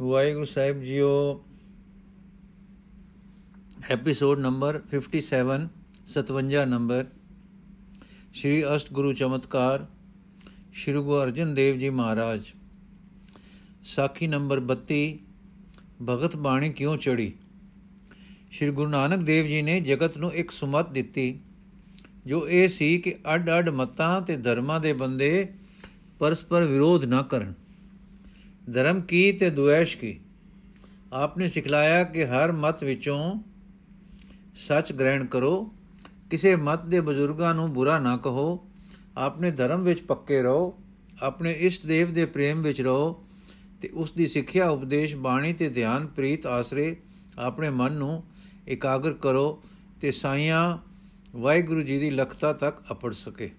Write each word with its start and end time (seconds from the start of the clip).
Waheguru 0.00 0.44
Sahib 0.44 0.82
JIO 0.82 1.44
episode 3.90 4.38
number 4.38 4.82
57 4.92 5.68
57 6.14 6.66
number 6.66 7.06
Shri 8.34 8.64
Ashta 8.76 8.92
Guru 8.92 9.12
Chamatkar, 9.12 9.86
Shri 10.72 10.94
Guru 10.94 11.22
Arjan 11.22 11.54
Dev 11.54 11.78
ji 11.78 11.90
ਮਹਾਰਾਜ। 11.90 12.40
ਸਾਖੀ 13.82 14.26
number 14.26 14.60
32 14.60 15.18
ਭਗਤ 16.08 16.36
ਬਾਣੀ 16.36 16.72
ਕਿਉਂ 16.72 16.96
ਚੜੀ 16.96 17.32
ਸ਼੍ਰੀ 18.50 18.70
ਗੁਰੂ 18.70 18.90
ਨਾਨਕ 18.90 19.22
ਦੇਵ 19.22 19.46
ਜੀ 19.46 19.62
ਨੇ 19.62 19.80
ਜਗਤ 19.80 20.18
ਨੂੰ 20.18 20.34
ਇੱਕ 20.34 20.50
ਸੁਮਤ 20.50 20.90
ਦਿੱਤੀ, 20.90 21.40
ਜੋ 22.26 22.48
ਇਹ 22.48 22.68
ਸੀ 22.68 22.98
ਕਿ 22.98 23.14
ਅੱਡ-ਅੱਡ 23.34 23.68
ਮਤਾਂ 23.68 24.22
ਤੇ 24.22 24.36
ਧਰਮਾਂ 24.36 24.80
ਦੇ 24.80 24.92
ਬੰਦੇ 24.92 25.52
ਪਰਸਪਰ 26.18 26.62
ਵਿਰੋਧ 26.62 27.04
ਨਾ 27.04 27.22
ਕਰਨ। 27.22 27.54
ਧਰਮ 28.74 29.00
ਕੀ 29.00 29.32
ਤੇ 29.32 29.50
ਦੁਐਸ਼ 29.50 29.96
ਕੀ? 29.96 30.20
ਆਪਨੇ 31.12 31.48
ਸਿਖਲਾਇਆ 31.48 32.04
ਕਿ 32.04 32.26
ਹਰ 32.26 32.52
ਮਤ 32.52 32.84
ਵਿੱਚੋਂ 32.84 33.42
ਸੱਚ 34.56 34.92
ਗ੍ਰਹਿਣ 34.92 35.26
ਕਰੋ। 35.26 35.74
ਕਿਸੇ 36.30 36.56
ਮਤ 36.56 36.84
ਦੇ 36.84 37.00
ਬਜ਼ੁਰਗਾਂ 37.00 37.54
ਨੂੰ 37.54 37.72
ਬੁਰਾ 37.72 37.98
ਨਾ 37.98 38.16
ਕਹੋ। 38.16 38.68
ਆਪਣੇ 39.16 39.50
ਧਰਮ 39.50 39.82
ਵਿੱਚ 39.82 40.00
ਪੱਕੇ 40.00 40.42
ਰਹੋ। 40.42 40.74
ਆਪਣੇ 41.22 41.52
ਇਸ਼ਟ 41.52 41.86
ਦੇਵ 41.86 42.12
ਦੇ 42.12 42.26
ਪ੍ਰੇਮ 42.26 42.62
ਵਿੱਚ 42.62 42.80
ਰਹੋ 42.80 43.26
ਤੇ 43.82 43.88
ਉਸ 43.94 44.12
ਦੀ 44.12 44.26
ਸਿੱਖਿਆ, 44.26 44.68
ਉਪਦੇਸ਼, 44.68 45.16
ਬਾਣੀ 45.16 45.52
ਤੇ 45.52 45.68
ਧਿਆਨ, 45.68 46.06
ਪ੍ਰੀਤ, 46.06 46.46
ਆਸਰੇ 46.46 46.96
ਆਪਣੇ 47.38 47.70
ਮਨ 47.70 47.92
ਨੂੰ 47.92 48.24
ਇਕਾਗਰ 48.68 49.12
ਕਰੋ 49.12 49.62
ਤੇ 50.00 50.10
ਸਾਈਆਂ 50.10 50.78
ਵਾਹਿਗੁਰੂ 51.36 51.82
ਜੀ 51.82 51.98
ਦੀ 51.98 52.10
ਲਖਤਾ 52.10 52.52
ਤੱਕ 52.52 52.78
ਅਪੜ 52.90 53.12
ਸਕੇ। 53.12 53.50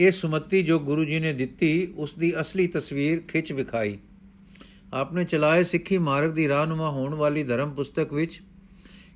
ਇਹ 0.00 0.12
ਸੁਮਤੀ 0.12 0.62
ਜੋ 0.62 0.78
ਗੁਰੂ 0.78 1.04
ਜੀ 1.04 1.20
ਨੇ 1.20 1.32
ਦਿੱਤੀ, 1.32 1.88
ਉਸ 1.96 2.14
ਦੀ 2.14 2.40
ਅਸਲੀ 2.40 2.66
ਤਸਵੀਰ 2.66 3.20
ਖਿੱਚ 3.20 3.52
ਵਿਖਾਈ। 3.52 3.98
ਆਪਨੇ 4.94 5.24
ਚਲਾਏ 5.24 5.62
ਸਿੱਖੀ 5.62 5.98
ਮਾਰਗ 5.98 6.30
ਦੀ 6.30 6.48
ਰਾਹਨੁਮਾ 6.48 6.90
ਹੋਣ 6.90 7.14
ਵਾਲੀ 7.14 7.42
ਧਰਮ 7.42 7.70
ਪੁਸਤਕ 7.70 8.12
ਵਿੱਚ 8.12 8.42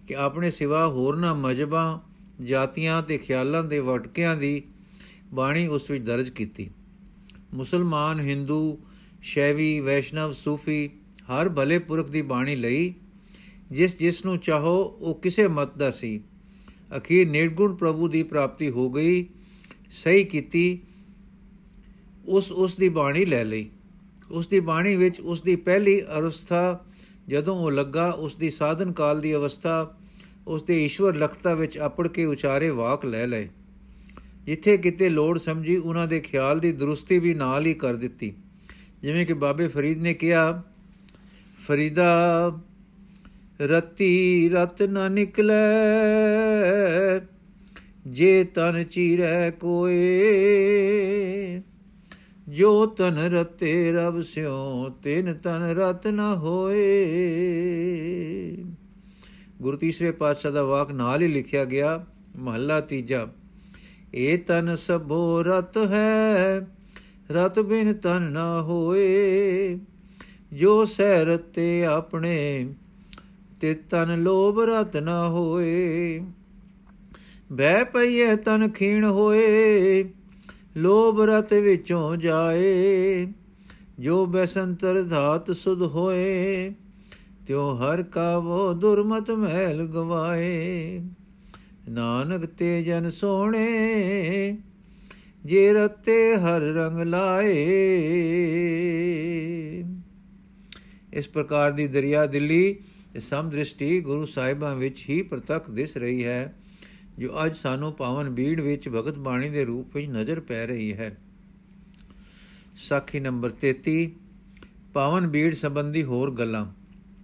ਕਿ 0.09 0.17
ਆਪਣੇ 0.17 0.51
ਸਿਵਾ 0.51 0.87
ਹੋਰਨਾਂ 0.87 1.35
ਮਜਬਾਂ, 1.35 1.99
ਜਾਤੀਆਂ 2.45 3.03
ਤੇ 3.03 3.19
ਖਿਆਲਾਂ 3.19 3.65
ਦੇ 3.65 3.79
ਵਟਕਿਆਂ 3.79 4.37
ਦੀ 4.37 4.63
ਬਾਣੀ 5.35 5.67
ਉਸ 5.67 5.91
ਵਿੱਚ 5.91 6.05
ਦਰਜ 6.05 6.31
ਕੀਤੀ। 6.31 6.71
ਮੁਸਲਮਾਨ, 7.55 8.21
ਹਿੰਦੂ, 8.21 8.79
ਸ਼ੈਵੀ, 9.23 9.81
ਵੈਸ਼ਨਵ, 9.81 10.33
ਸੂਫੀ, 10.33 10.91
ਹਰ 11.23 11.49
ਭਲੇ 11.49 11.79
ਪੁਰਖ 11.79 12.09
ਦੀ 12.09 12.23
ਬਾਣੀ 12.23 12.57
ਲਈ 12.57 12.95
ਜਿਸ 13.73 13.99
ਜਿਸ 13.99 14.25
ਨੂੰ 14.25 14.39
ਚਾਹੋ, 14.39 14.83
ਉਹ 14.85 15.15
ਕਿਸੇ 15.15 15.49
ਮਤ 15.49 15.79
ਦਾ 15.79 15.91
ਸੀ। 15.91 16.21
ਅਖੀਰ 16.97 17.29
ਨਿਰਗੁਣ 17.29 17.75
ਪ੍ਰਭੂ 17.75 18.09
ਦੀ 18.09 18.23
ਪ੍ਰਾਪਤੀ 18.23 18.71
ਹੋ 18.71 18.91
ਗਈ। 18.91 19.27
ਸਹੀ 19.91 20.25
ਕੀਤੀ, 20.25 20.79
ਉਸ 22.27 22.53
ਉਸ 22.53 22.77
ਦੀ 22.77 22.89
ਬਾਣੀ 22.89 23.25
ਲੈ 23.25 23.45
ਲਈ। 23.45 23.71
ਉਸ 24.31 24.49
ਦੀ 24.49 24.61
ਬਾਣੀ 24.61 24.97
ਵਿੱਚ 24.97 25.21
ਉਸ 25.21 25.43
ਦੀ 25.43 25.57
ਪਹਿਲੀ 25.57 26.03
ਅਵਸਥਾ 26.03 26.81
ਜਦੋਂ 27.29 27.57
ਉਹ 27.57 27.71
ਲੱਗਾ, 27.71 28.11
ਉਸ 28.11 28.35
ਦੀ 28.35 28.51
ਸਾਧਨ 28.51 28.93
ਕਾਲ 28.93 29.21
ਦੀ 29.21 29.35
ਅਵਸਥਾ, 29.35 29.97
ਉਸ 30.47 30.63
ਦੇ 30.63 30.85
ਈਸ਼ਵਰ 30.85 31.17
ਲਖਤਾ 31.17 31.55
ਵਿੱਚ 31.55 31.79
ਆਪੜ 31.79 32.09
ਕੇ 32.09 32.25
ਉਚਾਰੇ 32.25 32.71
ਵਾਕ 32.71 33.05
ਲੈ 33.05 33.27
ਲਏ। 33.27 33.49
ਜਿੱਥੇ 34.47 34.77
ਕਿਤੇ 34.77 35.09
ਲੋੜ 35.09 35.39
ਸਮਝੀ, 35.39 35.77
ਉਹਨਾਂ 35.77 36.07
ਦੇ 36.07 36.21
ਖਿਆਲ 36.21 36.61
ਦੀ 36.61 36.73
ਦਰੁਸਤੀ 36.73 37.19
ਵੀ 37.19 37.35
ਨਾਲ 37.35 37.67
ਹੀ 37.67 37.75
ਕਰ 37.75 37.95
ਦਿੱਤੀ। 37.95 38.35
ਜਿਵੇਂ 39.03 39.27
ਕਿ 39.27 39.33
ਬਾਬੇ 39.33 39.69
ਫਰੀਦ 39.69 40.03
ਨੇ 40.03 40.15
ਕਿਹਾ, 40.15 40.63
ਫਰੀਦਾ, 41.69 42.61
ਰਤੀ 43.61 44.49
ਰਤ 44.49 44.83
ਨ 44.83 45.13
ਨਿਕਲੇ 45.13 45.55
ਜੇ 48.07 48.45
ਤਨ 48.45 48.85
ਚੀਰੈ 48.85 49.51
ਕੋਏ, 49.51 49.95
ਜੋ 52.49 52.87
ਤਨ 52.87 53.19
ਰਤੇ 53.19 53.93
ਰਬ 53.93 54.23
ਸਿਓ 54.23 54.89
ਤਿਨ 54.89 55.35
ਤਨ 55.35 55.63
ਰਤ 55.63 56.07
ਨ 56.07 56.21
ਹੋਏ। 56.21 56.85
ਗੁਰੂ 59.63 59.77
ਤੀਸਰੇ 59.77 60.11
ਪਾਤਸ਼ਾਹ 60.11 60.53
ਦਾ 60.53 60.63
ਵਾਕ 60.63 60.93
ਨਾਲ 60.93 61.23
ਹੀ 61.23 61.29
ਲਿਖਿਆ 61.29 61.65
ਗਿਆ, 61.65 62.07
ਮਹੱਲਾ 62.37 62.81
ਤੀਜਾ, 62.81 63.29
ਏ 64.15 64.37
ਤਨ 64.37 64.77
ਸਭੋ 64.77 65.43
ਰਤ 65.43 65.77
ਹੈ, 65.77 66.67
ਰਤ 67.31 67.61
ਬਿਨ 67.61 67.93
ਤਨ 67.95 68.23
ਨ 68.23 68.37
ਹੋਏ। 68.63 69.79
ਜੋ 70.53 70.85
ਸਹਿ 70.85 71.25
ਰਤੇ 71.25 71.85
ਆਪਣੇ, 71.85 72.69
ਤੇ 73.61 73.75
ਤਨ 73.75 74.23
ਲੋਭ 74.23 74.61
ਰਤ 74.61 74.97
ਨ 74.97 75.09
ਹੋਏ। 75.09 76.21
ਬੈ 77.53 77.85
ਪਈਏ 77.85 78.37
ਤਨ 78.37 78.69
ਖੀਣ 78.69 79.05
ਹੋਏ, 79.05 80.05
ਲੋਭ 80.77 81.21
ਰਤ 81.21 81.53
ਵਿੱਚੋਂ 81.53 82.17
ਜਾਏ। 82.17 83.27
ਜੋ 83.99 84.27
ਬਸੰਤਰ 84.27 85.03
ਧਾਤ 85.03 85.51
ਸੁਧ 85.51 85.83
ਹੋਏ, 85.83 86.71
ਤਿਉ 87.47 87.75
ਹਰ 87.75 88.03
ਕਾ 88.03 88.39
ਵੋ 88.39 88.73
ਦੁਰਮਤ 88.73 89.31
ਮਹਿਲ 89.31 89.87
ਗਵਾਏ। 89.87 91.01
ਨਾਨਕ 91.89 92.47
ਤੇ 92.47 92.83
ਜਨ 92.83 93.11
ਸੋਹਣੇ, 93.11 94.59
ਜੇ 95.45 95.73
ਰਤੇ 95.73 96.37
ਹਰ 96.37 96.61
ਰੰਗ 96.61 97.01
ਲਾਏ। 97.01 97.65
ਇਸ 101.13 101.29
ਪ੍ਰਕਾਰ 101.29 101.73
ਦੀ 101.73 101.87
ਦਰਿਆ 101.87 102.27
ਦਿੱਲੀ 102.27 102.77
ਸਮ 103.21 103.51
ਦ੍ਰਿਸ਼ਟੀ 103.51 104.01
ਗੁਰੂ 104.01 104.27
ਸਾਹਿਬਾਂ 104.27 104.77
ਵਿੱਚ 104.77 105.05
ਹੀ 105.09 105.23
ਪ੍ਰਤੱਖ 105.23 105.71
ਦਿਸ 105.71 105.97
ਰਹੀ 105.97 106.25
ਹੈ। 106.25 106.55
ਜੋ 107.19 107.47
ਅੱਜ 107.47 107.57
ਸਾਨੂੰ 107.57 107.93
ਪਾਵਨ 107.93 108.31
ਬੀੜ 108.31 108.61
ਵਿੱਚ 108.61 108.89
ਭਗਤ 108.89 109.19
ਬਾਣੀ 109.19 109.49
ਦੇ 109.49 109.65
ਰੂਪ 109.65 109.97
ਵਿੱਚ 109.97 110.09
ਨਜ਼ਰ 110.09 110.41
ਪੈ 110.41 110.67
ਰਹੀ 110.67 110.93
ਹੈ। 110.93 111.17
ਸਾਖੀ 112.77 113.21
ਨੰਬਰ 113.21 113.51
33 113.51 114.11
ਪਾਵਨ 114.95 115.27
ਬੀੜ 115.27 115.55
ਸੰਬੰਧੀ 115.55 116.03
ਹੋਰ 116.03 116.35
ਗੱਲਾਂ। 116.35 116.73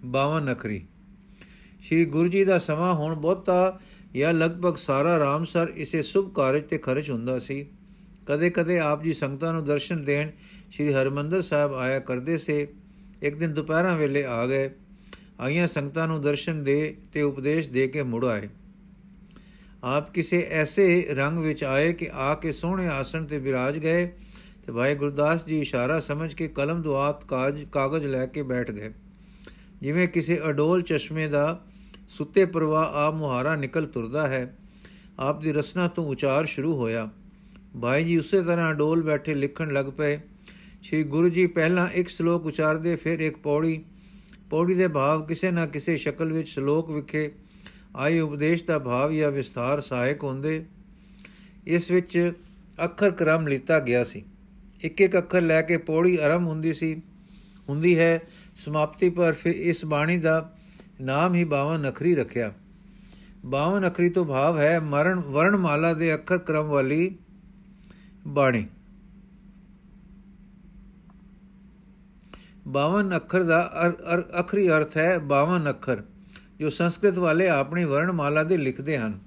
52 0.04 0.40
ਨਖਰੀ, 0.40 0.86
ਸ਼੍ਰੀ 1.82 2.04
ਗੁਰੂ 2.04 2.28
ਜੀ 2.28 2.44
ਦਾ 2.44 2.58
ਸਮਾਂ 2.58 2.94
ਹੁਣ 2.94 3.14
ਬਹੁਤਾ 3.14 3.80
ਜਾਂ 4.14 4.32
ਲਗਭਗ 4.32 4.76
ਸਾਰਾ 4.76 5.18
ਰਾਮਸਰ 5.18 5.72
ਇਸੇ 5.76 6.02
ਸੁਭ 6.02 6.32
ਕਾਰਜ 6.32 6.62
ਤੇ 6.62 6.78
ਖਰਚ 6.78 7.10
ਹੁੰਦਾ 7.10 7.38
ਸੀ। 7.38 7.66
ਕਦੇ-ਕਦੇ 8.26 8.78
ਆਪ 8.78 9.02
ਜੀ 9.02 9.14
ਸੰਗਤਾਂ 9.14 9.52
ਨੂੰ 9.52 9.64
ਦਰਸ਼ਨ 9.64 10.04
ਦੇਣ 10.04 10.30
ਸ਼੍ਰੀ 10.70 10.94
ਹਰਮੰਦਰ 10.94 11.42
ਸਾਹਿਬ 11.42 11.74
ਆਇਆ 11.74 12.00
ਕਰਦੇ 12.00 12.38
ਸੇ। 12.38 12.68
ਇੱਕ 13.22 13.36
ਦਿਨ 13.36 13.54
ਦੁਪਹਿਰਾਂ 13.54 13.96
ਵੇਲੇ 13.96 14.24
ਆ 14.24 14.46
ਗਏ। 14.46 14.70
ਆਈਆਂ 15.40 15.66
ਸੰਗਤਾਂ 15.66 16.08
ਨੂੰ 16.08 16.22
ਦਰਸ਼ਨ 16.22 16.64
ਦੇ 16.64 16.96
ਤੇ 17.12 17.22
ਉਪਦੇਸ਼ 17.22 17.70
ਦੇ 17.70 17.88
ਕੇ 17.88 18.02
ਮੁੜ 18.02 18.24
ਆਏ। 18.24 18.48
ਆਪ 19.84 20.14
ਕਿਸੇ 20.14 20.48
ਐਸੇ 20.50 21.06
ਰੰਗ 21.10 21.38
ਵਿੱਚ 21.38 21.64
ਆਏ 21.64 21.92
ਕਿ 21.92 22.08
ਆ 22.12 22.34
ਕੇ 22.34 22.52
ਸੋਹਣੇ 22.52 22.88
ਆਸਣ 22.88 23.24
ਤੇ 23.24 23.38
ਬਿਰਾਜ 23.38 23.78
ਗਏ 23.78 24.06
ਤੇ 24.66 24.72
ਭਾਈ 24.72 24.94
ਗੁਰਦਾਸ 24.94 25.46
ਜੀ 25.46 25.60
ਇਸ਼ਾਰਾ 25.60 26.00
ਸਮਝ 26.00 26.34
ਕੇ 26.34 26.48
ਕਲਮ 26.48 26.82
ਦੁਆਤ 26.82 27.24
ਕਾਜ, 27.24 27.64
ਕਾਗਜ਼ 27.64 28.06
ਲੈ 28.06 28.26
ਕੇ 28.26 28.42
ਬੈਠ 28.42 28.70
ਗਏ। 28.70 28.92
ਜਿਵੇਂ 29.80 30.08
ਕਿਸੇ 30.08 30.41
ਅਡੋਲ 30.48 30.82
ਚਸ਼ਮੇ 30.82 31.28
ਦਾ 31.28 31.64
ਸੁੱਤੇ 32.08 32.44
ਪ੍ਰਵਾਹ 32.44 32.86
ਆ 32.86 33.10
ਮੁਹਾਰਾ 33.10 33.56
ਨਿਕਲ 33.56 33.86
ਤੁਰਦਾ 33.86 34.28
ਹੈ, 34.28 34.56
ਆਪ 35.18 35.41
ਦੀ 35.41 35.52
ਰਸਨਾ 35.52 35.88
ਤੋਂ 35.88 36.08
ਉਚਾਰ 36.08 36.47
ਸ਼ੁਰੂ 36.47 36.76
ਹੋਇਆ। 36.76 37.10
ਭਾਈ 37.82 38.04
ਜੀ 38.04 38.16
ਉਸੇ 38.16 38.42
ਤਰ੍ਹਾਂ 38.42 38.70
ਅਡੋਲ 38.70 39.02
ਬੈਠੇ 39.02 39.34
ਲਿਖਣ 39.34 39.72
ਲੱਗ 39.72 39.86
ਪਏ। 39.86 40.20
ਸ੍ਰੀ 40.82 41.02
ਗੁਰੂ 41.02 41.28
ਜੀ 41.28 41.47
ਪਹਿਲਾਂ 41.47 41.88
ਇੱਕ 41.88 42.08
ਸ਼ਲੋਕ 42.08 42.47
ਉਚਾਰਦੇ, 42.47 42.97
ਫਿਰ 42.97 43.20
ਇੱਕ 43.20 43.36
ਪੌੜੀ। 43.36 43.84
ਪੌੜੀ 44.50 44.74
ਦੇ 44.74 44.88
ਭਾਵ 44.88 45.26
ਕਿਸੇ 45.26 45.50
ਨਾ 45.50 45.66
ਕਿਸੇ 45.66 45.97
ਸ਼ਕਲ 45.97 46.32
ਵਿੱਚ 46.32 46.48
ਸ਼ਲੋਕ 46.48 46.91
ਵਿਖੇ 46.91 47.30
ਆਈ 47.96 48.18
ਉਪਦੇਸ਼ 48.20 48.64
ਦਾ 48.64 48.78
ਭਾਵ 48.78 49.12
ਜਾਂ 49.12 49.30
ਵਿਸਥਾਰ 49.30 49.80
ਸਹਾਇਕ 49.80 50.24
ਹੁੰਦੇ, 50.24 50.64
ਇਸ 51.66 51.90
ਵਿੱਚ 51.90 52.32
ਅੱਖਰ 52.84 53.10
ਕ੍ਰਮ 53.10 53.46
ਲਿੱਤਾ 53.48 53.78
ਗਿਆ 53.78 54.04
ਸੀ। 54.04 54.24
ਇੱਕ 54.80 55.00
ਇੱਕ 55.00 55.18
ਅੱਖਰ 55.18 55.40
ਲੈ 55.40 55.62
ਕੇ 55.62 55.76
ਪੌੜੀ 55.76 56.16
ਆਰੰਭ 56.16 56.46
ਹੁੰਦੀ 56.46 56.74
ਸੀ। 56.74 57.02
ਹੁੰਦੀ 57.68 57.98
ਹੈ, 57.98 58.20
ਸਮਾਪਤੀ 58.56 59.10
ਪਰ 59.10 59.32
ਫਿਰ 59.32 59.52
ਇਸ 59.52 59.84
ਬਾਣੀ 59.84 60.18
ਦਾ 60.18 60.52
ਨਾਮ 61.00 61.34
ਹੀ 61.34 61.44
52 61.44 61.76
ਨਖਰੀ 61.78 62.14
ਰੱਖਿਆ। 62.14 62.52
52 63.44 63.80
ਨਖਰੀ 63.80 64.10
ਤੋਂ 64.10 64.24
ਭਾਵ 64.24 64.59
ਹੈ 64.59 64.80
ਮਰਨ, 64.80 65.20
ਵਰਣਮਾਲਾ 65.20 65.94
ਦੇ 65.94 66.15
ਅੱਖਰ 66.15 66.38
ਕ੍ਰਮ 66.38 66.65
ਵਾਲੀ 66.65 67.16
ਬਾਣੀ। 68.26 68.66
52 72.66 73.16
ਅੱਖਰ 73.16 73.42
ਦਾ 73.42 73.72
ਅਖਰੀ 74.41 74.68
ਅਰਥ 74.68 74.97
ਹੈ 74.97 75.18
52 75.18 75.68
ਅੱਖਰ 75.68 76.03
ਜੋ 76.60 76.71
ਸੰਸਕ੍ਰਿਤ 76.71 77.18
ਵਾਲੇ 77.18 77.48
ਆਪਣੀ 77.48 77.84
ਵਰਣਮਾਲਾ 77.84 78.42
ਦੇ 78.45 78.57
ਲਿਖਦੇ 78.57 78.98
ਹਨ। 78.98 79.18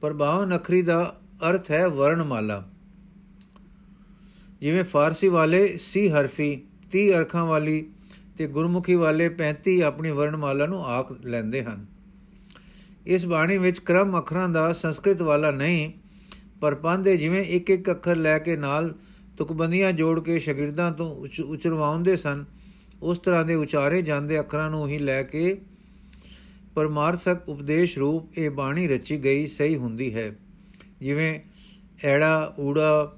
ਪਰ 0.00 0.12
52 0.12 0.54
ਅੱਖਰੀ 0.54 0.82
ਦਾ 0.82 1.16
ਅਰਥ 1.50 1.70
ਹੈ 1.70 1.88
ਵਰਣਮਾਲਾ। 1.88 2.68
ਜਿਵੇਂ 4.60 4.84
ਫਾਰਸੀ 4.84 5.28
ਵਾਲੇ 5.28 5.76
ਸੀ 5.76 6.08
ਹਰਫੀ 6.08 6.62
30 6.92 7.08
ਅਰਖਾਂ 7.12 7.44
ਵਾਲੀ 7.46 7.90
ਤੇ 8.38 8.46
ਗੁਰਮੁਖੀ 8.46 8.94
ਵਾਲੇ 8.94 9.28
35 9.28 9.80
ਆਪਣੀ 9.82 10.10
ਵਰਣਮਾਲਾ 10.10 10.66
ਨੂੰ 10.66 10.84
ਆਖ 10.86 11.12
ਲੈਂਦੇ 11.24 11.64
ਹਨ। 11.64 11.86
ਇਸ 13.06 13.26
ਬਾਣੀ 13.26 13.58
ਵਿੱਚ 13.58 13.78
ਕ੍ਰਮ 13.78 14.18
ਅੱਖਰਾਂ 14.18 14.48
ਦਾ 14.48 14.72
ਸੰਸਕ੍ਰਿਤ 14.72 15.22
ਵਾਲਾ 15.22 15.50
ਨਹੀਂ, 15.50 15.92
ਪਰ 16.60 16.74
ਪਾਂਦੇ 16.74 17.16
ਜਿਵੇਂ 17.16 17.44
ਇੱਕ 17.44 17.70
ਇੱਕ 17.70 17.90
ਅੱਖਰ 17.90 18.16
ਲੈ 18.16 18.38
ਕੇ 18.38 18.56
ਨਾਲ 18.56 18.94
ਤੁਕਬੰਦੀਆਂ 19.38 19.92
ਜੋੜ 19.92 20.20
ਕੇ 20.20 20.38
ਸ਼ਾਗਿਰਦਾਂ 20.38 20.92
ਤੋਂ 20.92 21.26
ਉਚਰਵਾਉਂਦੇ 21.44 22.16
ਸਨ, 22.16 22.44
ਉਸ 23.02 23.18
ਤਰ੍ਹਾਂ 23.18 23.44
ਦੇ 23.44 23.54
ਉਚਾਰੇ 23.54 24.02
ਜਾਂਦੇ 24.02 24.40
ਅੱਖਰਾਂ 24.40 24.70
ਨੂੰ 24.70 24.88
ਹੀ 24.88 24.98
ਲੈ 24.98 25.22
ਕੇ 25.22 25.60
ਪਰਮਾਰਥਕ 26.74 27.48
ਉਪਦੇਸ਼ 27.48 27.98
ਰੂਪ 27.98 28.38
ਇਹ 28.38 28.50
ਬਾਣੀ 28.50 28.88
ਰਚੀ 28.88 29.24
ਗਈ 29.24 29.46
ਸਹੀ 29.46 29.76
ਹੁੰਦੀ 29.76 30.14
ਹੈ। 30.14 30.36
ਜਿਵੇਂ 31.00 31.40
ਐੜਾ, 32.04 32.54
ਊੜਾ 32.60 33.16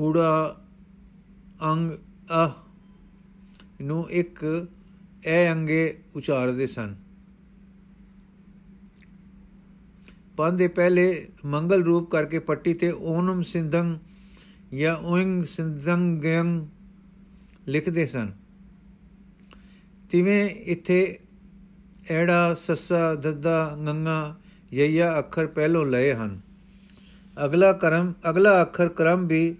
ਊੜਾ, 0.00 0.64
ਅੰਗ, 1.64 1.90
ਅਹ 2.30 2.50
ਨੂੰ 3.82 4.10
ਇੱਕ 4.10 4.66
ਐ 5.26 5.52
ਅੰਗੇ 5.52 6.02
ਉਚਾਰਦੇ 6.16 6.66
ਸਨ। 6.66 6.96
ਪੰਦ 10.36 10.58
ਦੇ 10.58 10.68
ਪਹਿਲੇ 10.68 11.28
ਮੰਗਲ 11.44 11.82
ਰੂਪ 11.82 12.10
ਕਰਕੇ 12.10 12.38
ਪੱਟੀ 12.38 12.74
ਤੇ 12.74 12.90
ਓਨਮ 12.90 13.42
ਸਿੰਧੰ 13.42 13.98
ਜਾਂ 14.78 14.96
ਓਇੰਗ 14.96 15.44
ਸਿੰਧੰਗਯੰ 15.44 16.66
ਲਿਖਦੇ 17.68 18.06
ਸਨ। 18.06 18.32
ਤਿਵੇਂ 20.10 20.50
ਇੱਥੇ 20.50 21.18
ਐੜਾ, 22.10 22.54
ਸੱਸਾ, 22.54 23.14
ਦੱਦਾ 23.14 23.76
ਗੰਗਾ 23.86 24.36
ਯਈਆ 24.72 25.18
ਅੱਖਰ 25.18 25.46
ਪਹਿਲੋਂ 25.46 25.86
ਲਏ 25.86 26.14
ਹਨ। 26.14 26.40
ਅਗਲਾ 27.44 27.72
ਕਰਮ, 27.72 28.12
ਅਗਲਾ 28.30 28.62
ਅੱਖਰ 28.62 28.88
ਕਰਮ 28.88 29.26
ਵੀ 29.26 29.56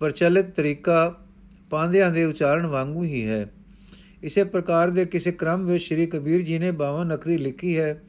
ਪ੍ਰਚਲਿਤ 0.00 0.50
ਤਰੀਕਾ 0.50 1.20
ਪਾਂਦਿਆਂ 1.70 2.10
ਦੇ 2.10 2.24
ਉਚਾਰਨ 2.24 2.66
ਵਾਂਗੂ 2.66 3.04
ਹੀ 3.04 3.26
ਹੈ। 3.26 3.52
ਇਸੇ 4.22 4.44
ਪ੍ਰਕਾਰ 4.44 4.90
ਦੇ 4.90 5.04
ਕਿਸੇ 5.04 5.32
ਕ੍ਰਮ 5.32 5.66
ਵਿੱਚ 5.66 5.84
ਸ੍ਰੀ 5.84 6.06
ਕਬੀਰ 6.06 6.42
ਜੀ 6.42 6.58
ਨੇ 6.58 6.72
52 6.72 7.14
ਅਖਰੀ 7.14 7.38
ਲਿਖੀ 7.38 7.78
ਹੈ, 7.78 8.02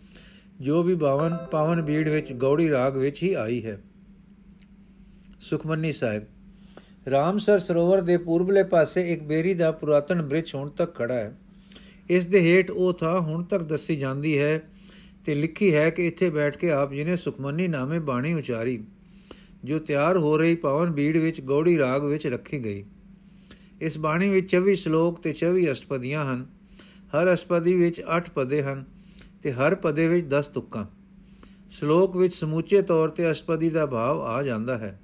ਜੋ 0.62 0.84
ਵੀ 0.84 0.96
52 0.96 1.38
ਪਾਵਨ 1.52 1.82
ਬੀੜ 1.82 2.10
ਵਿੱਚ 2.10 2.34
ਗੌੜੀ 2.34 2.70
ਰਾਗ 2.70 2.98
ਵਿੱਚ 2.98 3.24
ਹੀ 3.24 3.34
ਆਈ 3.34 3.66
ਹੈ। 3.66 3.82
ਸੁਖਮਨੀ 5.42 5.94
ਸਾਹਿਬ 5.94 6.24
ਰਾਮਸਰ 7.10 7.60
ਸਰੋਵਰ 7.60 8.02
ਦੇ 8.02 8.18
ਪੂਰਬਲੇ 8.18 8.64
ਪਾਸੇ 8.64 9.14
ਇੱਕ 9.14 9.24
ਬੇਰੀ 9.24 9.54
ਦਾ 9.54 9.72
ਪੁਰਾਤਨ 9.72 10.22
ਬ੍ਰਿਜ 10.22 10.56
ਹੁਣ 10.56 10.70
ਤੱਕ 10.70 10.96
ਖੜਾ 10.96 11.16
ਹੈ। 11.16 11.36
ਇਸ 12.10 12.26
ਦੇ 12.26 12.42
ਹੇਠ 12.42 12.72
ਉਹ 12.72 12.94
ਥਾਂ 12.94 13.20
ਹੁਣ 13.20 13.44
ਤੱਕ 13.44 13.64
ਦੱਸੀ 13.64 13.96
ਜਾਂਦੀ 13.96 14.38
ਹੈ 14.38 14.62
ਤੇ 15.26 15.36
ਲਿਖੀ 15.36 15.74
ਹੈ 15.74 15.90
ਕਿ 15.90 16.08
ਇੱਥੇ 16.08 16.30
ਬੈਠ 16.30 16.58
ਕੇ 16.58 16.72
ਆਪ 16.72 16.94
ਜੀ 16.94 17.04
ਨੇ 17.04 17.18
ਸੁਖਮਨੀ 17.18 17.68
ਨਾਮੇ 17.68 18.00
ਬਾਣੀ 18.00 18.34
ਉਚਾਰੀ, 18.34 18.80
ਜੋ 19.64 19.80
ਤਿਆਰ 19.80 20.18
ਹੋ 20.18 20.38
ਰਹੀ 20.38 20.56
ਪਵਨ 20.56 20.92
ਬੀੜ 20.92 21.18
ਵਿੱਚ 21.18 21.42
ਗੌੜੀ 21.42 21.78
ਰਾਗ 21.78 22.04
ਵਿੱਚ 22.04 22.28
ਰੱਖੀ 22.28 22.64
ਗਈ। 22.64 22.84
ਇਸ 23.82 23.98
ਬਾਣੀ 23.98 24.30
ਵਿੱਚ 24.30 24.56
24 24.56 24.76
ਸ਼ਲੋਕ 24.76 25.20
ਤੇ 25.20 25.34
24 25.34 25.72
ਅਸ਼ਟਪਦੀਆਂ 25.72 26.26
ਹਨ। 26.26 26.46
ਹਰ 27.08 27.34
ਅਸ਼ਟਪਦੀ 27.34 27.74
ਵਿੱਚ 27.74 28.02
8 28.18 28.30
ਪਦੇ 28.36 28.64
ਹਨ 28.64 28.84
ਤੇ 29.44 29.52
ਹਰ 29.52 29.76
ਪਦੇ 29.76 30.08
ਵਿੱਚ 30.08 30.28
10 30.28 30.48
ਤੁਕਾਂ। 30.48 30.86
ਸ਼ਲੋਕ 31.72 32.18
ਵਿੱਚ 32.18 32.36
ਸਮੂਚੇ 32.36 32.82
ਤੌਰ 32.82 33.10
ਤੇ 33.10 33.32
ਅਸ਼ਟਪਦੀ 33.32 33.70
ਦਾ 33.70 33.86
ਭਾਵ 33.86 34.22
ਆ 34.22 34.44
ਜਾਂਦਾ 34.44 34.78
ਹੈ। 34.78 35.00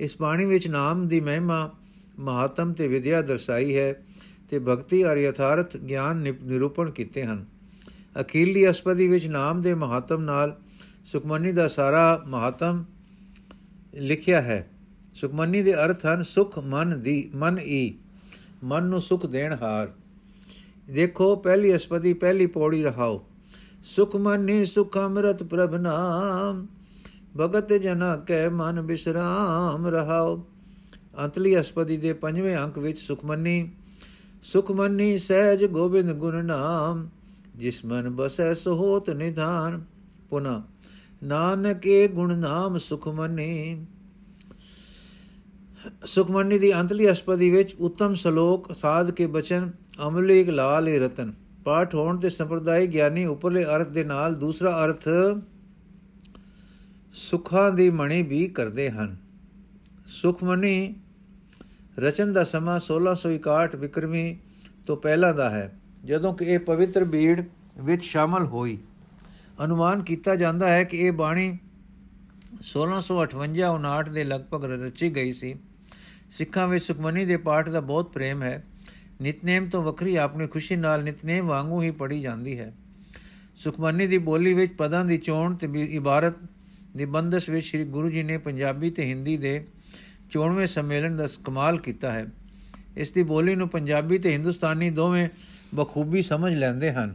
ਇਸ 0.00 0.16
ਬਾਣੀ 0.20 0.44
ਵਿੱਚ 0.44 0.68
ਨਾਮ 0.68 1.08
ਦੀ 1.08 1.20
ਮਹਿਮਾ 1.20 1.70
ਮਹਾਤਮ 2.18 2.72
ਤੇ 2.72 2.88
ਵਿਦਿਆ 2.88 3.22
ਦਰਸਾਈ 3.22 3.76
ਹੈ 3.76 4.04
ਤੇ 4.48 4.58
ਭਗਤੀ 4.58 5.04
ਅਰ 5.04 5.16
ਯਥਾਰਥ 5.16 5.76
ਗਿਆਨ 5.76 6.16
ਨਿਰੂਪਣ 6.42 6.90
ਕੀਤੇ 6.90 7.24
ਹਨ। 7.24 7.44
ਅਖੀਰਲੀ 8.20 8.70
ਅਸ਼ਪਦੀ 8.70 9.08
ਵਿੱਚ 9.08 9.26
ਨਾਮ 9.26 9.62
ਦੇ 9.62 9.74
ਮਹਾਤਮ 9.74 10.22
ਨਾਲ 10.22 10.56
ਸੁਖਮਨੀ 11.04 11.52
ਦਾ 11.52 11.68
ਸਾਰਾ 11.68 12.24
ਮਹਾਤਮ 12.26 12.84
ਲਿਖਿਆ 13.94 14.40
ਹੈ। 14.40 14.70
ਸੁਖਮਨੀ 15.14 15.62
ਦੇ 15.62 15.74
ਅਰਥ 15.74 16.06
ਹਨ, 16.06 16.22
ਸੁਖ 16.22 16.58
ਮਨ 16.58 17.02
ਦੀ, 17.02 17.30
ਮਨ 17.34 17.58
ਈ, 17.58 17.94
ਮਨ 18.64 18.84
ਨੂੰ 18.84 19.02
ਸੁਖ 19.02 19.26
ਦੇਣ 19.26 19.56
ਹਾਰ। 19.62 19.92
ਦੇਖੋ, 20.90 21.36
ਪਹਿਲੀ 21.36 21.76
ਅਸ਼ਪਦੀ, 21.76 22.12
ਪਹਿਲੀ 22.12 22.46
ਪੌੜੀ 22.46 22.82
ਰਹਾਓ। 22.82 23.24
ਸੁਖ 23.84 24.16
ਮਨੀ 24.16 24.66
ਸੁਖ 24.66 24.98
ਅੰਮ੍ਰਿਤ 24.98 25.42
ਪ੍ਰਭ 25.42 25.74
ਨਾਮ, 25.74 26.66
ਭਗਤ 27.40 27.72
ਜਨਾ 27.72 28.16
ਕੈ 28.16 28.48
ਮਨ 28.48 28.82
ਬਿਸਰਾਮ 28.82 29.86
ਰਹਾਓ। 29.86 30.46
ਅੰਤਲੀ 31.18 31.60
ਅਸ਼ਪਦੀ 31.60 31.96
ਦੇ 31.96 32.12
ਪੰਜਵੇਂ 32.12 32.56
ਅੰਕ 32.56 32.78
ਵਿੱਚ 32.78 32.98
ਸੁਖਮਨੀ 32.98 33.70
ਸੁਖਮਨੀ 34.52 35.18
ਸਹਿਜ 35.18 35.64
ਗੋਬਿੰਦ 35.64 36.12
ਗੁਣ 36.12 36.44
ਨਾਮ, 36.44 37.08
ਜਿਸ 37.56 37.84
ਮਨ 37.84 38.10
ਬਸੈ 38.10 38.54
ਸੋ 38.54 38.74
ਹੋਤ 38.74 39.10
ਨਿਧਾਨ। 39.10 39.84
ਪੁਨਾ, 40.30 40.62
ਨਾਨਕੇ 41.24 42.08
ਗੁਣ 42.08 42.38
ਨਾਮ 42.38 42.78
ਸੁਖਮਨੀ। 42.78 43.84
ਸੁਖਮਨੀ 46.06 46.58
ਦੀ 46.58 46.74
ਅੰਤਲੀ 46.74 47.10
ਅਸ਼ਪਦੀ 47.12 47.50
ਵਿੱਚ 47.50 47.74
ਉੱਤਮ 47.74 48.14
ਸ਼ਲੋਕ 48.14 48.74
ਸਾਧ 48.74 49.10
ਕੇ 49.10 49.26
ਬਚਨ, 49.26 49.70
ਅਮਲੀਕ 50.08 50.48
ਲਾਲ 50.48 50.88
ਏ 50.88 50.98
ਰਤਨ। 50.98 51.32
ਪਾਠ 51.64 51.94
ਹੋਣ 51.94 52.20
ਤੇ 52.20 52.30
ਸੰਪਰਦਾਇ 52.30 52.86
ਗਿਆਨੀ 52.86 53.24
ਉੱਪਰਲੇ 53.24 53.64
ਅਰਥ 53.64 53.88
ਦੇ 53.88 54.04
ਨਾਲ 54.04 54.34
ਦੂਸਰਾ 54.34 54.84
ਅਰਥ, 54.84 55.08
ਸੁਖਾਂ 57.14 57.72
ਦੀ 57.72 57.90
ਮਣੀ 57.90 58.22
ਵੀ 58.22 58.48
ਕਰਦੇ 58.48 58.90
ਹਨ। 58.90 59.16
ਸੁਖਮਨੀ 60.06 60.94
ਰਚਨ 61.98 62.32
ਦਾ 62.32 62.44
ਸਮਾਂ 62.44 62.80
1661 62.80 63.76
ਵਿਕਰਮੀ 63.76 64.38
ਤੋਂ 64.86 64.96
ਪਹਿਲਾਂ 64.96 65.34
ਦਾ 65.34 65.50
ਹੈ, 65.50 65.80
ਜਦੋਂ 66.04 66.34
ਕਿ 66.34 66.44
ਇਹ 66.44 66.58
ਪਵਿੱਤਰ 66.58 67.04
ਬੀੜ 67.04 67.42
ਵਿੱਚ 67.78 68.04
ਸ਼ਾਮਲ 68.04 68.46
ਹੋਈ। 68.46 68.78
ਅਨੁਮਾਨ 69.64 70.02
ਕੀਤਾ 70.02 70.36
ਜਾਂਦਾ 70.36 70.68
ਹੈ 70.68 70.84
ਕਿ 70.84 70.96
ਇਹ 70.96 71.12
ਬਾਣੀ 71.12 71.58
1658-59 72.64 74.10
ਦੇ 74.10 74.24
ਲਗਭਗ 74.24 74.64
ਰਚੀ 74.64 75.16
ਗਈ 75.16 75.32
ਸੀ। 75.32 75.54
ਸਿੱਖਾਂ 76.30 76.68
ਵਿੱਚ 76.68 76.84
ਸੁਖਮਨੀ 76.84 77.24
ਦੇ 77.24 77.36
ਪਾਠ 77.36 77.68
ਦਾ 77.68 77.80
ਬਹੁਤ 77.80 78.12
ਪ੍ਰੇਮ 78.12 78.42
ਹੈ। 78.42 78.64
ਨਿਤਨੇਮ 79.22 79.68
ਤੋਂ 79.68 79.82
ਵੱਖਰੀ 79.82 80.16
ਆਪਣੀ 80.16 80.46
ਖੁਸ਼ੀ 80.46 80.76
ਨਾਲ 80.76 81.04
ਨਿਤਨੇਮ 81.04 81.46
ਵਾਂਗੂ 81.46 81.82
ਹੀ 81.82 81.90
ਪੜੀ 81.90 82.20
ਜਾਂਦੀ 82.20 82.58
ਹੈ। 82.58 82.74
ਸੁਖਮਨੀ 83.56 84.06
ਦੀ 84.06 84.18
ਬੋਲੀ 84.18 84.54
ਵਿੱਚ 84.54 84.74
ਪਦਾਂ 84.74 85.04
ਦੀ 85.04 85.18
ਚੋਣ 85.18 85.54
ਤੇ 85.54 85.82
ਇਬਾਰਤ 85.84 86.34
ਦੀ 86.96 87.04
ਬੰਦਸ਼ 87.04 87.50
ਵਿੱਚ 87.50 87.66
ਸ੍ਰੀ 87.66 87.84
ਗੁਰੂ 87.84 88.10
ਜੀ 88.10 88.22
ਨੇ 88.22 88.38
ਪੰਜਾਬੀ 88.38 88.90
ਤੇ 88.90 89.04
ਹਿੰਦੀ 89.04 89.36
ਦੇ 89.36 89.66
ਚੋਣਵੇਂ 90.30 90.66
ਸੰਮੇਲਨ 90.66 91.16
ਦਾ 91.16 91.28
ਕਮਾਲ 91.44 91.78
ਕੀਤਾ 91.78 92.12
ਹੈ। 92.12 92.26
ਇਸ 92.96 93.12
ਦੀ 93.12 93.22
ਬੋਲੀ 93.22 93.54
ਨੂੰ 93.54 93.68
ਪੰਜਾਬੀ 93.68 94.18
ਤੇ 94.18 94.32
ਹਿੰਦੁਸਤਾਨੀ 94.32 94.90
ਦੋਵੇਂ 94.90 95.28
ਬਖੂਬੀ 95.74 96.22
ਸਮਝ 96.22 96.54
ਲੈਂਦੇ 96.54 96.92
ਹਨ। 96.92 97.14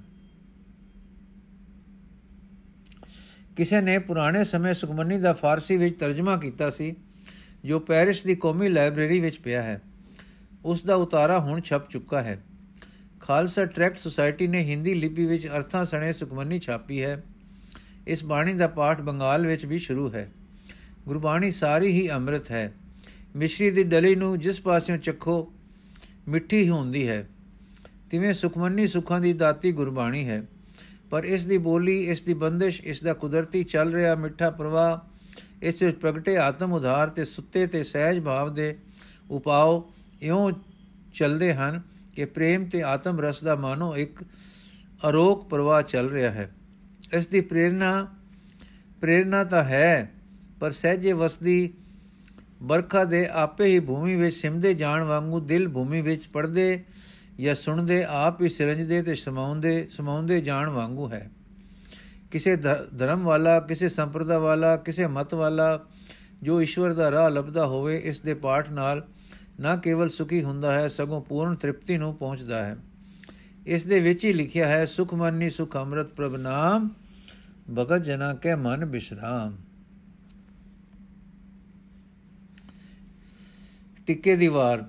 ਕਿਸੇ 3.58 3.82
ਨੇ 3.82 4.00
ਪੁਰਾਣੇ 4.00 4.44
ਸਮੇਂ 4.44 4.74
ਸੁਖਮਨੀ 4.74 5.18
ਦਾ 5.18 5.34
ਫਾਰਸੀ 5.34 5.78
ਵਿੱਚ 5.78 6.00
ਤਰਜਮਾ 6.00 6.38
ਕੀਤਾ 6.38 6.70
ਸੀ, 6.70 6.96
ਜੋ 7.66 7.80
ਪੈਰਿਸ 7.80 8.24
ਦੀ 8.24 8.36
ਕੌਮੀ 8.36 8.70
ਲਾਇਬ੍ਰੇਰੀ 8.70 9.20
ਵਿੱਚ 9.20 9.40
ਪਿਆ 9.40 9.64
ਹੈ। 9.64 9.82
ਉਸ 10.66 10.84
ਦਾ 10.84 10.96
ਉਤਾਰਾ 10.96 11.40
ਹੁਣ 11.40 11.62
ਛਪ 11.62 11.90
ਚੁੱਕਾ 11.90 12.22
ਹੈ। 12.22 12.44
ਖਾਲਸਾ 13.20 13.66
ਟਰੈਕਟ 13.66 13.98
ਸੁਸਾਇਟੀ 13.98 14.48
ਨੇ 14.48 14.60
ਹਿੰਦੀ 14.60 14.94
ਲਿਪੀ 14.94 15.26
ਵਿੱਚ 15.26 15.48
ਅਰਥਾਂ 15.48 15.86
ਸਣੇ 15.86 16.14
ਸੁਖਮਨੀ 16.14 16.60
ਛਾਪੀ 16.60 17.04
ਹੈ। 17.04 17.24
ਇਸ 18.08 18.24
ਬਾਣੀ 18.24 18.54
ਦਾ 18.54 18.68
ਪਾਠ 18.68 19.02
ਬੰਗਾਲ 19.02 19.48
ਵਿੱਚ 19.48 19.66
ਵੀ 19.66 19.80
ਸ਼ੁਰੂ 19.80 20.14
ਹੈ। 20.14 20.32
ਗੁਰਬਾਣੀ 21.08 21.52
ਸਾਰੀ 21.52 21.88
ਹੀ 21.88 22.10
ਅੰਮ੍ਰਿਤ 22.10 22.52
ਹੈ। 22.52 22.74
ਮਿਸ਼ਰੀ 23.36 23.72
ਦੀ 23.72 23.84
ਡਲੀ 23.84 24.16
ਨੂੰ 24.16 24.40
ਜਿਸ 24.40 24.62
ਪਾਸਿਓਂ 24.62 24.98
ਚੱਖੋ, 24.98 25.54
ਮਿੱਠੀ 26.28 26.70
ਹੁੰਦੀ 26.70 27.08
ਹੈ। 27.08 27.30
ਤਿਵੇਂ 28.12 28.34
ਸੁਖਮਨੀ 28.34 28.88
ਸੁਖਾਂ 28.88 29.20
ਦੀ 29.20 29.34
ਦਾਤੀ 29.34 29.72
ਗੁਰਬਾਣੀ 29.72 30.28
ਹੈ। 30.30 30.48
ਪਰ 31.10 31.24
ਇਸ 31.24 31.46
ਦੀ 31.46 31.58
ਬੋਲੀ, 31.58 32.04
ਇਸ 32.04 32.22
ਦੀ 32.22 32.34
ਬੰਦਿਸ਼, 32.34 32.82
ਇਸ 32.82 33.04
ਦਾ 33.04 33.14
ਕੁਦਰਤੀ 33.14 33.64
ਚੱਲ 33.64 33.94
ਰਿਹਾ 33.94 34.16
ਮਿੱਠਾ 34.16 34.50
ਪ੍ਰਵਾਹ, 34.50 35.00
ਇਸ 35.62 35.82
ਵਿੱਚ 35.82 35.98
ਪ੍ਰਗਟੇ 35.98 36.38
ਆਤਮ 36.38 36.74
ਉਧਾਰ 36.74 37.10
ਤੇ 37.10 37.26
ਸੁੱਤੇ 37.26 37.68
ਤੇ 37.68 37.84
ਸਹਿਜ 37.84 38.20
ਭਾਵ 38.20 38.54
ਦੇ 38.54 38.78
ਉਪਾਅ 39.32 39.92
ਇਉਂ 40.22 40.52
ਚੱਲਦੇ 41.14 41.54
ਹਨ 41.54 41.82
ਕਿ 42.16 42.26
ਪ੍ਰੇਮ 42.26 42.66
ਤੇ 42.66 42.84
ਆਤਮ 42.84 43.22
ਰਸ 43.22 43.44
ਦਾ 43.44 43.56
ਮਾਨੋ 43.56 43.98
ਇੱਕ 43.98 44.24
ਅਰੋਕ 45.10 45.50
ਪ੍ਰਵਾਹ 45.50 45.82
ਚੱਲ 45.82 46.10
ਰਿਹਾ 46.10 46.32
ਹੈ। 46.32 46.56
ਇਸ 47.14 47.28
ਦੀ 47.28 47.42
ਪ੍ਰੇਰਣਾ 47.42 48.16
ਪ੍ਰੇਰਣਾ 49.02 49.44
ਤਾਂ 49.44 49.64
ਹੈ, 49.64 50.12
ਪਰ 50.60 50.72
ਸਹਿਜੇ 50.72 51.12
ਵਸਦੀ 51.12 51.74
ਬਰਖਾ 52.64 53.04
ਦੇ 53.06 53.28
ਆਪੇ 53.28 53.66
ਹੀ 53.66 53.80
ਭੂਮੀ 53.80 54.16
ਵਿੱਚ 54.16 54.36
ਸਿਮਦੇ 54.36 54.74
ਜਾਣ 54.74 55.04
ਵਾਂਗੂ 55.04 55.40
ਦਿਲ 55.40 55.68
ਭੂਮੀ 55.68 56.02
ਵਿੱਚ 56.02 56.28
ਪੜਦੇ 56.28 56.84
ਜਾਂ 57.40 57.56
ਸੁਣਦੇ, 57.56 58.04
ਆਪ 58.04 58.42
ਹੀ 58.42 58.50
ਸਿਰੰਜਦੇ 58.50 59.02
ਤੇ 59.02 59.16
ਸਮਾਉਂਦੇ 59.16 59.88
ਸਮਾਉਂਦੇ 59.92 60.42
ਜਾਣ 60.42 60.70
ਵਾਂਗੂ 60.70 61.10
ਹੈ। 61.10 61.32
ਕਿਸੇ 62.32 62.56
ਧਰਮ 62.56 63.24
ਵਾਲਾ, 63.24 63.60
ਕਿਸੇ 63.60 63.90
ਸੰਪਰਦਾ 63.90 64.40
ਵਾਲਾ, 64.40 64.78
ਕਿਸੇ 64.78 65.08
ਮਤ 65.08 65.34
ਵਾਲਾ 65.34 65.86
ਜੋ 66.44 66.62
ਈਸ਼ਵਰ 66.62 66.94
ਦਾ 66.94 67.12
ਰਾਹ 67.12 67.30
ਲੱਭਦਾ 67.30 67.66
ਹੋਵੇ, 67.66 67.98
ਇਸ 67.98 68.20
ਦੇ 68.20 68.34
ਪਾਠ 68.34 68.70
ਨਾਲ 68.70 69.08
ਨਾ 69.60 69.76
ਕੇਵਲ 69.76 70.10
ਸੁਖੀ 70.10 70.44
ਹੁੰਦਾ 70.44 70.80
ਹੈ, 70.80 70.88
ਸਗੋਂ 70.88 71.22
ਪੂਰਨ 71.22 71.56
ਤ੍ਰਿਪਤੀ 71.56 71.98
ਨੂੰ 71.98 72.16
ਪਹੁੰਚਦਾ 72.16 72.66
ਹੈ। 72.66 72.78
ਇਸ 73.68 73.86
ਦੇ 73.86 74.00
ਵਿੱਚ 74.00 74.26
ਹੀ 74.26 74.34
ਲਿਖਿਆ 74.34 74.68
ਹੈ 74.68 74.86
ਸੁਖ 74.86 75.14
ਮਨਨੀ 75.14 75.50
ਸੁਖ 75.50 75.78
ਅੰਮ੍ਰਿਤ 75.78 76.08
ਪ੍ਰਭ 76.08 76.36
ਨਾਮ, 76.36 76.90
ਭਗਤ 77.78 78.04
ਜਨਾ 78.04 78.34
ਕੇ 78.34 78.56
ਮਨ 78.56 78.86
ਬਿਸ਼ਰਾਮ। 78.86 79.58
ਟਿੱਕੇ 84.10 84.36
ਦੀ 84.36 84.48
ਵਾਰ। 84.48 84.84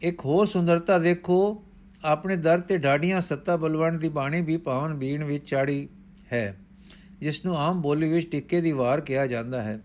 ਇੱਕ 0.00 0.20
ਹੋਰ 0.20 0.46
ਸੁੰਦਰਤਾ 0.46 0.98
ਦੇਖੋ, 0.98 1.64
ਆਪਣੇ 2.04 2.36
ਦਰ 2.36 2.60
ਤੇ 2.60 2.76
ਢਾਡੀਆਂ 2.78 3.20
ਸੱਤਾ 3.20 3.56
ਬਲਵੰਡ 3.56 4.00
ਦੀ 4.00 4.08
ਬਾਣੀ 4.08 4.40
ਵੀ 4.40 4.56
ਪਾਵਨ 4.56 4.94
ਬੀਣ 4.94 5.24
ਵਿੱਚ 5.24 5.48
ਚਾੜੀ 5.48 5.88
ਹੈ 6.32 6.56
ਜਿਸ 7.20 7.44
ਨੂੰ 7.44 7.56
ਆਮ 7.58 7.80
ਬੋਲੀ 7.82 8.08
ਵਿੱਚ 8.08 8.30
ਟਿੱਕੇ 8.30 8.60
ਦੀ 8.60 8.72
ਵਾਰ 8.72 9.00
ਕਿਹਾ 9.00 9.26
ਜਾਂਦਾ 9.26 9.62
ਹੈ। 9.62 9.80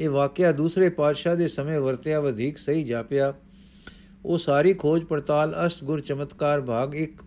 ਇਹ 0.01 0.11
ਵਾਕਿਆ 0.11 0.53
ਦੂਸਰੇ 0.53 0.89
ਪਾਤਸ਼ਾਹ 0.89 1.37
ਦੇ 1.37 1.49
ਸਮੇਂ 1.49 1.81
ਵਰਤਿਆ 1.81 2.21
ਵਧੇਕ 2.21 2.59
ਸਹੀ 2.59 2.85
ਜਾਪਿਆ। 2.85 3.35
ਉਹ 4.25 4.39
ਸਾਰੀ 4.39 4.75
ਖੋਜ 4.75 5.05
ਪੜਤਾਲ 5.05 5.67
ਅਸ਼ਟ 5.67 5.85
ਗੁਰ 5.85 6.01
ਚਮਤਕਾਰ 6.01 6.61
ਭਾਗ 6.61 6.95
1 6.95 7.23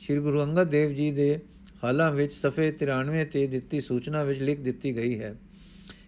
ਸ੍ਰੀ 0.00 0.18
ਗੁਰੂ 0.18 0.42
ਅੰਗਦ 0.42 0.64
ਦੇਵ 0.64 0.92
ਜੀ 0.92 1.12
ਦੇ 1.12 1.38
ਹਾਲਾਂ 1.84 2.12
ਵਿੱਚ 2.12 2.32
ਸਫੇ 2.32 2.72
93 2.72 3.24
ਤੇ 3.24 3.46
ਦਿੱਤੀ 3.46 3.80
ਸੂਚਨਾ 3.80 4.22
ਵਿੱਚ 4.22 4.40
ਲਿਖ 4.40 4.60
ਦਿੱਤੀ 4.60 4.96
ਗਈ 4.96 5.20
ਹੈ। 5.20 5.34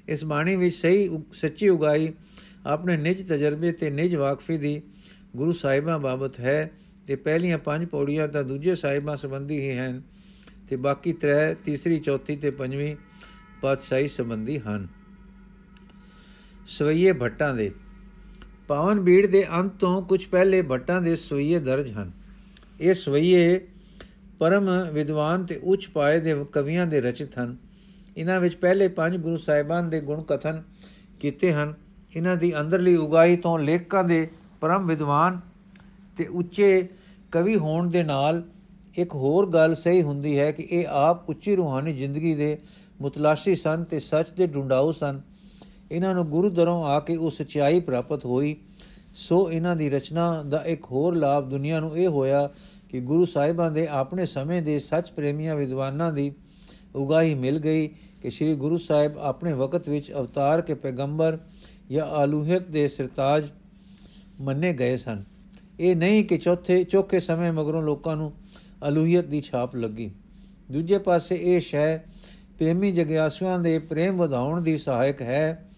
ਇਸ 0.09 0.25
ਬਾਣੀ 0.25 0.57
ਵਿੱਚ 0.57 0.76
ਸਹੀ 0.76 1.23
ਸੱਚੀ 1.35 1.68
ਉਗਾਈ 1.68 2.12
ਆਪਣੇ 2.66 2.97
ਨਿਜ 2.97 3.28
ਤਜਰਬੇ 3.28 3.73
ਤੇ 3.73 3.90
ਨਿਜ 3.90 4.14
ਵਾਕਫੀ 4.14 4.59
ਦੀ 4.59 4.83
ਗੁਰੂ 5.37 5.52
ਸਾਹਿਬਾਂ 5.52 5.99
ਬਾਬਤ 5.99 6.40
ਹੈ। 6.40 6.71
ਤੇ 7.08 7.16
ਪਹਿਲੀਆਂ 7.16 7.58
ਪੰਜ 7.58 7.88
ਪੌੜੀਆਂ 7.88 8.28
ਤਾਂ 8.28 8.44
ਦੂਜੇ 8.44 8.74
ਸਾਹਿਬਾਂ 8.74 9.16
ਸੰਬੰਧੀ 9.16 9.58
ਹੀ 9.60 9.78
ਹਨ 9.78 10.02
ਤੇ 10.68 10.76
ਬਾਕੀ 10.76 11.12
ਤਰੇ, 11.12 11.54
ਤੀਸਰੀ, 11.64 11.98
ਚੌਥੀ 11.98 12.36
ਤੇ 12.36 12.50
ਪੰਜਵੀਂ 12.50 12.96
ਪਾਤਸ਼ਾਹੀ 13.62 14.08
ਸੰਬੰਧੀ 14.08 14.58
ਹਨ। 14.58 14.88
ਸਵਈਏ 16.66 17.12
ਭੱਟਾਂ 17.12 17.54
ਦੇ। 17.54 17.72
ਪਾਵਨ 18.68 19.00
ਬੀੜ 19.00 19.26
ਦੇ 19.26 19.46
ਅੰਤ 19.50 19.72
ਤੋਂ 19.72 20.02
ਕੁਝ 20.02 20.26
ਪਹਿਲੇ 20.26 20.62
ਭੱਟਾਂ 20.62 21.02
ਦੇ 21.02 21.16
ਸਵਈਏ 21.16 21.58
ਦਰਜ 21.58 21.92
ਹਨ। 21.92 22.12
ਇਹ 22.80 22.94
ਸਵਈਏ 22.94 23.60
ਪਰਮ 24.38 24.92
ਵਿਦਵਾਨ 24.92 25.46
ਤੇ 25.46 25.60
ਉੱਚ 25.64 25.88
ਪਾਏ 25.88 26.20
ਦੇ 26.20 26.44
ਕਵੀਆਂ 26.52 26.86
ਦੇ 26.86 27.00
ਰਚਿਤ 27.00 27.38
ਹਨ। 27.38 27.56
ਇਹਨਾਂ 28.16 28.40
ਵਿੱਚ 28.40 28.54
ਪਹਿਲੇ 28.54 28.88
ਪੰਜ 28.88 29.16
ਗੁਰੂ 29.16 29.36
ਸਾਹਿਬਾਨ 29.36 29.90
ਦੇ 29.90 30.00
ਗੁਣ 30.00 30.22
ਕਥਨ 30.22 30.62
ਕੀਤੇ 31.20 31.52
ਹਨ। 31.52 31.74
ਇਹਨਾਂ 32.16 32.36
ਦੀ 32.36 32.60
ਅੰਦਰਲੀ 32.60 32.96
ਉਗਾਈ 32.96 33.36
ਤੋਂ 33.36 33.58
ਲੇਖਕਾਂ 33.58 34.04
ਦੇ 34.04 34.28
ਪਰਮ 34.60 34.86
ਵਿਦਵਾਨ 34.86 35.40
ਤੇ 36.18 36.24
ਉੱਚੇ 36.24 36.88
ਕਵੀ 37.32 37.56
ਹੋਣ 37.56 37.90
ਦੇ 37.90 38.02
ਨਾਲ 38.02 38.42
ਇੱਕ 38.94 39.14
ਹੋਰ 39.14 39.50
ਗੱਲ 39.50 39.75
ਸਹੀ 39.75 40.02
ਹੁੰਦੀ 40.02 40.38
ਹੈ 40.38 40.52
ਕਿ 40.52 40.62
ਇਹ 40.70 40.87
ਆਪ 40.88 41.30
ਉੱਚੀ 41.30 41.56
ਰੂਹਾਨੀ 41.56 41.92
ਜ਼ਿੰਦਗੀ 41.92 42.35
ਦੇ 42.35 42.58
ਮੁਤਲਾਸ਼ੀ 43.00 43.56
ਸਨ 43.56 43.85
ਤੇ 43.85 44.00
ਸੱਚ 44.00 44.30
ਦੇ 44.30 44.47
ਢੂੰਡਾਉ 44.47 44.92
ਸਨ। 44.92 45.20
ਇਹਨਾਂ 45.92 46.14
ਨੂੰ 46.14 46.26
ਗੁਰੂ 46.26 46.50
ਦਰੋਂ 46.50 46.85
ਆ 46.85 47.00
ਕੇ 47.00 47.16
ਉਹ 47.16 47.30
ਸਚਾਈ 47.30 47.80
ਪ੍ਰਾਪਤ 47.80 48.25
ਹੋਈ। 48.25 48.56
ਸੋ 49.14 49.52
ਇਹਨਾਂ 49.52 49.76
ਦੀ 49.76 49.90
ਰਚਨਾ 49.90 50.42
ਦਾ 50.42 50.64
ਇੱਕ 50.64 50.85
ਹੋਰ 50.85 51.14
ਲਾਭ 51.14 51.49
ਦੁਨੀਆ 51.49 51.80
ਨੂੰ 51.80 51.97
ਇਹ 51.97 52.08
ਹੋਇਆ 52.08 52.50
ਕਿ 52.88 53.00
ਗੁਰੂ 53.00 53.25
ਸਾਹਿਬਾਂ 53.25 53.70
ਦੇ 53.70 53.87
ਆਪਣੇ 53.87 54.26
ਸਮੇਂ 54.26 54.62
ਦੇ 54.62 54.78
ਸੱਚ 54.78 55.11
ਪ੍ਰੇਮੀਆਂ 55.11 55.56
ਵਿਦਵਾਨਾਂ 55.56 56.12
ਦੀ 56.12 56.32
ਉਗਾਹੀ 56.94 57.35
ਮਿਲ 57.35 57.58
ਗਈ 57.58 57.88
ਕਿ 58.23 58.30
ਸ੍ਰੀ 58.30 58.54
ਗੁਰੂ 58.54 58.78
ਸਾਹਿਬ 58.78 59.18
ਆਪਣੇ 59.18 59.52
ਵਕਤ 59.52 59.88
ਵਿੱਚ 59.88 60.12
ਅਵਤਾਰ 60.12 60.61
ਕੇ 60.61 60.75
ਪੈਗੰਬਰ 60.75 61.38
ਜਾਂ 61.90 62.06
ਆਲੂਹੀਅਤ 62.06 62.68
ਦੇ 62.68 62.88
ਸਰਤਾਜ 62.88 63.44
ਮੰਨੇ 64.40 64.73
ਗਏ 64.73 64.97
ਸਨ। 64.97 65.25
ਇਹ 65.80 65.97
ਨਹੀਂ 65.97 66.25
ਕਿ 66.25 66.38
ਚੌਥੇ 66.38 66.85
ਚੌਕੇ 66.85 67.20
ਸਮੇਂ 67.20 67.52
ਮਗਰੋਂ 67.52 67.82
ਲੋਕਾਂ 67.82 68.16
ਨੂੰ 68.16 68.32
ਅਲੂਹੀਅਤ 68.88 69.25
ਦੀ 69.25 69.40
ਛਾਪ 69.40 69.76
ਲੱਗੀ। 69.76 70.11
ਦੂਜੇ 70.73 70.99
ਪਾਸੇ 70.99 71.38
ਇਹ 71.42 71.61
ਸ਼ੈ 71.61 71.99
ਪ੍ਰੇਮੀ 72.58 72.92
ਜਗਿਆਸੂਆਂ 72.92 73.58
ਦੇ 73.58 73.78
ਪ੍ਰੇਮ 73.78 74.16
ਵਧਾਉਣ 74.16 74.61
ਦੀ 74.61 74.78
ਸਹਾਇਕ 74.78 75.23
ਹੈ, 75.23 75.68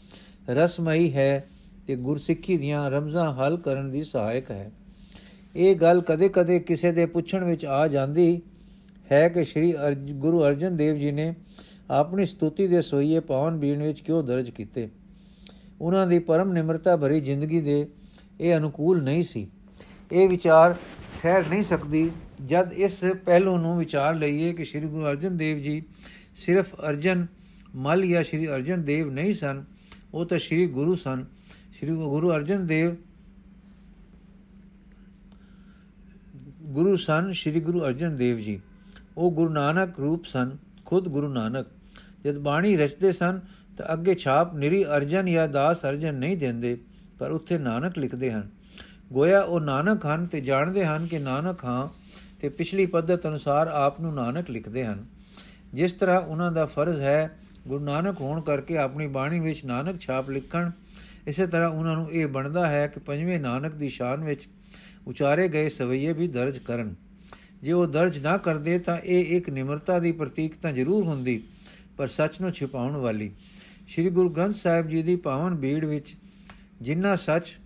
ਰਸਮਈ 0.50 1.12
ਹੈ 1.12 1.48
ਤੇ 1.86 1.96
ਗੁਰਸਿੱਖੀ 1.96 2.56
ਦੀਆਂ 2.56 2.90
ਰਮਜ਼ਾਂ 2.90 3.34
ਹੱਲ 3.34 3.56
ਕਰਨ 3.56 3.90
ਦੀ 3.90 4.04
ਸਹਾਇਕ 4.04 4.50
ਹੈ। 4.50 4.72
ਇਹ 5.56 5.76
ਗੱਲ 5.76 6.00
ਕਦੇ-ਕਦੇ 6.00 6.60
ਕਿਸੇ 6.60 6.92
ਦੇ 6.92 7.06
ਪੁੱਛਣ 7.06 7.44
ਵਿੱਚ 7.44 7.64
ਆ 7.64 7.88
ਜਾਂਦੀ 7.88 8.42
ਹੈ 9.12 9.28
ਕਿ 9.28 9.44
ਸ੍ਰੀ 9.44 9.74
ਗੁਰੂ 10.12 10.42
ਅਰਜਨ 10.42 10.76
ਦੇਵ 10.76 10.94
ਜੀ 10.94 11.10
ਨੇ 11.10 11.34
ਆਪਣੀ 11.90 12.26
ਸਤੁਤੀ 12.26 12.66
ਦੇ 12.66 12.82
ਸੋਈਏ 12.82 13.20
ਪਾਵਨ 13.20 13.58
ਬੀਣ 13.58 13.82
ਵਿੱਚ 13.82 14.00
ਕਿਉਂ 14.00 14.22
ਦਰਜ 14.22 14.50
ਕੀਤੇ? 14.50 14.88
ਉਹਨਾਂ 15.80 16.06
ਦੀ 16.06 16.18
ਪਰਮ 16.18 16.52
ਨਿਮਰਤਾ 16.52 16.96
ਭਰੀ 16.96 17.20
ਜ਼ਿੰਦਗੀ 17.20 17.60
ਦੇ 17.60 17.88
ਇਹ 18.40 18.56
ਅਨੁਕੂਲ 18.56 19.02
ਨਹੀਂ 19.02 19.24
ਸੀ। 19.24 19.50
ਇਹ 20.12 20.28
ਵਿਚਾਰ 20.28 20.74
ਠਹਿਰ 21.22 21.48
ਨਹੀਂ 21.48 21.62
ਸਕਦੀ, 21.62 22.10
ਜਦ 22.46 22.72
ਇਸ 22.72 22.98
ਪਹਿਲੂ 23.24 23.56
ਨੂੰ 23.58 23.78
ਵਿਚਾਰ 23.78 24.14
ਲਈਏ 24.14 24.52
ਕਿ 24.52 24.64
ਸ੍ਰੀ 24.64 24.80
ਗੁਰੂ 24.80 25.04
ਅਰਜਨ 25.06 25.36
ਦੇਵ 25.36 25.58
ਜੀ 25.58 25.82
ਸਿਰਫ 26.36 26.74
ਅਰਜਨ 26.88 27.26
ਮਲ 27.76 28.06
ਜਾਂ 28.06 28.22
ਸ੍ਰੀ 28.22 28.48
ਅਰਜਨ 28.48 28.82
ਦੇਵ 28.82 29.10
ਨਹੀਂ 29.10 29.34
ਸਨ, 29.34 29.64
ਉਹ 30.14 30.26
ਤਾਂ 30.26 30.38
ਸ੍ਰੀ 30.38 30.66
ਗੁਰੂ 30.66 30.94
ਸਨ। 30.94 31.24
ਸ੍ਰੀ 31.72 31.90
ਗੁਰੂ 31.90 32.30
ਅਰਜਨ 32.32 32.66
ਦੇਵ 32.66 32.96
ਗੁਰੂ 36.62 36.96
ਸਨ, 36.96 37.32
ਸ੍ਰੀ 37.32 37.60
ਗੁਰੂ 37.60 37.84
ਅਰਜਨ 37.84 38.16
ਦੇਵ 38.16 38.38
ਜੀ। 38.38 38.60
ਉਹ 39.16 39.30
ਗੁਰੂ 39.30 39.52
ਨਾਨਕ 39.52 40.00
ਰੂਪ 40.00 40.24
ਸਨ, 40.24 40.56
ਖੁਦ 40.84 41.08
ਗੁਰੂ 41.08 41.28
ਨਾਨਕ। 41.28 41.66
ਜਦ 42.24 42.38
ਬਾਣੀ 42.38 42.76
ਰਚਦੇ 42.76 43.12
ਸਨ, 43.12 43.40
ਤਾਂ 43.76 43.92
ਅੱਗੇ 43.92 44.14
ਛਾਪ 44.14 44.54
ਨਿਰੀ 44.54 44.84
ਅਰਜਨ 44.84 45.26
ਜਾਂ 45.26 45.48
ਦਾਸ 45.48 45.84
ਅਰਜਨ 45.84 46.14
ਨਹੀਂ 46.14 46.36
ਦਿੰਦੇ, 46.36 46.78
ਪਰ 47.18 47.30
ਉੱਥੇ 47.30 47.58
ਨਾਨਕ 47.58 47.98
ਲਿਖਦੇ 47.98 48.32
ਹਨ। 48.32 48.48
ਗੋਇਆ 49.10 49.40
ਉਹ 49.40 49.60
ਨਾਨਕ 49.60 50.06
ਹਨ 50.06 50.26
ਤੇ 50.26 50.40
ਜਾਣਦੇ 50.40 50.84
ਹਨ 50.84 51.06
ਕਿ 51.06 51.18
ਨਾਨਕ 51.18 51.64
ਹਾਂ 51.64 51.88
ਤੇ 52.40 52.48
ਪਿਛਲੀ 52.48 52.86
ਪੱਧਤ 52.86 53.26
ਅਨੁਸਾਰ 53.26 53.66
ਆਪ 53.66 54.00
ਨੂੰ 54.00 54.14
ਨਾਨਕ 54.14 54.50
ਲਿਖਦੇ 54.50 54.84
ਹਨ। 54.84 55.04
ਜਿਸ 55.74 55.92
ਤਰ੍ਹਾਂ 55.92 56.20
ਉਹਨਾਂ 56.20 56.52
ਦਾ 56.52 56.66
ਫਰਜ਼ 56.66 57.00
ਹੈ, 57.00 57.30
ਗੁਰੂ 57.68 57.84
ਨਾਨਕ 57.84 58.20
ਹੋਣ 58.20 58.40
ਕਰਕੇ 58.40 58.76
ਆਪਣੀ 58.78 59.06
ਬਾਣੀ 59.06 59.40
ਵਿੱਚ 59.40 59.64
ਨਾਨਕ 59.64 60.00
ਛਾਪ 60.00 60.30
ਲਿਖਣ, 60.30 60.70
ਇਸੇ 61.26 61.46
ਤਰ੍ਹਾਂ 61.46 61.68
ਉਹਨਾਂ 61.68 61.96
ਨੂੰ 61.96 62.10
ਇਹ 62.12 62.26
ਬਣਦਾ 62.26 62.66
ਹੈ 62.66 62.86
ਕਿ 62.86 63.00
ਪੰਜਵੇਂ 63.00 63.40
ਨਾਨਕ 63.40 63.74
ਦੀ 63.74 63.88
ਸ਼ਾਨ 63.88 64.24
ਵਿੱਚ 64.24 64.48
ਉਚਾਰੇ 65.06 65.48
ਗਏ 65.48 65.68
ਸਵਈਏ 65.68 66.12
ਵੀ 66.12 66.28
ਦਰਜ 66.28 66.58
ਕਰਨ। 66.58 66.94
ਜੇ 67.62 67.72
ਉਹ 67.72 67.86
ਦਰਜ 67.86 68.18
ਨਾ 68.18 68.36
ਕਰਦੇ 68.36 68.78
ਤਾਂ 68.78 68.96
ਇਹ 68.98 69.36
ਇੱਕ 69.36 69.50
ਨਿਮਰਤਾ 69.50 69.98
ਦੀ 69.98 70.12
ਪ੍ਰਤੀਕ 70.12 70.54
ਤਾਂ 70.62 70.72
ਜ਼ਰੂਰ 70.72 71.04
ਹੁੰਦੀ, 71.04 71.42
ਪਰ 71.96 72.08
ਸੱਚ 72.08 72.40
ਨੂੰ 72.40 72.52
ਛੁਪਾਉਣ 72.52 72.96
ਵਾਲੀ। 72.96 73.30
ਸ੍ਰੀ 73.88 74.10
ਗੁਰੂ 74.10 74.28
ਗ੍ਰੰਥ 74.28 74.56
ਸਾਹਿਬ 74.56 74.88
ਜੀ 74.88 75.02
ਦੀ 75.02 75.16
ਪਾਵਨ 75.16 75.54
ਬੀੜ 75.54 75.84
ਵਿੱਚ 75.84 76.14
ਜਿੰਨਾ 76.82 77.16
ਸੱਚ 77.16 77.56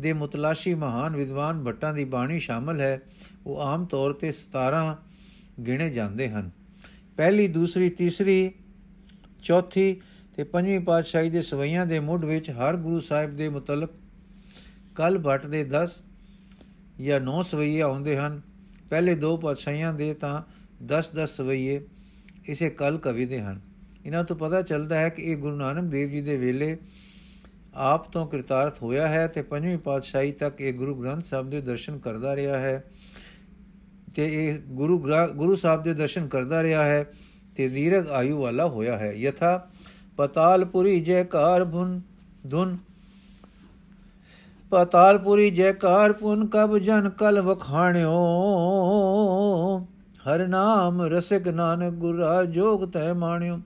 ਦੇ 0.00 0.12
ਮੁਤਲਾਸ਼ੀ 0.12 0.74
ਮਹਾਨ 0.74 1.16
ਵਿਦਵਾਨ 1.16 1.64
ਭੱਟਾਂ 1.64 1.94
ਦੀ 1.94 2.04
ਬਾਣੀ 2.04 2.38
ਸ਼ਾਮਲ 2.38 2.80
ਹੈ। 2.80 3.00
ਉਹ 3.46 3.60
ਆਮ 3.60 3.84
ਤੌਰ 3.84 4.12
ਤੇ 4.12 4.32
17 4.32 4.96
ਗਿਣੇ 5.66 5.90
ਜਾਂਦੇ 5.90 6.28
ਹਨ। 6.28 6.50
ਪਹਿਲੀ, 7.16 7.48
ਦੂਸਰੀ, 7.48 7.90
ਤੀਸਰੀ, 7.90 8.52
ਚੌਥੀ 9.42 10.00
ਤੇ 10.36 10.44
ਪੰਜਵੀਂ 10.44 10.80
ਪਾਤਸ਼ਾਹੀ 10.80 11.30
ਦੇ 11.30 11.42
ਸਵਈਆਂ 11.42 11.86
ਦੇ 11.86 12.00
ਮੁੱਢ 12.00 12.24
ਵਿੱਚ 12.24 12.50
ਹਰ 12.50 12.76
ਗੁਰੂ 12.76 13.00
ਸਾਹਿਬ 13.00 13.36
ਦੇ 13.36 13.48
ਮੁਤਲਕ 13.48 13.90
ਕਲ 14.94 15.18
ਭੱਟ 15.18 15.46
ਦੇ 15.46 15.64
10 15.64 16.02
ਜਾਂ 17.00 17.20
9 17.20 17.42
ਸਵਈਏ 17.42 17.80
ਆਉਂਦੇ 17.80 18.16
ਹਨ। 18.16 18.40
ਪਹਿਲੇ 18.90 19.14
ਦੋ 19.14 19.36
ਪਾਤਸ਼ਾਹੀਆਂ 19.36 19.94
ਦੇ 19.94 20.14
ਤਾਂ 20.14 20.42
10-10 20.84 21.36
ਸਵਈਏ 21.36 21.80
ਇਸੇ 22.44 22.70
ਕਲ 22.70 22.98
ਕਵੀ 22.98 23.26
ਦੇ 23.26 23.40
ਹਨ। 23.40 23.60
ਇਹਨਾਂ 24.06 24.24
ਤੋਂ 24.24 24.36
ਪਤਾ 24.36 24.62
ਚੱਲਦਾ 24.62 24.98
ਹੈ 25.00 25.08
ਕਿ 25.08 25.22
ਇਹ 25.22 25.36
ਗੁਰੂ 25.36 25.56
ਨਾਨਕ 25.56 25.90
ਦੇਵ 25.90 26.10
ਜੀ 26.10 26.20
ਦੇ 26.20 26.36
ਵੇਲੇ 26.36 26.78
ਆਪ 27.74 28.10
ਤੋਂ 28.12 28.26
ਕਿਰਤਾਰਥ 28.26 28.82
ਹੋਇਆ 28.82 29.08
ਹੈ 29.08 29.26
ਤੇ 29.26 29.42
ਪੰਜਵੀਂ 29.42 29.78
ਪਾਤਸ਼ਾਹੀ 29.78 30.32
ਤੱਕ 30.32 30.60
ਇਹ 30.60 30.72
ਗੁਰੂ 30.74 30.94
ਗ੍ਰੰਥ 30.94 31.24
ਸਾਹਿਬ 31.24 31.50
ਦੇ 31.50 31.60
ਦਰਸ਼ਨ 31.60 31.98
ਕਰਦਾ 31.98 32.36
ਰਿਹਾ 32.36 32.58
ਹੈ 32.58 32.84
ਤੇ 34.14 34.26
ਇਹ 34.44 34.58
ਗੁਰੂ 34.68 34.98
ਗੁਰੂ 35.34 35.56
ਸਾਹਿਬ 35.56 35.82
ਦੇ 35.82 35.94
ਦਰਸ਼ਨ 35.94 36.26
ਕਰਦਾ 36.28 36.62
ਰਿਹਾ 36.62 36.84
ਹੈ 36.84 37.04
ਤੇ 37.56 37.68
ਦੀਰਘ 37.68 38.06
ਆਯੂ 38.08 38.40
ਵਾਲਾ 38.40 38.66
ਹੋਇਆ 38.68 38.98
ਹੈ। 38.98 39.12
ਯਥਾ 39.12 39.66
ਪਤਾਲਪੁਰੀ 40.16 41.00
ਜੈਕਾਰ 41.00 41.64
ਭੁਨ 41.64 42.00
ਧੁਨ, 42.50 42.76
ਪਤਾਲਪੁਰੀ 44.70 45.50
ਜੈਕਾਰ 45.50 46.12
ਪੁਨ 46.12 46.46
ਕਬ 46.46 46.78
ਜਨ 46.78 47.08
ਕਲ 47.10 47.40
ਵਖਾਣਿਓ, 47.40 48.14
ਹਰ 50.26 50.46
ਨਾਮ 50.46 51.02
ਰਸਿਕ 51.02 51.48
ਨਾਨਕ 51.48 51.92
ਗੁਰਾ 51.92 52.44
ਜੋਗ 52.44 52.88
ਤੈ 52.90 53.12
ਮਾਣਿਓ, 53.12 53.60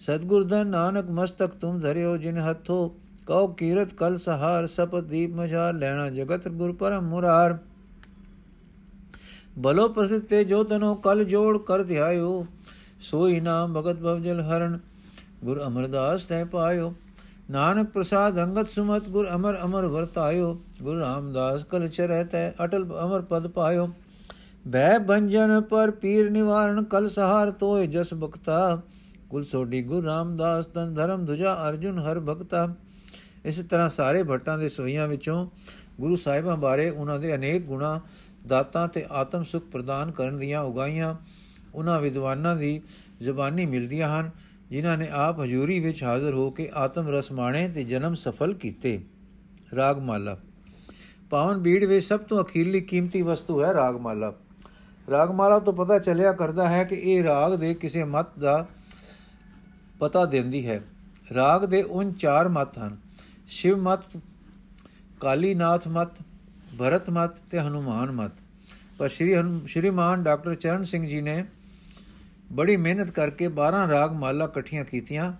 ਸਤਗੁਰ 0.00 0.44
ਦਾ 0.44 0.62
ਨਾਨਕ 0.64 1.10
ਮਸਤਕ 1.10 1.50
ਤੁਮ 1.50 1.80
ਧਰਿਓ 1.80 2.16
ਜਿਨ 2.16 2.38
ਹੱਥੋ 2.38 2.96
ਕਉ 3.28 3.46
ਕੀਰਤ 3.48 3.92
ਕਲ 3.94 4.16
ਸਹਾਰ 4.18 4.66
ਸਪਤ 4.66 5.04
ਦੀਪ 5.04 5.30
ਮਝਾ 5.30 5.70
ਲੈਣਾ 5.70 6.08
ਜਗਤ 6.10 6.46
ਗੁਰ 6.48 6.72
ਪਰਮ 6.72 7.08
ਮੁਰਾਰ। 7.08 7.56
ਬਲੋ 9.58 9.88
ਪ੍ਰਸਿੱਧ 9.88 10.22
ਤੇ 10.22 10.44
ਜੋ 10.44 10.62
ਤਨੋ 10.64 10.94
ਕਲ 10.94 11.24
ਜੋੜ 11.24 11.58
ਕਰ 11.58 11.82
ਧਿਆਇਓ 11.82 12.46
ਸੋਈ 13.00 13.40
ਨਾਮ 13.40 13.74
ਭਗਤ 13.74 14.00
ਭਵਜਲ 14.00 14.40
ਹਰਨ 14.40 14.78
ਗੁਰ 15.44 15.62
ਅਮਰਦਾਸ 15.66 16.24
ਤੈ 16.24 16.44
ਪਾਇਓ, 16.44 16.92
ਨਾਨਕ 17.50 17.90
ਪ੍ਰਸਾਦ 17.90 18.38
ਅੰਗਤ 18.38 18.70
ਸੁਮਤ 18.70 19.08
ਗੁਰ 19.08 19.28
ਅਮਰ 19.34 19.58
ਅਮਰ 19.64 19.86
ਵਰਤਾਇਓ, 19.86 20.56
ਗੁਰ 20.82 20.98
ਰਾਮਦਾਸ 20.98 21.64
ਕਲ 21.64 21.88
ਚਰੈ 21.88 22.24
ਤੈ 22.24 22.50
ਅਟਲ 22.64 22.84
ਅਮਰ 23.04 23.20
ਪਦ 23.20 23.46
ਪਾਇਓ। 23.48 23.88
ਭੈ 24.72 24.98
ਬੰਜਨ 24.98 25.60
ਪਰ 25.60 25.90
ਪੀਰ 25.90 26.30
ਨਿਵਾਰਨ 26.30 26.82
ਕਲ 26.84 27.08
ਸਹਾਰ 27.10 27.50
ਤੋਏ 27.50 27.86
ਜਸ 27.86 28.14
ਬਖਤਾ। 28.14 28.80
ਕੁਲ 29.30 29.44
ਸੋਡੀ 29.44 29.82
ਗੁਰ 29.82 30.04
ਰਾਮਦਾਸ 30.04 30.66
ਤਨ 30.66 30.94
ਧਰਮ 30.94 31.24
ਦੁਜਾ 31.24 31.54
ਅਰਜੁਨ 31.68 31.98
ਹਰ 31.98 32.20
ਭਗਤਾ। 32.20 32.68
ਇਸੇ 33.48 33.62
ਤਰ੍ਹਾਂ 33.62 33.88
ਸਾਰੇ 33.88 34.22
ਭੱਟਾਂ 34.22 34.58
ਦੇ 34.58 34.68
ਸੋਈਆਂ 34.68 35.08
ਵਿੱਚੋਂ 35.08 35.50
ਗੁਰੂ 36.00 36.16
ਸਾਹਿਬਾਂ 36.16 36.56
ਬਾਰੇ 36.56 36.90
ਉਹਨਾਂ 36.90 37.18
ਦੇ 37.18 37.34
ਅਨੇਕ 37.34 37.62
ਗੁਣਾ, 37.62 38.00
ਦਾਤਾਂ 38.46 38.88
ਤੇ 38.88 39.06
ਆਤਮ 39.10 39.44
ਸੁਖ 39.44 39.64
ਪ੍ਰਦਾਨ 39.64 40.10
ਕਰਨ 40.10 40.38
ਦੀਆਂ 40.38 40.62
ਉਗਾਈਆਂ 40.62 41.14
ਉਹਨਾਂ 41.74 42.00
ਵਿਦਵਾਨਾਂ 42.00 42.56
ਦੀ 42.56 42.82
ਜ਼ੁਬਾਨੀ 43.22 43.66
ਮਿਲਦੀਆਂ 43.66 44.20
ਹਨ, 44.20 44.30
ਜਿਨ੍ਹਾਂ 44.70 44.98
ਨੇ 44.98 45.08
ਆਪ 45.10 45.40
ਹਜ਼ੂਰੀ 45.40 45.80
ਵਿੱਚ 45.80 46.02
ਹਾਜ਼ਰ 46.02 46.32
ਹੋ 46.32 46.50
ਕੇ 46.50 46.70
ਆਤਮ 46.74 47.08
ਰਸ 47.08 47.32
ਮਾਣੇ 47.32 47.68
ਤੇ 47.68 47.84
ਜਨਮ 47.84 48.14
ਸਫਲ 48.14 48.54
ਕੀਤੇ। 48.54 49.04
ਰਾਗਮਾਲਾ। 49.76 50.38
ਪਾਵਨ 51.30 51.58
ਬੀੜ 51.58 51.84
ਵਿੱਚ 51.84 52.06
ਸਭ 52.06 52.20
ਤੋਂ 52.20 52.44
ਅਖੀਰਲੀ 52.44 52.80
ਕੀਮਤੀ 52.80 53.22
ਵਸਤੂ 53.22 53.64
ਹੈ 53.64 53.72
ਰਾਗਮਾਲਾ। 53.72 54.34
ਰਾਗਮਾਲਾ 55.10 55.58
ਤੋਂ 55.58 55.72
ਪਤਾ 55.72 55.98
ਚੱਲਿਆ 55.98 56.32
ਕਰਦਾ 56.32 56.68
ਹੈ 56.68 56.84
ਕਿ 56.84 56.94
ਇਹ 56.94 57.24
ਰਾਗ 57.24 57.54
ਦੇ 57.54 57.74
ਕਿਸੇ 57.74 58.04
ਮਤ 58.04 58.38
ਦਾ 58.38 58.66
ਪਤਾ 59.98 60.24
ਦਿੰਦੀ 60.24 60.66
ਹੈ। 60.66 60.82
ਰਾਗ 61.34 61.64
ਦੇ 61.64 61.82
ਉਨ 61.82 62.12
ਚਾਰ 62.12 62.48
ਮਤ 62.48 62.78
ਹਨ। 62.78 63.07
ਸ਼ਿਵ 63.48 63.76
ਮਤ 63.76 64.00
ਕਾਲੀਨਾਥ 65.20 65.88
ਮਤ, 65.88 66.08
ਭਰਤ 66.78 67.10
ਮਤ 67.10 67.30
ਤੇ 67.50 67.60
ਹਨੂਮਾਨ 67.60 68.10
ਮਤ। 68.10 68.32
ਪਰ 68.98 69.08
ਸ਼੍ਰੀ 69.08 69.34
ਸ਼੍ਰੀਮਾਨ 69.66 70.22
ਡਾਕਟਰ 70.22 70.54
ਚਰਨ 70.54 70.82
ਸਿੰਘ 70.82 71.08
ਜੀ 71.08 71.20
ਨੇ 71.20 71.44
ਬੜੀ 72.52 72.76
ਮਿਹਨਤ 72.76 73.10
ਕਰਕੇ 73.10 73.48
12 73.48 73.88
ਰਾਗ 73.88 74.12
ਮਾਲਾ 74.12 74.44
ਇਕੱਠੀਆਂ 74.44 74.84
ਕੀਤੀਆਂ 74.84 75.32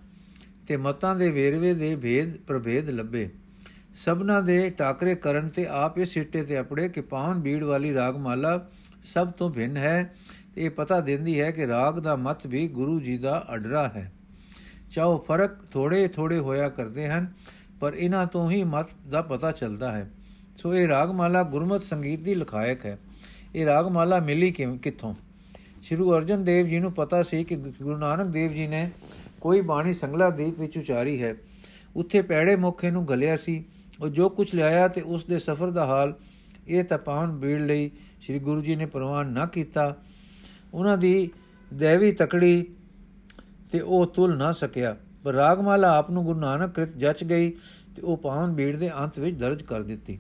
ਤੇ 0.69 0.77
ਮਤਾਂ 0.77 1.17
ਦੇ 1.17 1.31
ਵੇਰਵੇ 1.31 1.75
ਦੇ 1.75 1.97
ਭੇਦ, 1.97 2.37
ਪ੍ਰਭੇਦ 2.37 2.91
ਲੱਭੇ। 2.91 3.31
ਸਭਨਾ 3.95 4.41
ਦੇ 4.41 4.71
ਟਾਕਰੇ 4.71 5.15
ਕਰਨ 5.15 5.49
ਤੇ 5.49 5.67
ਆਪ 5.67 5.99
ਇਸ 5.99 6.09
ਸਿੱਟੇ 6.09 6.43
ਤੇ 6.43 6.61
ਅਪੜੇ 6.61 6.89
ਕਿ 6.89 7.01
ਪਾਵਨ 7.01 7.41
ਬੀੜ 7.41 7.65
ਵਾਲੀ 7.65 7.95
ਰਾਗ 7.95 8.17
ਮਾਲਾ 8.17 8.69
ਸਭ 9.03 9.31
ਤੋਂ 9.31 9.51
ਭਿੰਨ 9.51 9.77
ਹੈ। 9.77 10.15
ਤੇ 10.55 10.65
ਇਹ 10.65 10.71
ਪਤਾ 10.71 11.01
ਦਿੰਦੀ 11.01 11.41
ਹੈ 11.41 11.51
ਕਿ 11.51 11.67
ਰਾਗ 11.67 11.99
ਦਾ 11.99 12.17
ਮਤ 12.17 12.47
ਵੀ 12.47 12.69
ਗੁਰੂ 12.69 13.01
ਜੀ 13.01 13.19
ਦਾ 13.19 13.47
ਅਡਰਾ 13.55 13.89
ਹੈ। 13.89 14.13
ਚਾਹੋ 14.91 15.19
ਫ਼ਰਕ 15.19 15.51
ਥੋੜੇ 15.71 16.09
ਥੋੜੇ 16.09 16.39
ਹੋਇਆ 16.39 16.69
ਕਰਦੇ 16.69 17.09
ਹਨ 17.09 17.33
ਪਰ 17.81 17.95
ਇਹਨਾਂ 17.95 18.27
ਤੋਂ 18.27 18.51
ਹੀ 18.51 18.65
ਮਤ 18.65 18.87
ਦਾ 19.11 19.23
ਪਤਾ 19.23 19.53
ਚੱਲਦਾ 19.53 19.93
ਹੈ। 19.93 20.11
ਸੋ 20.57 20.75
ਇਹ 20.75 20.89
ਰਾਗਮਾਲਾ 20.89 21.43
ਗੁਰਮਤ 21.43 21.83
ਸੰਗੀਤ 21.83 22.21
ਦੀ 22.21 22.35
ਲਖਾਇਕ 22.35 22.87
ਹੈ। 22.87 22.99
ਇਹ 23.55 23.67
ਰਾਗਮਾਲਾ 23.67 24.21
ਮਿਲੀ 24.21 24.51
ਕਿੱਥੋਂ? 24.51 25.15
ਸ਼੍ਰੀ 25.83 26.11
ਅਰਜਨ 26.11 26.45
ਦੇਵ 26.45 26.67
ਜੀ 26.67 26.79
ਨੂੰ 26.79 26.93
ਪਤਾ 26.93 27.23
ਸੀ 27.23 27.45
ਕਿ 27.45 27.57
ਗੁਰੂ 27.57 27.97
ਨਾਨਕ 27.97 28.27
ਦੇਵ 28.27 28.53
ਜੀ 28.53 28.67
ਨੇ 28.67 28.91
ਕੋਈ 29.41 29.61
ਬਾਣੀ 29.61 29.95
ਸੰਗਲਾ 29.95 30.31
ਦੀਪ 30.31 30.61
ਵਿੱਚ 30.61 30.79
ਉਚਾਰੀ 30.79 31.23
ਹੈ। 31.23 31.35
ਉੱਥੇ 31.97 32.23
ਪੈੜੇ 32.23 32.57
ਮੁਖੇ 32.57 32.91
ਨੂੰ 32.91 33.09
ਗਲਿਆ 33.09 33.37
ਸੀ। 33.37 33.65
ਉਹ 34.01 34.09
ਜੋ 34.09 34.29
ਕੁਝ 34.29 34.55
ਲਿਆਇਆ 34.55 34.89
ਤੇ 34.89 35.01
ਉਸ 35.01 35.25
ਦੇ 35.25 35.39
ਸਫ਼ਰ 35.39 35.71
ਦਾ 35.71 35.87
ਹਾਲ, 35.87 36.15
ਇਹ 36.69 36.85
ਤਪਾਨ 36.85 37.33
ਬੀੜ 37.33 37.61
ਲਈ 37.61 37.91
ਸ੍ਰੀ 38.23 38.39
ਗੁਰੂ 38.39 38.61
ਜੀ 38.61 38.77
ਨੇ 38.77 38.87
ਪ੍ਰਵਾਨ 38.87 39.27
ਨਾ 39.27 39.47
ਕੀਤਾ। 39.47 39.97
ਉਹਨਾਂ 40.75 40.99
ਦੀ 40.99 41.31
ਦੇਵੀ 41.75 42.13
ਤਕੜੀ 42.13 42.67
ਤੇ 43.73 43.81
ਉਹ 43.81 44.07
ਤੁਲ 44.07 44.37
ਨਾ 44.37 44.53
ਸਕਿਆ। 44.53 44.97
ਪਰ 45.29 45.35
ਰਾਗਮਾਲਾ 45.35 45.89
ਆਪ 45.97 46.11
ਨੂੰ 46.11 46.25
ਗੁਰੂ 46.25 46.39
ਨਾਨਕ 46.41 46.71
ਕ੍ਰਿਤ 46.71 46.97
ਜਚ 46.97 47.23
ਗਈ 47.25 47.51
ਤੇ 47.97 48.03
ਉਹ 48.03 48.17
ਪਾਵਨ 48.17 48.53
ਬੀੜ 48.55 48.77
ਦੇ 48.77 48.91
ਅੰਤ 49.01 49.19
ਵਿੱਚ 49.19 49.37
ਦਰਜ 49.37 49.63
ਕਰ 49.63 49.83
ਦਿੱਤੀ, 49.83 50.19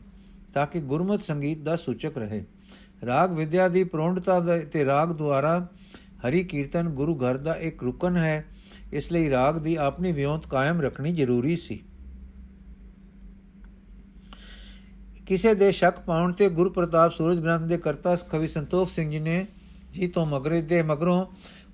ਤਾਂ 0.54 0.66
ਕਿ 0.66 0.80
ਗੁਰਮਤ 0.80 1.22
ਸੰਗੀਤ 1.22 1.58
ਦਾ 1.58 1.76
ਸੂਚਕ 1.76 2.18
ਰਹੇ। 2.18 2.44
ਰਾਗ 3.06 3.32
ਵਿਦਿਆ 3.32 3.68
ਦੀ 3.68 3.84
ਪ੍ਰੌਂਡਤਾ 3.84 4.40
ਤੇ 4.72 4.84
ਰਾਗ 4.84 5.12
ਦੁਆਰਾ 5.12 5.68
ਹਰੀ 6.26 6.44
ਕੀਰਤਨ 6.44 6.88
ਗੁਰੂ 6.88 7.14
ਘਰ 7.16 7.36
ਦਾ 7.36 7.54
ਇੱਕ 7.54 7.82
ਰੁਕਨ 7.82 8.16
ਹੈ, 8.16 8.44
ਇਸ 8.92 9.12
ਲਈ 9.12 9.30
ਰਾਗ 9.30 9.58
ਦੀ 9.58 9.76
ਆਪਣੀ 9.76 10.12
ਵਿਉਂਤ 10.12 10.46
ਕਾਇਮ 10.46 10.80
ਰੱਖਣੀ 10.80 11.12
ਜ਼ਰੂਰੀ 11.12 11.56
ਸੀ। 11.56 11.82
ਕਿਸੇ 15.26 15.54
ਦੇ 15.54 15.72
ਸ਼ੱਕ 15.72 16.00
ਪਾਉਣ 16.00 16.32
ਤੇ 16.32 16.48
ਗੁਰੂ 16.48 16.70
ਪ੍ਰਤਾਪ 16.70 17.12
ਸੂਰਜ 17.12 17.40
ਗ੍ਰੰਥ 17.40 17.62
ਦੇ 17.62 17.78
ਕਰਤਾ 17.78 18.16
ਕਵੀ 18.30 18.48
ਸੰਤੋਖ 18.48 18.90
ਸਿੰਘ 18.90 19.10
ਜੀ 19.10 19.18
ਨੇ 19.18 19.46
ਜੀ 19.92 20.08
ਤੋਂ 20.08 20.26
ਮਗਰੇ 20.26 20.62
ਦੇ 20.62 20.82
ਮਗਰੋਂ 20.82 21.24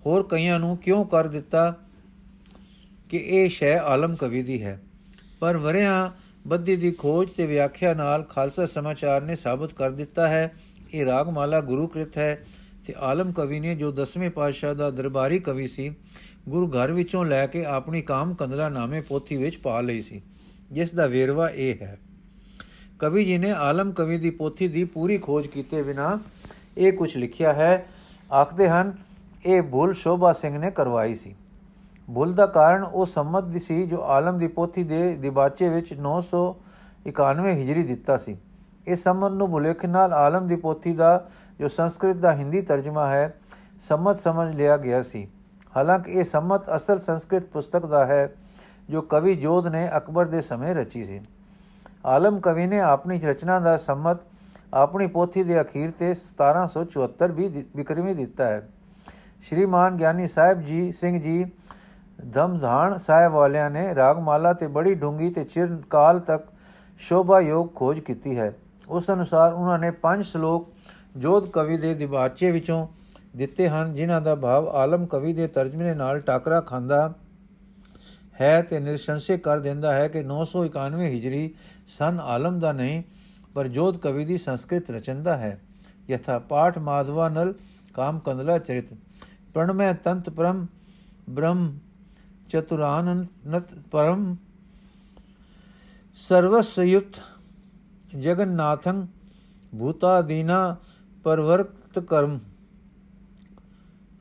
ਹੋਰ 0.07 0.27
ਕਈਆਂ 0.31 0.61
ਨੂੰ 0.61 0.77
ਕਿਉਂ 0.77 1.05
ਕਰ 1.05 1.27
ਦਿੱਤਾ 1.27 1.73
ਕਿ 3.15 3.19
ਇਹ 3.19 3.49
ਸ਼ੈ 3.49 3.77
ਆਲਮ 3.79 4.15
ਕਵੀ 4.17 4.43
ਦੀ 4.43 4.63
ਹੈ। 4.63 4.81
ਪਰ 5.41 5.57
ਵਰਿਆਂ 5.57 6.11
ਬੱਦੀ 6.47 6.75
ਦੀ 6.77 6.91
ਖੋਜ 6.91 7.29
ਤੇ 7.31 7.47
ਵਿਆਖਿਆ 7.47 7.93
ਨਾਲ 7.95 8.23
ਖਾਲਸਾ 8.23 8.65
ਸਮਾਚਾਰ 8.67 9.23
ਨੇ 9.23 9.37
ਸਾਬਤ 9.37 9.73
ਕਰ 9.73 9.91
ਦਿੱਤਾ 9.91 10.27
ਹੈ, 10.29 10.55
ਇਹ 10.95 11.05
ਰਾਗਮਾਲਾ 11.05 11.61
ਗੁਰੂ 11.61 11.87
ਕ੍ਰਿਤ 11.87 12.19
ਹੈ 12.19 12.43
ਤੇ 12.87 12.95
ਆਲਮ 12.99 13.31
ਕਵੀ 13.33 13.61
ਨੇ 13.61 13.75
ਜੋ 13.75 13.91
ਦਸਵੇਂ 13.93 14.31
ਪਾਤਸ਼ਾਹ 14.31 14.75
ਦਾ 14.75 14.91
ਦਰਬਾਰੀ 14.91 15.39
ਕਵੀ 15.39 15.67
ਸੀ, 15.67 15.89
ਗੁਰੂ 16.49 16.69
ਘਰ 16.69 16.93
ਵਿੱਚੋਂ 16.93 17.25
ਲੈ 17.25 17.47
ਕੇ 17.47 17.65
ਆਪਣੀ 17.65 18.03
ਕਾਮ 18.03 18.35
ਕੰਦਲਾ 18.35 18.69
ਨਾਮੇ 18.69 19.01
ਪੋਥੀ 19.01 19.37
ਵਿੱਚ 19.37 19.57
ਪਾ 19.57 19.81
ਲਈ 19.81 20.01
ਸੀ, 20.01 20.21
ਜਿਸ 20.73 20.95
ਦਾ 20.95 21.07
ਵੇਰਵਾ 21.07 21.49
ਇਹ 21.49 21.75
ਹੈ। 21.83 21.99
ਕਵੀ 22.99 23.25
ਜੀ 23.25 23.39
ਨੇ 23.39 23.51
ਆਲਮ 23.51 23.93
ਕਵੀ 23.93 24.19
ਦੀ 24.19 24.31
ਪੋਥੀ 24.31 24.69
ਦੀ 24.69 24.85
ਪੂਰੀ 24.85 25.19
ਖੋਜ 25.19 25.47
ਕੀਤੇ 25.47 25.83
ਬਿਨਾ 25.83 26.19
ਇਹ 26.79 26.93
ਕੁਝ 26.93 27.17
ਲਿਖਿਆ 27.17 27.53
ਹੈ, 27.53 27.87
ਆਖਦੇ 28.33 28.69
ਹਨ, 28.69 28.93
ਇਹ 29.47 29.63
ਭੁੱਲ 29.63 29.95
ਸ਼ੋਭਾ 29.95 30.33
ਸਿੰਘ 30.33 30.59
ਨੇ 30.59 30.71
ਕਰਵਾਈ 30.71 31.15
ਸੀ। 31.15 31.35
ਭੁੱਲ 32.09 32.33
ਦਾ 32.35 32.47
ਕਾਰਨ 32.47 32.83
ਉਹ 32.85 33.07
ਸੰਮਤ 33.07 33.45
ਦੀ 33.45 33.59
ਸੀ 33.59 33.87
ਜੋ 33.87 34.03
ਆਲਮ 34.03 34.39
ਦੀ 34.39 34.47
ਪੋਥੀ 34.47 34.83
ਦੇ 34.85 35.17
ਦਿਬਾਚੇ 35.17 35.69
ਵਿੱਚ 35.69 35.93
991 35.93 37.51
ਹਿਜਰੀ 37.51 37.83
ਦਿੱਤਾ 37.83 38.17
ਸੀ। 38.17 38.37
ਇਸ 38.87 39.03
ਸੰਮਤ 39.03 39.33
ਨੂੰ 39.33 39.51
ਭੁਲੇਖ 39.51 39.85
ਨਾਲ 39.85 40.13
ਆਲਮ 40.13 40.47
ਦੀ 40.47 40.57
ਪੋਥੀ 40.57 40.93
ਦਾ, 40.93 41.29
ਜੋ 41.59 41.69
ਸੰਸਕ੍ਰਿਤ 41.69 42.17
ਦਾ 42.17 42.33
ਹਿੰਦੀ 42.33 42.61
ਤਰਜਮਾ 42.63 43.09
ਹੈ, 43.09 43.35
ਸੰਮਤ 43.89 44.17
ਸਮਝ 44.17 44.55
ਲਿਆ 44.55 44.77
ਗਿਆ 44.77 45.03
ਸੀ। 45.03 45.29
ਹਾਲਾਂਕਿ 45.77 46.13
ਇਹ 46.13 46.25
ਸੰਮਤ 46.25 46.77
ਅਸਲ 46.77 46.99
ਸੰਸਕ੍ਰਿਤ 46.99 47.45
ਪੁਸਤਕ 47.45 47.87
ਦਾ 47.87 48.05
ਹੈ, 48.07 48.35
ਜੋ 48.91 49.03
ਕਵੀ 49.03 49.37
ਜੋਧ 49.37 49.67
ਨੇ 49.67 49.89
ਅਕਬਰ 49.97 50.27
ਦੇ 50.27 50.41
ਸਮੇਂ 50.41 50.75
ਰਚੀ 50.75 51.05
ਸੀ। 51.05 51.21
ਆਲਮ 52.07 52.41
ਕਵੀ 52.41 52.67
ਨੇ 52.67 52.81
ਆਪਣੀ 52.81 53.21
ਰਚਨਾ 53.21 53.61
ਦਾ 53.61 53.77
ਸੰਮਤ 53.77 54.21
ਆਪਣੀ 54.75 55.07
ਪੋਥੀ 55.07 55.43
ਦੇ 55.43 55.61
ਅਖੀਰ 55.61 55.91
ਤੇ 55.91 56.15
1774 56.15 57.33
ਵੀ 57.33 57.65
ਵਿਕਰਮੀ 57.77 58.15
ਦਿੱਤਾ 58.15 58.45
ਹੈ। 58.45 58.69
ਸ਼੍ਰੀਮਾਨ 59.43 59.97
ਗਿਆਨੀ 59.97 60.29
ਸਾਹਿਬ 60.29 60.61
ਜੀ 60.61 60.93
ਸਿੰਘ 60.93 61.21
ਜੀ 61.23 61.45
ਧਮਧਾਨ 62.19 62.99
ਸਾਹਿਬ 62.99 63.33
ਵਾਲਿਆਂ 63.33 63.71
ਨੇ 63.71 63.95
ਰਾਗਮਾਲਾ 63.95 64.53
ਤੇ 64.53 64.67
ਬੜੀ 64.67 64.95
ਡੂੰਗੀ 64.95 65.31
ਤੇ 65.31 65.45
ਚਿਰ 65.45 65.77
ਕਾਲ 65.91 66.21
ਤੱਕ 66.21 66.47
ਸ਼ੋਭਾ 66.99 67.41
ਯੋਗ 67.41 67.69
ਖੋਜ 67.75 68.01
ਕੀਤੀ 68.01 68.39
ਹੈ। 68.39 68.55
ਉਸ 68.89 69.11
ਅਨੁਸਾਰ 69.11 69.53
ਉਹਨਾਂ 69.53 69.79
ਨੇ 69.79 69.91
ਪੰਜ 69.91 70.25
ਸ਼ਲੋਕ 70.25 70.73
ਜੋਧ 71.17 71.51
ਕਵੀ 71.51 71.77
ਦੇ 71.77 71.95
ਦਿਬਾਚੇ 71.95 72.51
ਵਿੱਚੋਂ 72.51 72.87
ਦਿੱਤੇ 73.37 73.69
ਹਨ, 73.69 73.95
ਜਿਨ੍ਹਾਂ 73.95 74.21
ਦਾ 74.21 74.35
ਭਾਵ 74.35 74.69
ਆਲਮ 74.69 75.07
ਕਵੀ 75.07 75.33
ਦੇ 75.33 75.47
ਤਰਜਮੇ 75.47 75.95
ਨਾਲ 75.95 76.21
ਟਾਕਰਾ 76.21 76.61
ਖਾਂਦਾ 76.61 77.15
ਹੈ 78.41 78.63
ਤੇ 78.63 78.81
ਨਿਰਸ਼ੰਸੇ 78.81 79.39
ਕਰ 79.39 79.59
ਦਿੰਦਾ 79.59 79.95
ਹੈ 79.95 80.09
ਕਿ 80.09 80.23
991 80.23 81.07
ਹਿਜਰੀ 81.07 81.55
ਸਨ 81.89 82.21
ਆਲਮ 82.21 82.59
ਦਾ 82.61 82.73
ਨਹੀਂ, 82.73 83.03
ਪਰ 83.55 83.69
ਜੋਧ 83.69 83.97
ਕਵੀ 83.97 84.25
ਦੀ 84.25 84.39
ਸੰਸਕ੍ਰਿਤ 84.39 84.91
ਰਚਨਾ 84.91 85.37
ਹੈ। 85.37 85.61
ਯਥਾ 86.11 86.39
ਪਾਠ 86.39 86.79
ਮਾਧਵਾ 86.79 87.29
ਨਲ 87.29 87.55
ਕਾਮ 87.95 88.19
ਕੰਦਲਾ 88.19 88.59
ਚਰਿਤ, 88.59 88.95
ਪ੍ਰਣਮੈ 89.55 89.93
ਤੰਤ 89.93 90.31
ਪਰਮ 90.31 90.67
ਬ੍ਰਹਮ 91.31 91.79
ਚਤੁਰਾਨੰਤ 92.55 93.73
ਪਰਮ 93.91 94.35
ਸਰਵਸਯੁਤ 96.19 97.21
ਜਗਨਨਾਥੰ 98.17 99.07
ਭੂਤਾ 99.73 100.21
ਦੀਨਾ 100.23 100.77
ਪਰਵਰਤ 101.25 101.99
ਕਰਮ 102.01 102.39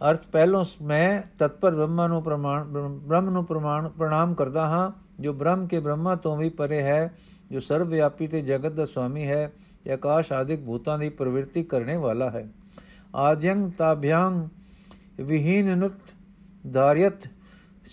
ਅਰਥ 0.01 0.25
ਪਹਿਲੋਂ 0.27 0.63
ਮੈਂ 0.81 1.21
ਤਤਪਰ 1.39 1.75
ਬ੍ਰਹਮਾ 1.75 2.07
ਨੂੰ 2.07 2.21
ਪ੍ਰਮਾਣ 2.23 2.63
ਬ੍ਰਹਮ 2.63 3.29
ਨੂੰ 3.29 3.45
ਪ੍ਰਮਾਣ 3.45 3.87
ਪ੍ਰਣਾਮ 3.89 4.33
ਕਰਦਾ 4.33 4.65
ਹਾਂ 4.67 4.91
ਜੋ 5.19 5.33
ਬ੍ਰਹਮ 5.33 5.67
ਕੇ 5.67 5.79
ਬ੍ਰਹਮਾ 5.79 6.15
ਤੋਂ 6.15 6.35
ਵੀ 6.37 6.49
ਪਰੇ 6.49 6.81
ਹੈ 6.81 7.13
ਜੋ 7.51 7.59
ਸਰਵ 7.59 7.87
ਵਿਆਪੀ 7.87 8.27
ਤੇ 8.27 8.41
ਜਗਤ 8.41 8.73
ਦਾ 8.73 8.85
ਸੁਆਮੀ 8.85 9.27
ਹੈ 9.27 9.51
ਤੇ 9.85 9.91
ਆਕਾਸ਼ 9.91 10.31
ਆਦਿਕ 10.31 10.65
ਭੂਤਾਂ 10.65 10.97
ਦੀ 10.99 11.09
ਪ੍ਰਵਿਰਤੀ 11.11 11.63
ਕਰਨੇ 11.63 11.97
ਵਾਲਾ 11.97 12.29
ਹੈ 12.29 12.45
ਆਦਿਯੰ 13.19 13.69
ਤਾਭਿਯੰ 13.69 14.47
ਵਿਹੀਨਨੁਤ 15.19 16.13
ਧਾਰਿਯਤ 16.73 17.27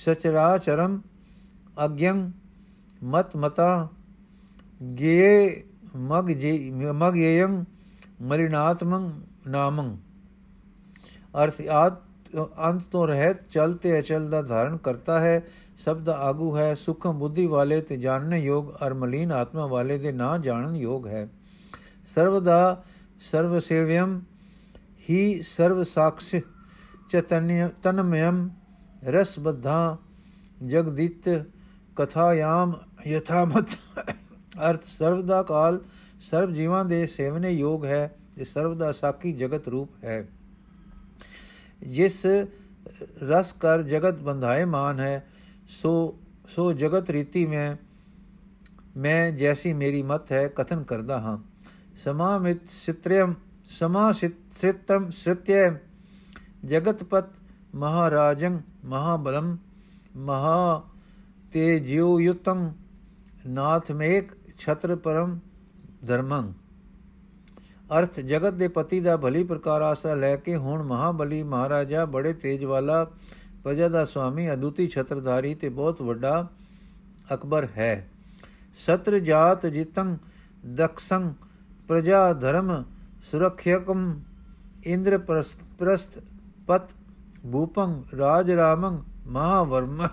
ਸਚਰਾਚਰਮ 0.04 1.00
ਅਗਯੰ 1.84 2.30
ਮਤ 3.02 3.36
ਮਤਾ 3.36 3.88
ਗੇ 4.94 5.64
ਮਗ 5.96 6.28
ਜੇ 6.30 6.70
ਮਗ 6.94 7.16
ਯਯੰ 7.16 7.64
ਮਲਿਨਾਤਮੰ 8.22 9.10
ਨਾਮੰ। 9.48 9.96
ਅਰਥ 11.44 11.60
ਆਦ 11.70 11.96
ਅੰਤ 12.68 12.82
ਤੋਂ 12.82 13.06
ਰਹਿਤ 13.06 13.40
ਚਲ 13.48 13.74
ਤੇ 13.74 13.98
ਅਚਲ 13.98 14.28
ਦਾ 14.30 14.42
ਧਾਰਨ 14.42 14.76
ਕਰਤਾ 14.76 15.20
ਹੈ, 15.20 15.42
ਸਭ 15.84 15.98
ਦਾ 15.98 16.14
ਆਗੂ 16.18 16.56
ਹੈ, 16.56 16.74
ਸੁਖਮ 16.74 17.18
ਬੁੱਧੀ 17.18 17.46
ਵਾਲੇ 17.46 17.80
ਤੇ 17.80 17.96
ਜਾਣਨ 17.96 18.34
ਯੋਗ, 18.34 18.70
ਅਰ 18.86 18.94
ਮਲੀਨ 18.94 19.32
ਆਤਮਾ 19.32 19.66
ਵਾਲੇ 19.66 19.98
ਦੇ 19.98 20.12
ਨਾ 20.12 20.36
ਜਾਣਨ 20.38 20.76
ਯੋਗ 20.76 21.06
ਹੈ। 21.06 21.28
ਸਰਵ 22.14 22.42
ਦਾ 22.44 22.84
ਸਰਵ 23.20 23.58
ਸੇਵਯਮ 23.60 24.20
ਹੀ 25.10 25.42
ਸਰਵ 25.42 25.82
ਸਾਖਸ 25.84 26.34
ਚਤਨਯ 27.10 27.68
ਤਨਮਯਮ 27.82 28.48
ਰਸ 29.08 29.38
ਬਧਾ 29.38 29.96
ਜਗਦਿਤ 30.66 31.28
ਕਥਾਯਾਮ 31.96 32.72
ਯਥਾਮਤ। 33.06 33.74
ਅਰਥ, 34.70 34.84
ਸਰਵ 34.84 35.26
ਦਾ 35.26 35.42
ਕਾਲ 35.42 35.80
ਸਰਵ 36.20 36.52
ਜੀਵਾਂ 36.52 36.84
ਦੇ 36.84 37.06
ਸੇਵਨੇ 37.06 37.50
ਯੋਗ 37.50 37.84
ਹੈ 37.84 38.16
ਤੇ 38.34 38.44
ਸਰਵ 38.44 38.78
ਦਾ 38.78 38.92
ਸਾਖੀ 38.92 39.32
ਜਗਤ 39.32 39.68
ਰੂਪ 39.68 40.04
ਹੈ। 40.04 40.28
ਜਿਸ 41.86 42.26
ਰਸ 43.22 43.52
ਕਰ 43.52 43.82
ਜਗਤ 43.82 44.14
ਬੰਧਾਏ 44.14 44.64
ਮਾਨ 44.64 45.00
ਹੈ, 45.00 45.26
ਸੋ 45.68 46.18
ਸੋ 46.48 46.72
ਜਗਤ 46.72 47.10
ਰੀਤੀ 47.10 47.46
ਮੈਂ 47.46 47.76
ਮੈਂ 48.96 49.32
ਜੈਸੀ 49.32 49.72
ਮੇਰੀ 49.72 50.02
ਮਤ 50.02 50.32
ਹੈ, 50.32 50.48
ਕਥਨ 50.48 50.82
ਕਰਦਾ 50.82 51.20
ਹਾਂ। 51.20 51.38
ਸਮਾਮਿਤ 51.96 52.70
ਸਿਤ੍ਰਿਯਮ 52.70 53.34
ਸਮਾ 53.70 54.12
ਸਿਤ੍ਰਿਤਮ 54.12 55.10
ਸ੍ਰਿਤਯ 55.10 55.70
ਜਗਤਪਤ 56.64 57.24
ਮਹਾਰਾਜੰ 57.74 58.58
ਮਹਾਬਲਮ 58.84 59.56
ਮਹਾ 60.16 60.82
ਤੇ 61.52 61.78
ਜਿਉ 61.80 62.18
ਯੁਤੰ 62.20 62.72
ਨਾਥ 63.46 63.90
ਮੇਕ 63.92 64.32
ਛਤਰ 64.58 64.96
ਪਰਮ 64.96 65.38
ਧਰਮੰ। 66.06 66.52
ਅਰਥ, 67.98 68.20
ਜਗਤ 68.20 68.54
ਦੇ 68.54 68.68
ਪਤੀ 68.68 69.00
ਦਾ 69.00 69.16
ਭਲੀ 69.16 69.44
ਪ੍ਰਕਾਰ 69.44 69.82
ਆਸਰਾ 69.82 70.14
ਲੈ 70.14 70.36
ਕੇ 70.36 70.56
ਹੁਣ 70.56 70.82
ਮਹਾਬਲੀ 70.82 71.42
ਮਹਾਰਾਜਾ 71.42 72.04
ਬੜੇ 72.04 72.32
ਤੇਜ 72.32 72.64
ਵਾਲਾ 72.64 73.04
ਪ੍ਰਜਾ 73.64 73.88
ਦਾ 73.88 74.04
ਸੁਆਮੀ 74.04 74.52
ਅਦੁੱਤੀ 74.52 74.88
ਛਤਰਧਾਰੀ 74.88 75.54
ਤੇ 75.54 75.68
ਬਹੁਤ 75.68 76.02
ਵੱਡਾ 76.02 76.48
ਅਕਬਰ 77.34 77.68
ਹੈ। 77.76 78.08
ਸਤਰ 78.76 79.18
ਜਾਤ 79.18 79.66
ਜਿਤੰ 79.66 80.16
ਦਕਸੰ 80.74 81.32
ਪ੍ਰਜਾ 81.88 82.32
ਧਰਮ 82.32 82.84
ਸੁਰਖਿਅਕਮ 83.30 84.20
ਇੰਦਰ 84.84 85.18
ਪ੍ਰਸਥ 85.78 86.18
ਪਤ 86.68 86.90
ਭੂਪੰ 87.52 88.02
ਰਾਜ 88.18 88.50
ਰਾਮੰ 88.50 89.02
ਮਹਾਵਰਮ 89.26 90.08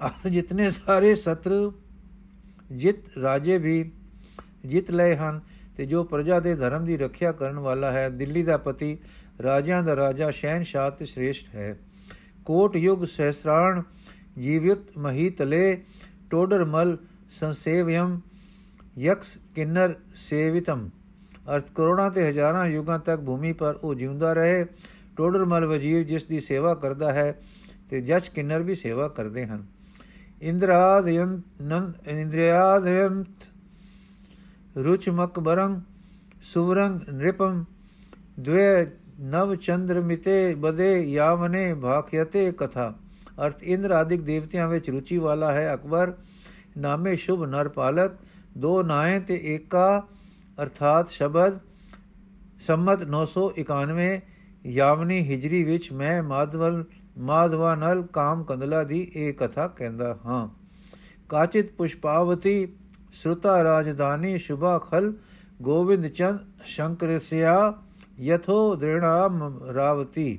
ਆਹ 0.00 0.28
ਜਿਤਨੇ 0.28 0.70
ਸਾਰੇ 0.70 1.14
ਸਤਰ 1.14 1.70
ਜਿਤ 2.70 3.18
ਰਾਜੇ 3.18 3.58
ਵੀ 3.58 3.90
ਜਿੱਤ 4.66 4.90
ਲਏ 4.90 5.16
ਹਨ 5.16 5.40
ਤੇ 5.76 5.86
ਜੋ 5.86 6.04
ਪ੍ਰਜਾ 6.04 6.40
ਦੇ 6.40 6.54
ਧਰਮ 6.54 6.84
ਦੀ 6.84 6.96
ਰੱਖਿਆ 6.96 7.32
ਕਰਨ 7.32 7.58
ਵਾਲਾ 7.58 7.92
ਹੈ 7.92 8.08
ਦਿੱਲੀ 8.08 8.42
ਦਾ 8.42 8.56
ਪਤੀ 8.56 8.98
ਰਾਜਿਆਂ 9.42 9.82
ਦਾ 9.82 9.96
ਰਾਜਾ 9.96 10.30
ਸ਼ਹਿਨशाह 10.30 10.90
ਤੇ 10.90 11.04
ਸ੍ਰੇਸ਼ਟ 11.04 11.54
ਹੈ 11.54 11.76
ਕੋਟ 12.44 12.76
ਯੁਗ 12.76 13.04
ਸਹਸਰਾਣ 13.04 13.82
ਜੀਵਿਤ 14.38 14.98
ਮਹੀਤਲੇ 14.98 15.82
ਟੋਡਰਮਲ 16.30 16.96
ਸੰਸੇਵਯਮ 17.30 18.20
ਯਕਸ 18.98 19.38
ਕਿੰਨਰ 19.54 19.94
ਸੇਵਿਤਮ 20.28 20.88
ਅਰਥ 21.54 21.70
ਕਰੋੜਾਂ 21.74 22.10
ਤੇ 22.10 22.28
ਹਜ਼ਾਰਾਂ 22.30 22.66
ਯੁਗਾਂ 22.66 22.98
ਤੱਕ 22.98 23.20
ਭੂਮੀ 23.20 23.52
ਪਰ 23.52 23.78
ਉਹ 23.82 23.94
ਜਿਉਂਦਾ 23.94 24.32
ਰਹੇ 24.32 24.64
ਟੋਡਰਮਲ 25.19 25.65
ਵਜ਼ੀਰ 25.65 26.03
ਜਿਸ 26.03 26.23
ਦੀ 26.23 26.39
ਸੇਵਾ 26.39 26.73
ਕਰਦਾ 26.75 27.11
ਹੈ 27.13 27.31
ਤੇ 27.89 28.01
ਜਚ 28.01 28.27
ਕਿੰਨਰ 28.27 28.61
ਵੀ 28.61 28.75
ਸੇਵਾ 28.75 29.07
ਕਰਦੇ 29.07 29.45
ਹਨ 29.45 29.65
ਇੰਦਰਾਦਯੰਤ 30.41 32.07
ਇੰਦ੍ਰਿਆਦਯੰਤ 32.07 33.45
रुचमकबरं 34.77 35.75
सुवरं 36.43 36.95
नृपं 37.09 37.63
द्वे 38.39 38.67
नव 39.25 39.55
चंद्र 39.57 40.01
मिते 40.01 40.37
बदे 40.57 40.91
यावने 41.13 41.65
भाख्यते 41.81 42.51
कथा 42.53 42.93
ਅਰਥ 43.39 43.63
ਇੰਦਰ 43.63 43.91
ਆਦਿਕ 43.91 44.21
ਦੇਵਤਿਆਂ 44.21 44.67
ਵਿੱਚ 44.67 44.89
ਰੁਚੀ 44.89 45.17
ਵਾਲਾ 45.17 45.51
ਹੈ 45.53 45.73
ਅਕਬਰ 45.73 46.13
ਨਾਮੇ 46.77 47.15
ਸ਼ੁਭ 47.15 47.43
ਨਰ 47.45 47.69
ਪਾਲਕ 47.69 48.13
ਦੋ 48.57 48.81
ਨਾਏ 48.83 49.19
ਤੇ 49.19 49.39
ਏਕਾ 49.45 49.87
ਅਰਥਾਤ 50.57 51.09
ਸ਼ਬਦ 51.09 51.57
ਸੰਮਤ 52.61 53.03
991 53.07 54.05
ਯਾਵਨੀ 54.66 55.20
ਹਿਜਰੀ 55.20 55.64
ਵਿੱਚ 55.64 55.92
ਮੈਂ 55.92 56.22
ਮਾਧਵਲ 56.22 56.84
ਮਾਧਵਾਨਲ 57.18 58.02
ਕਾਮ 58.02 58.44
ਕੰਦਲਾ 58.44 58.84
ਦੀ 58.84 59.12
ਇਹ 59.14 59.34
ਕਥਾ 59.34 59.68
ਕਹਿੰਦਾ 59.68 60.18
ਹਾਂ। 60.26 60.48
ਕਾਚਿਤ 61.28 61.72
ਪੁਸ਼ਪਾਵਤੀ 61.72 62.68
ਸ੍ਰੁਤਾ 63.12 63.64
ਰਾਜਧਾਨੀ 63.64 64.38
ਸ਼ੁਭਾ 64.38 64.78
ਖਲ 64.78 65.12
ਗੋਬਿੰਦ 65.62 66.06
ਚੰਦ 66.06 66.38
ਸ਼ੰਕਰਸਿਆ 66.64 67.74
ਯਥੋ 68.20 68.76
ਦ੍ਰਿਣਾਮ 68.76 69.60
ਰਾਵਤੀ। 69.74 70.38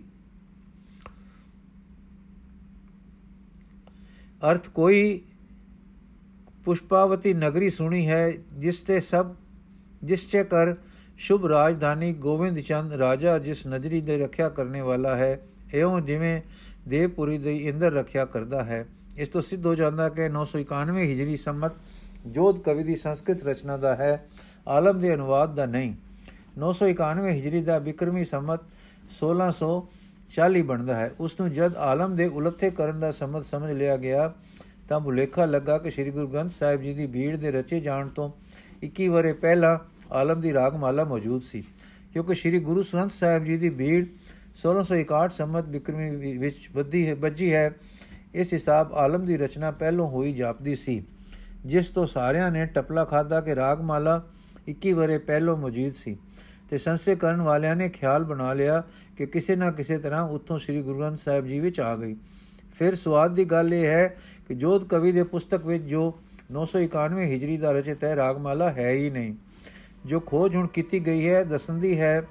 ਅਰਥ 4.52 4.70
ਕੋਈ 4.70 5.22
ਪੁਸ਼ਪਾਵਤੀ 6.66 7.34
ਨਗਰੀ 7.34 7.70
ਸੁਣੀ 7.70 8.08
ਹੈ 8.08 8.32
ਜਿਸ 8.54 8.82
ਤੇ 8.82 9.00
ਸਭ, 9.00 9.36
ਜਿਸ 10.04 10.30
ਚੇ 10.30 10.44
ਕਰ 10.44 10.76
ਸ਼ੁਭ 11.22 11.46
ਰਾਜਧਾਨੀ 11.46 12.14
ਗੋਵਿੰਦ 12.14 12.60
ਚੰਦ 12.60 12.94
ਰਾਜਾ 12.94 13.40
ਜਿਸ 13.40 13.68
ਨਜਰੀ 13.68 14.02
ਦੇ 14.02 14.18
ਰੱਖਿਆ 14.18 14.50
ਕਰਨੇ 14.50 14.82
ਵਾਲਾ 14.82 15.16
ਹੈ 15.16 15.40
ਐਉਂ 15.74 16.02
ਜਿਵੇਂ 16.02 16.42
ਦੇਵਪੁਰੀ 16.88 17.38
ਦੇ 17.38 17.58
ਇੰਦਰ 17.58 17.92
ਰੱਖਿਆ 17.94 18.26
ਕਰਦਾ 18.26 18.64
ਹੈ। 18.64 18.86
ਇਸ 19.18 19.30
ਤੋਂ 19.30 19.42
ਸਿੱਧ 19.42 19.66
ਹੋ 19.66 19.76
ਜਾਂਦਾ 19.76 20.10
ਕਿ 20.10 20.30
991 20.30 20.98
ਹਿਜਰੀ 20.98 21.38
ਸੰਮਤ 21.38 21.72
ਜੋਧ 22.28 22.60
ਕਵੀ 22.60 22.84
ਦੀ 22.84 22.96
ਸੰਸਕ੍ਰਿਤ 22.96 23.44
ਰਚਨਾ 23.44 23.78
ਦਾ 23.78 23.96
ਹੈ, 23.96 24.26
ਆਲਮ 24.68 25.00
ਦੇ 25.00 25.14
ਅਨੁਵਾਦ 25.14 25.56
ਦਾ 25.56 25.66
ਨਹੀਂ। 25.66 25.94
991 26.58 27.30
ਹਿਜਰੀ 27.30 27.62
ਦਾ 27.62 27.80
ਬਿਕਰਮੀ 27.80 28.26
ਸੰਮਤ 28.26 28.62
1640 29.20 30.62
ਬਣਦਾ 30.62 30.96
ਹੈ। 30.96 31.12
ਉਸ 31.20 31.40
ਨੂੰ 31.40 31.52
ਜਦ 31.54 31.76
ਆਲਮ 31.76 32.16
ਦੇ 32.16 32.28
ਉਲੱਥੇ 32.28 32.72
ਕਰਨ 32.72 33.00
ਦਾ 33.00 33.12
ਸੰਮਤ 33.12 33.46
ਸਮਝ 33.46 33.72
ਲਿਆ 33.72 33.98
ਗਿਆ, 33.98 34.34
ਤਾਂ 34.90 35.00
ਭੁਲੇਖਾ 35.00 35.46
ਲੱਗਾ 35.46 35.78
ਕਿ 35.78 35.90
ਸ੍ਰੀ 35.90 36.12
ਗੁਰੂ 36.12 36.28
ਗ੍ਰੰਥ 36.28 36.52
ਸਾਹਿਬ 36.52 36.82
ਜੀ 36.82 36.94
ਦੀ 36.94 37.08
ਭੀੜ 37.08 37.36
ਦੇ 37.36 37.52
ਰਚੇ 37.52 37.80
ਜਾਣ 37.80 38.08
ਤੋਂ 38.08 38.32
21 38.84 39.08
ਵਰੇ 39.08 39.34
ਪਹਿਲਾਂ 39.34 39.91
ਆਲਮ 40.12 40.42
ਦੀ 40.42 40.54
ਰਾਗਮਾਲਾ 40.54 41.04
ਮੌਜੂਦ 41.04 41.44
ਸੀ, 41.44 41.64
ਕਿਉਂਕਿ 42.14 42.34
ਸ੍ਰੀ 42.34 42.60
ਗੁਰੂ 42.60 42.84
ਗ੍ਰੰਥ 42.84 43.12
ਸਾਹਿਬ 43.12 43.44
ਜੀ 43.44 43.58
ਦੀ 43.58 43.70
ਭੀੜ 43.70 44.06
1661 44.56 45.30
ਸੰਮਤ 45.30 45.66
ਬਿਕਰਮੀ 45.66 46.38
ਵਿੱਚ 46.38 46.70
ਵੱਧੀ 46.74 47.08
ਹੈ 47.08 47.16
ਬੱਜੀ 47.16 47.54
ਹੈ। 47.54 47.72
ਇਸ 48.34 48.54
ਹਿਸਾਬ 48.54 48.94
ਆਲਮ 48.94 49.26
ਦੀ 49.26 49.38
ਰਚਨਾ 49.38 49.72
ਪਹਿਲੋਂ 49.72 50.10
ਹੋਈ 50.10 50.34
ਜਾਪਦੀ 50.34 50.76
ਸੀ, 50.76 51.04
ਜਿਸ 51.66 51.88
ਤੋਂ 51.88 52.08
ਸਾਰਿਆਂ 52.08 52.52
ਨੇ 52.52 52.66
ਟਪਲਾ 52.66 53.06
ਖਾਦਾ 53.06 53.42
ਕਿ 53.42 53.56
ਰਾਗਮਾਲਾ 53.56 54.22
21 54.68 54.94
ਵਰੇ 54.94 55.18
ਪਹਿਲੋਂ 55.18 55.58
ਮੌਜੂਦ 55.58 55.94
ਸੀ 55.94 56.18
ਤੇ 56.70 56.78
ਸੰਸੇ 56.78 57.16
ਕਰਨ 57.16 57.42
ਵਾਲਿਆਂ 57.42 57.76
ਨੇ 57.76 57.90
ਖਿਆਲ 57.90 58.24
ਬਣਾ 58.24 58.54
ਲਿਆ 58.54 58.84
ਕਿ 59.18 59.26
ਕਿਸੇ 59.26 59.56
ਨਾ 59.56 59.72
ਕਿਸੇ 59.72 59.98
ਤਰ੍ਹਾਂ 59.98 60.24
ਉੱਥੋਂ 60.24 60.60
ਸ੍ਰੀ 60.60 60.82
ਗੁਰੂ 60.82 61.00
ਗ੍ਰੰਥ 61.00 61.20
ਸਾਹਿਬ 61.26 61.48
ਜੀ 61.48 61.60
ਵਿੱਚ 61.60 61.80
ਆ 61.80 61.96
ਗਈ। 61.96 62.16
ਫਿਰ 62.74 62.96
ਸਵਾਦ 62.96 63.36
ਦੀ 63.36 63.46
ਗੱਲ 63.46 63.74
ਇਹ 63.74 63.86
ਹੈ 63.88 64.16
ਕਿ 64.48 64.56
ਜੋਧ 64.56 64.88
ਕਵੀ 64.88 65.12
ਦੇ 65.12 65.24
ਪੁਸਤਕ 65.24 65.66
ਵਿੱਚ 65.66 65.84
ਜੋ 65.84 66.04
991 66.52 67.26
ਹਿਜਰੀ 67.26 67.58
ਦਾ 67.58 67.72
ਰਚਿਤ 67.72 68.04
ਹੈ, 68.04 68.16
ਰਾਗਮਾਲਾ 68.16 68.70
ਹੈ 68.70 68.92
ਹੀ 68.92 69.10
ਨਹੀਂ। 69.10 69.34
ਜੋ 70.06 70.20
ਖੋਜ 70.20 70.56
ਹੁਣ 70.56 70.68
ਕੀਤੀ 70.68 71.06
ਗਈ 71.06 71.30
ਹੈ 71.30 71.44
ਦਸੰਦੀ 71.44 72.00
ਹੈ 72.00 72.28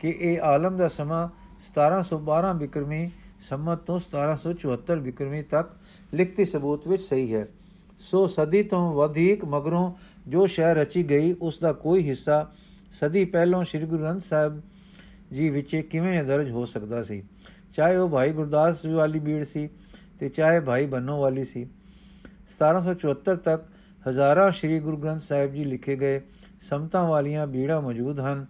ਕਿ 0.00 0.16
ਇਹ 0.20 0.40
ਆਲਮ 0.40 0.76
ਦਾ 0.76 0.88
ਸਮਾਂ 0.88 1.28
1712 1.68 2.58
ਬਿਕਰਮੀ 2.58 3.10
ਸੰਮਤ 3.48 3.78
ਤੋਂ 3.78 4.00
1774 4.00 5.00
ਬਿਕਰਮੀ 5.00 5.42
ਤੱਕ 5.42 5.70
ਲਿਖਤੀ 6.14 6.44
ਸਬੂਤ 6.44 6.88
ਵਿੱਚ 6.88 7.02
ਸਹੀ 7.02 7.34
ਹੈ। 7.34 7.46
ਸੋ 7.98 8.26
ਸਦੀ 8.26 8.62
ਤੋਂ 8.62 8.94
ਵਧੇਕ 8.94 9.44
ਮਗਰੋਂ 9.44 9.92
ਜੋ 10.28 10.46
ਸ਼ਹਿ 10.46 10.74
ਰਚੀ 10.74 11.10
ਗਈ, 11.10 11.32
ਉਸ 11.32 11.58
ਦਾ 11.58 11.72
ਕੋਈ 11.72 12.08
ਹਿੱਸਾ 12.08 12.52
ਸਦੀ 12.92 13.24
ਪਹਿਲੋਂ 13.24 13.64
ਸ੍ਰੀ 13.64 13.86
ਗੁਰੂ 13.86 14.02
ਗ੍ਰੰਥ 14.02 14.24
ਸਾਹਿਬ 14.24 14.62
ਜੀ 15.32 15.50
ਵਿੱਚ 15.50 15.76
ਕਿਵੇਂ 15.76 16.24
ਦਰਜ 16.24 16.50
ਹੋ 16.50 16.66
ਸਕਦਾ 16.66 17.04
ਸੀ? 17.04 17.22
ਚਾਹੇ 17.76 17.96
ਉਹ 17.96 18.08
ਭਾਈ 18.08 18.32
ਗੁਰਦਾਸ 18.32 18.82
ਜੀ 18.82 18.92
ਵਾਲੀ 18.92 19.18
ਬੀੜ 19.18 19.44
ਸੀ 19.44 19.68
ਤੇ 20.20 20.28
ਚਾਹੇ 20.28 20.60
ਭਾਈ 20.60 20.86
ਬੰਨੋ 20.86 21.20
ਵਾਲੀ 21.20 21.44
ਸੀ। 21.44 21.66
1774 22.48 23.36
ਤੱਕ 23.36 23.64
ਹਜ਼ਾਰਾਂ 24.08 24.52
ਸ੍ਰੀ 24.52 24.80
ਗੁਰੂ 24.80 24.96
ਗ੍ਰੰਥ 24.96 25.22
ਸਾਹਿਬ 25.22 25.52
ਜੀ 25.52 25.64
ਲਿਖੇ 25.64 25.96
ਗਏ। 25.96 26.20
ਸਮਤਾਂ 26.60 27.08
ਵਾਲੀਆਂ 27.08 27.46
ਬੀੜਾ 27.46 27.80
ਮੌਜੂਦ 27.80 28.20
ਹਨ। 28.20 28.46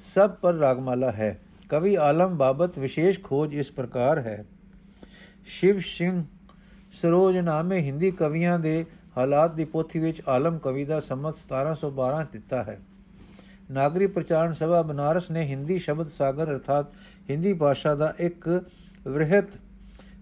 ਸਭ 0.00 0.30
ਪਰ 0.30 0.54
ਰਾਗਮਾਲਾ 0.54 1.12
ਹੈ। 1.12 1.40
ਕਵੀ 1.68 1.94
ਆਲਮ 1.94 2.36
ਬਾਬਤ 2.36 2.78
ਵਿਸ਼ੇਸ਼ 2.78 3.20
ਖੋਜ 3.22 3.54
ਇਸ 3.54 3.70
ਪ੍ਰਕਾਰ 3.70 4.18
ਹੈ। 4.18 4.44
ਸ਼ਿਵ 5.46 5.78
ਸਿੰਘ 5.78 6.24
ਸਰੋਜ 6.92 7.36
ਨਾਮੇ 7.36 7.80
ਹਿੰਦੀ 7.80 8.10
ਕਵੀਆਂ 8.10 8.58
ਦੇ 8.58 8.86
ਹਾਲਾਤ 9.16 9.54
ਦੀ 9.54 9.64
ਪੋਥੀ 9.64 9.98
ਵਿੱਚ 9.98 10.22
ਆਲਮ 10.28 10.58
ਕਵੀ 10.58 10.84
ਦਾ 10.84 11.00
ਸੰਮਤ 11.00 11.36
1712 11.36 12.26
ਦਿੱਤਾ 12.32 12.64
ਹੈ। 12.64 12.80
ਨਾਗਰੀ 13.70 14.06
ਪ੍ਰਚਾਰਨ 14.06 14.52
ਸਭਾ 14.52 14.82
ਬਨਾਰਸ 14.82 15.30
ਨੇ 15.30 15.42
ਹਿੰਦੀ 15.42 15.78
ਸ਼ਬਦ 15.78 16.08
ਸਾਗਰ 16.08 16.50
ਅਰਥਾਤ 16.50 16.86
ਹਿੰਦੀ 17.30 17.52
ਭਾਸ਼ਾ 17.52 17.94
ਦਾ 17.94 18.14
ਇੱਕ 18.18 18.64
ਵਿਰਹਤ 19.08 19.44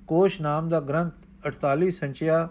ਕੋਸ਼ 0.07 0.41
ਨਾਮ 0.41 0.69
ਦਾ 0.69 0.81
ਗ੍ਰੰਥ 0.81 1.13
48 1.47 1.91
ਸੰਚਿਆ 1.91 2.49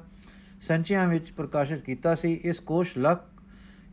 ਸੰਚਿਆਂ 0.61 1.07
ਵਿੱਚ 1.07 1.31
ਪ੍ਰਕਾਸ਼ਿਤ 1.31 1.79
ਕੀਤਾ 1.79 2.15
ਸੀ। 2.15 2.33
ਇਸ 2.43 2.59
ਕੋਸ਼ 2.59 2.97
ਲੱਖ 2.97 3.28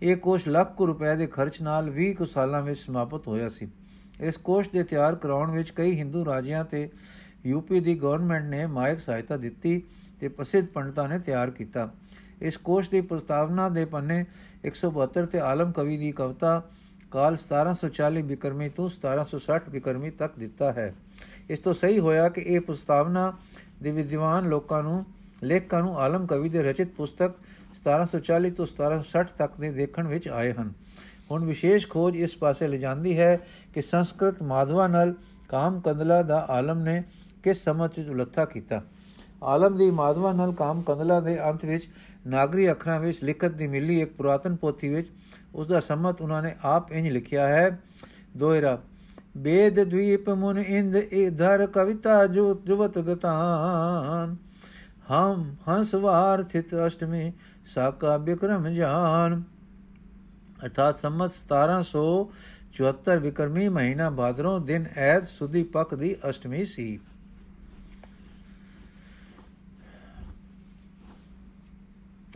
ਇਹ 0.02 0.16
ਕੋਸ਼ 0.16 0.48
ਲੱਖ 0.48 0.80
ਰੁਪਏ 0.80 1.16
ਦੇ 1.16 1.26
ਖਰਚ 1.26 1.62
ਨਾਲ 1.62 1.90
20 1.90 2.12
ਕੁ 2.12 2.26
ਸਾਲਾਂ 2.26 2.62
ਵਿੱਚ 2.62 2.80
ਸਮਾਪਤ 2.80 3.28
ਹੋਇਆ 3.28 3.48
ਸੀ। 3.48 3.68
ਇਸ 4.20 4.36
ਕੋਸ਼ 4.36 4.68
ਦੇ 4.70 4.82
ਤਿਆਰ 4.84 5.14
ਕਰਾਉਣ 5.14 5.50
ਵਿੱਚ 5.50 5.70
ਕਈ 5.70 5.98
ਹਿੰਦੂ 5.98 6.24
ਰਾਜਿਆਂ 6.24 6.64
ਤੇ 6.64 6.88
ਯੂਪੀ 7.46 7.80
ਦੀ 7.80 7.94
ਗਵਰਨਮੈਂਟ 7.94 8.44
ਨੇ 8.44 8.66
ਮਾਇਕ 8.66 9.00
ਸਹਾਇਤਾ 9.00 9.36
ਦਿੱਤੀ 9.36 9.82
ਤੇ 10.20 10.28
ਪ੍ਰਸਿੱਧ 10.28 10.66
ਪੰਡਤਾਂ 10.66 11.08
ਨੇ 11.08 11.18
ਤਿਆਰ 11.18 11.50
ਕੀਤਾ। 11.50 11.90
ਇਸ 12.42 12.56
ਕੋਸ਼ 12.56 12.90
ਦੀ 12.90 13.00
ਪ੍ਰਸਤਾਵਨਾ 13.00 13.68
ਦੇ 13.68 13.84
ਪੰਨੇ 13.84 14.24
172 14.64 15.26
ਤੇ 15.26 15.38
ਆਲਮ 15.38 15.72
ਕਵੀ 15.72 15.96
ਦੀ 15.96 16.12
ਕਵਿਤਾ 16.12 16.62
ਕਾਲ 17.10 17.36
1740 17.36 18.22
ਬਿਕਰਮੀ 18.22 18.68
ਤੋਂ 18.68 18.90
1760 18.90 19.70
ਬਿਕਰਮੀ 19.70 20.10
ਤੱਕ 20.10 20.38
ਦਿੱਤਾ 20.38 20.72
ਹੈ। 20.72 20.94
ਇਸ 21.50 21.58
ਤੋਂ 21.58 21.74
ਸਹੀ 21.74 21.98
ਹੋਇਆ 21.98 22.28
ਕਿ 22.28 22.40
ਇਹ 22.40 22.60
ਪ੍ਰਸਤਾਵਨਾ 22.60 23.32
ਦੇ 23.82 23.90
ਵਿਦਵਾਨ 23.90 24.48
ਲੋਕਾਂ 24.48 24.82
ਨੂੰ, 24.82 25.04
ਲੇਖਕਾਂ 25.44 25.82
ਨੂੰ 25.82 25.98
ਆਲਮ 25.98 26.26
ਕਵੀ 26.26 26.48
ਦੇ 26.48 26.62
ਰਚਿਤ 26.62 26.88
ਪੁਸਤਕ 26.88 27.32
1740 27.86 28.50
ਤੋਂ 28.50 28.66
1760 28.66 29.36
ਤੱਕ 29.38 29.52
ਦੇ 29.60 29.70
ਦੇਖਣ 29.72 30.06
ਵਿੱਚ 30.06 30.28
ਆਏ 30.28 30.52
ਹਨ। 30.52 30.72
ਹੁਣ 31.30 31.44
ਵਿਸ਼ੇਸ਼ 31.44 31.88
ਖੋਜ 31.88 32.16
ਇਸ 32.16 32.36
ਪਾਸੇ 32.36 32.68
ਲਿਜਾਂਦੀ 32.68 33.18
ਹੈ 33.18 33.40
ਕਿ 33.74 33.82
ਸੰਸਕ੍ਰਿਤ 33.82 34.42
ਮਾਧਵਾ 34.42 34.88
ਨਾਲ 34.88 35.14
ਕਾਮ 35.48 35.80
ਕੰਦਲਾ 35.80 36.22
ਦਾ 36.22 36.46
ਆਲਮ 36.50 36.78
ਨੇ 36.78 37.02
ਕਿਸ 37.42 37.64
ਸਮਝ 37.64 37.90
ਵਿੱਚ 37.98 38.08
ਉਲੱਥਾ 38.08 38.44
ਕੀਤਾ। 38.44 38.82
ਆਲਮ 39.42 39.78
ਦੀ 39.78 39.90
ਮਾਧਵਾ 39.90 40.32
ਨਾਲ 40.32 40.52
ਕਾਮ 40.52 40.82
ਕੰਦਲਾ 40.82 41.20
ਦੇ 41.20 41.50
ਅੰਤ 41.50 41.64
ਵਿੱਚ 41.64 41.88
ਨਾਗਰੀ 42.26 42.70
ਅੱਖਰਾਂ 42.70 43.00
ਵਿੱਚ 43.00 43.24
ਲਿਖਤ 43.24 43.50
ਦੀ 43.50 43.66
ਮਿਲੀ 43.66 44.00
ਇੱਕ 44.00 44.12
ਪੁਰਾਤਨ 44.12 44.56
ਪੋਥੀ 44.56 44.88
ਵਿੱਚ 44.88 45.08
ਉਸ 45.54 45.66
ਦਾ 45.66 45.80
ਸੰਮਤ 45.80 46.20
ਉਹਨਾਂ 46.20 46.42
ਨੇ 46.42 46.54
ਆਪ 46.64 46.92
ਇੰਜ 46.92 47.08
ਲਿਖਿਆ 47.08 47.48
ਹੈ, 47.48 47.78
ਦੋਇਰਾ, 48.36 48.82
ਬੇਦ 49.36 49.84
ਦਵੀਪ 49.84 50.30
ਮੁਨ 50.30 50.58
ਇੰਦ 50.58 50.96
ਇਧਰ 50.96 51.66
ਕਵਿਤਾ 51.66 52.26
ਜੋ 52.26 52.60
ਜੁਵਤ 52.66 52.98
ਗਤਾਨ। 52.98 54.36
ਹਮ 55.10 55.56
ਹੰਸਵਾਰ 55.68 56.42
ਥਿਤ 56.42 56.74
ਅਸ਼ਟਮੀ 56.86 57.32
ਸਾਕਾ 57.74 58.16
ਬਿਕਰਮ 58.18 58.68
ਜਾਨ। 58.68 59.42
ਅਰਥਾਤ 60.64 60.96
ਸੰਮਤ 60.96 61.32
1774 61.32 63.18
ਬਿਕਰਮੀ 63.20 63.68
ਮਹੀਨਾ 63.68 64.10
ਬਾਦਰੋਂ 64.10 64.60
ਦਿਨ 64.60 64.86
ਐਤ 64.96 65.26
ਸੁਦੀ 65.26 65.62
ਪੱਕ 65.62 65.94
ਦੀ 65.94 66.16
ਅਸ਼ਟਮੀ 66.28 66.64
ਸੀ। 66.64 67.00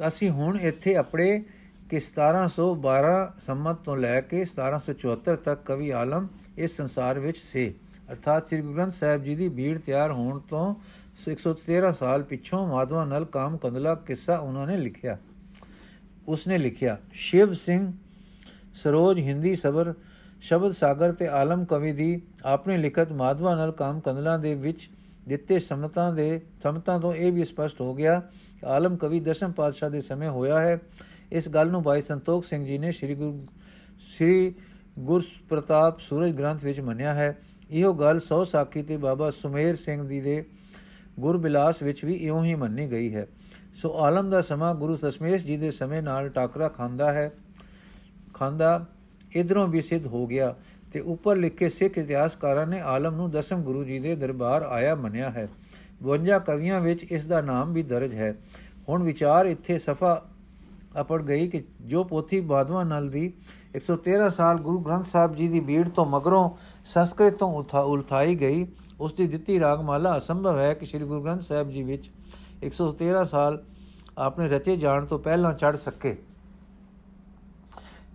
ਅਸੀਂ 0.08 0.30
ਹੁਣ 0.30 0.58
ਇੱਥੇ 0.58 0.96
ਆਪਣੇ 0.96 1.44
ਕਿ 1.90 2.00
1712 2.00 3.14
ਸੰਮਤ 3.40 3.76
ਤੋਂ 3.76 3.96
ਲੈ 3.96 4.20
ਕੇ 4.20 4.44
1774 4.44 5.36
ਤੱਕ 5.36 5.62
ਕਵੀ 5.62 5.90
ਆਲਮ 5.90 6.28
ਇਸ 6.58 6.76
ਸੰਸਾਰ 6.76 7.18
ਵਿੱਚ 7.18 7.38
ਸੇ। 7.38 7.74
ਅਰਥਾਤ 8.10 8.46
ਸ੍ਰੀ 8.46 8.60
ਗੁਰੂ 8.60 8.74
ਗ੍ਰੰਥ 8.74 8.94
ਸਾਹਿਬ 8.94 9.24
ਜੀ 9.24 9.34
ਦੀ 9.36 9.48
ਬੀੜ 9.48 9.78
ਤਿਆਰ 9.78 10.12
ਹੋਣ 10.12 10.38
ਤੋਂ 10.38 10.74
113 11.28 11.92
ਸਾਲ 11.92 12.22
ਪਿੱਛੋਂ 12.22 12.66
ਮਾਧਵਾ 12.66 13.04
ਨਲ 13.04 13.24
ਕਾਮ 13.24 13.56
ਕੰਦਲਾ 13.56 13.94
ਕਿੱਸਾ 13.94 14.36
ਉਹਨਾਂ 14.36 14.66
ਨੇ 14.66 14.76
ਲਿਖਿਆ। 14.76 15.18
ਉਸਨੇ 16.28 16.58
ਲਿਖਿਆ, 16.58 16.98
ਸ਼ਿਵ 17.12 17.52
ਸਿੰਘ, 17.52 17.92
ਸਰੋਜ 18.74 19.18
ਹਿੰਦੀ 19.18 19.56
ਸਬਰ, 19.56 19.94
ਸ਼ਬਦ 20.40 20.72
ਸਾਗਰ 20.72 21.12
ਤੇ 21.12 21.26
ਆਲਮ 21.26 21.64
ਕਵੀ 21.64 21.92
ਦੀ 21.92 22.22
ਆਪਣੀ 22.44 22.76
ਲਿਖਤ 22.76 23.12
ਮਾਧਵਾ 23.12 23.54
ਨਲ 23.54 23.72
ਕਾਮ 23.72 24.00
ਕੰਦਲਾ 24.00 24.36
ਦੇ 24.36 24.54
ਵਿੱਚ 24.54 24.90
ਦਿੱਤੇ 25.28 25.58
ਸਮਤਾਂ 25.58 26.14
ਦੇ, 26.14 26.40
ਸਮਤਾਂ 26.62 27.00
ਤੋਂ 27.00 27.14
ਇਹ 27.14 27.32
ਵੀ 27.32 27.44
ਸਪਸ਼ਟ 27.44 27.80
ਹੋ 27.80 27.94
ਗਿਆ 27.94 28.20
ਕਿ 28.60 28.66
ਆਲਮ 28.66 28.96
ਕਵੀ 28.96 29.20
ਦਸ਼ਮ 29.20 29.52
ਪਾਤਸ਼ਾਹ 29.52 29.90
ਦੇ 29.90 30.00
ਸਮੇਂ 30.00 30.28
ਹੋਇਆ 30.28 30.60
ਹੈ। 30.60 30.80
ਇਸ 31.32 31.48
ਗੱਲ 31.48 31.68
ਨੂੰ 31.68 31.82
ਭਾਈ 31.82 32.02
ਸੰਤੋਖ 32.02 32.44
ਸਿੰਘ 32.44 32.64
ਜੀ 32.64 32.78
ਨੇ 32.78 32.92
ਸ੍ਰੀ 32.92 33.14
ਗੁਰੂ, 33.14 33.46
ਸ੍ਰੀ 34.16 34.54
ਗੁਰ 34.98 35.22
ਪ੍ਰਤਾਪ 35.48 36.00
ਸੂਰਜ 36.00 36.32
ਗ੍ਰੰਥ 36.32 36.64
ਵਿੱਚ 36.64 36.80
ਮੰਨਿਆ 36.80 37.14
ਹੈ। 37.14 37.38
ਇਹੋ 37.70 37.92
ਗੱਲ 37.92 38.20
ਸੌ 38.20 38.44
ਸਾਖੀ 38.44 38.82
ਤੇ 38.82 38.96
ਬਾਬਾ 38.96 39.30
ਸੁਮੇਰ 39.30 39.76
ਸਿੰਘ 39.76 40.08
ਦੀ 40.08 40.20
ਦੇ 40.20 40.44
ਗੁਰਬਿਲਾਸ 41.20 41.82
ਵਿੱਚ 41.82 42.04
ਵੀ 42.04 42.14
ਇਉਂ 42.14 42.44
ਹੀ 42.44 42.54
ਮੰਨੀ 42.54 42.90
ਗਈ 42.90 43.14
ਹੈ। 43.14 43.26
ਸੋ 43.82 43.92
ਆਲਮ 43.98 44.30
ਦਾ 44.30 44.40
ਸਮਾਂ 44.42 44.74
ਗੁਰੂ 44.74 44.96
ਦਸ਼ਮੇਸ਼ 44.96 45.44
ਜੀ 45.44 45.56
ਦੇ 45.56 45.70
ਸਮੇਂ 45.70 46.02
ਨਾਲ 46.02 46.28
ਟਾਕਰਾ 46.28 46.68
ਖਾਂਦਾ 46.68 47.12
ਹੈ। 47.12 47.30
ਖਾਂਦਾ 48.34 48.86
ਇਧਰੋਂ 49.36 49.66
ਵੀ 49.68 49.82
ਸਿੱਧ 49.82 50.06
ਹੋ 50.06 50.26
ਗਿਆ 50.26 50.54
ਤੇ 50.92 51.00
ਉੱਪਰ 51.00 51.36
ਲਿਖੇ 51.36 51.68
ਸਿੱਖ 51.68 51.98
ਇਤਿਹਾਸਕਾਰਾਂ 51.98 52.66
ਨੇ 52.66 52.80
ਆਲਮ 52.80 53.14
ਨੂੰ 53.14 53.30
ਦਸਮ 53.30 53.62
ਗੁਰੂ 53.62 53.84
ਜੀ 53.84 53.98
ਦੇ 53.98 54.16
ਦਰਬਾਰ 54.16 54.62
ਆਇਆ 54.62 54.94
ਮੰਨਿਆ 54.94 55.30
ਹੈ। 55.30 55.48
52 56.02 56.38
ਕਵੀਆਂ 56.46 56.80
ਵਿੱਚ 56.80 57.02
ਇਸ 57.12 57.26
ਦਾ 57.26 57.40
ਨਾਮ 57.40 57.72
ਵੀ 57.72 57.82
ਦਰਜ 57.82 58.14
ਹੈ। 58.14 58.34
ਹੁਣ 58.88 59.02
ਵਿਚਾਰ 59.02 59.46
ਇੱਥੇ 59.46 59.78
ਸਫਾ 59.78 60.22
ਅਪੜ 61.00 61.22
ਗਈ 61.22 61.48
ਕਿ 61.48 61.62
ਜੋ 61.80 62.04
ਪੋਥੀ 62.04 62.40
ਬਾਦਵਾ 62.40 62.82
ਨਲ 62.84 63.08
ਦੀ 63.08 63.32
113 63.76 64.30
ਸਾਲ 64.30 64.58
ਗੁਰੂ 64.58 64.78
ਗ੍ਰੰਥ 64.78 65.06
ਸਾਹਿਬ 65.06 65.34
ਜੀ 65.36 65.48
ਦੀ 65.48 65.60
ਬੀੜ 65.60 65.88
ਤੋਂ 65.88 66.06
ਮਗਰੋਂ 66.06 66.50
ਸੰਸਕ੍ਰਿਤ 66.84 67.34
ਤੋਂ 67.34 67.64
ਉਲਥਾਈ 67.80 68.34
ਗਈ 68.34 68.66
ਉਸ 69.00 69.12
ਦੀ 69.14 69.26
ਦਿੱਤੀ 69.26 69.58
ਰਾਗਮਾਲਾ 69.60 70.16
ਅਸੰਭਵ 70.16 70.58
ਹੈ 70.58 70.72
ਕਿ 70.74 70.86
ਸ੍ਰੀ 70.86 71.04
ਗੁਰੂ 71.04 71.22
ਗ੍ਰੰਥ 71.22 71.42
ਸਾਹਿਬ 71.42 71.70
ਜੀ 71.70 71.82
ਵਿੱਚ 71.82 72.10
113 72.62 73.24
ਸਾਲ 73.24 73.62
ਆਪਣੇ 74.18 74.48
ਰਚੇ 74.48 74.76
ਜਾਣ 74.76 75.06
ਤੋਂ 75.06 75.18
ਪਹਿਲਾਂ 75.18 75.52
ਚੜ 75.54 75.76
ਸਕੇ। 75.76 76.16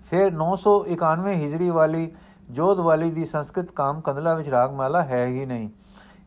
ਫਿਰ 0.10 0.32
991 0.34 1.34
ਹਿਜਰੀ 1.36 1.70
ਵਾਲੀ 1.70 2.12
ਜੋਧ 2.52 2.80
ਵਾਲੀ 2.80 3.12
ਦੀ 3.12 3.26
ਸੰਸਕ੍ਰਿਤ 3.26 3.72
ਕਾਮ 3.72 4.02
ਕੰਦਲਾ 4.02 4.34
ਵਿੱਚ 4.34 4.50
ਰਾਗਮਾਲਾ 4.50 5.02
ਹੈ 5.04 5.26
ਹੀ 5.26 5.46
ਨਹੀਂ। 5.46 5.70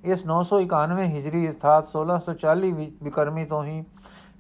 ਇਸ 0.05 0.25
991 0.27 1.07
ਹਿਜਰੀ 1.07 1.49
ਅਰਥਾਤ 1.49 1.89
1640 1.93 2.73
ਵਿਕਰਮੀ 3.03 3.45
ਤੋਂ 3.45 3.65
ਹੀ 3.65 3.85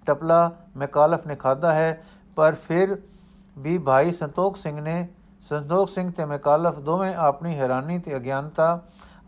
ਟਪਲਾ 0.06 0.40
ਮੈਕਾਲਫ 0.76 1.26
ਨੇ 1.26 1.36
ਖਾਦਾ 1.36 1.72
ਹੈ, 1.72 2.02
ਪਰ 2.36 2.54
ਫਿਰ 2.68 2.96
ਵੀ 3.58 3.78
ਭਾਈ 3.78 4.12
ਸੰਤੋਖ 4.12 4.56
ਸਿੰਘ 4.56 4.80
ਨੇ, 4.80 5.08
ਸੰਤੋਖ 5.48 5.88
ਸਿੰਘ 5.88 6.10
ਤੇ 6.12 6.24
ਮੈਕਾਲਫ 6.24 6.78
ਦੋਵੇਂ 6.78 7.14
ਆਪਣੀ 7.14 7.54
ਹੈਰਾਨੀ 7.58 7.98
ਤੇ 7.98 8.16
ਅਗਿਆਨਤਾ 8.16 8.68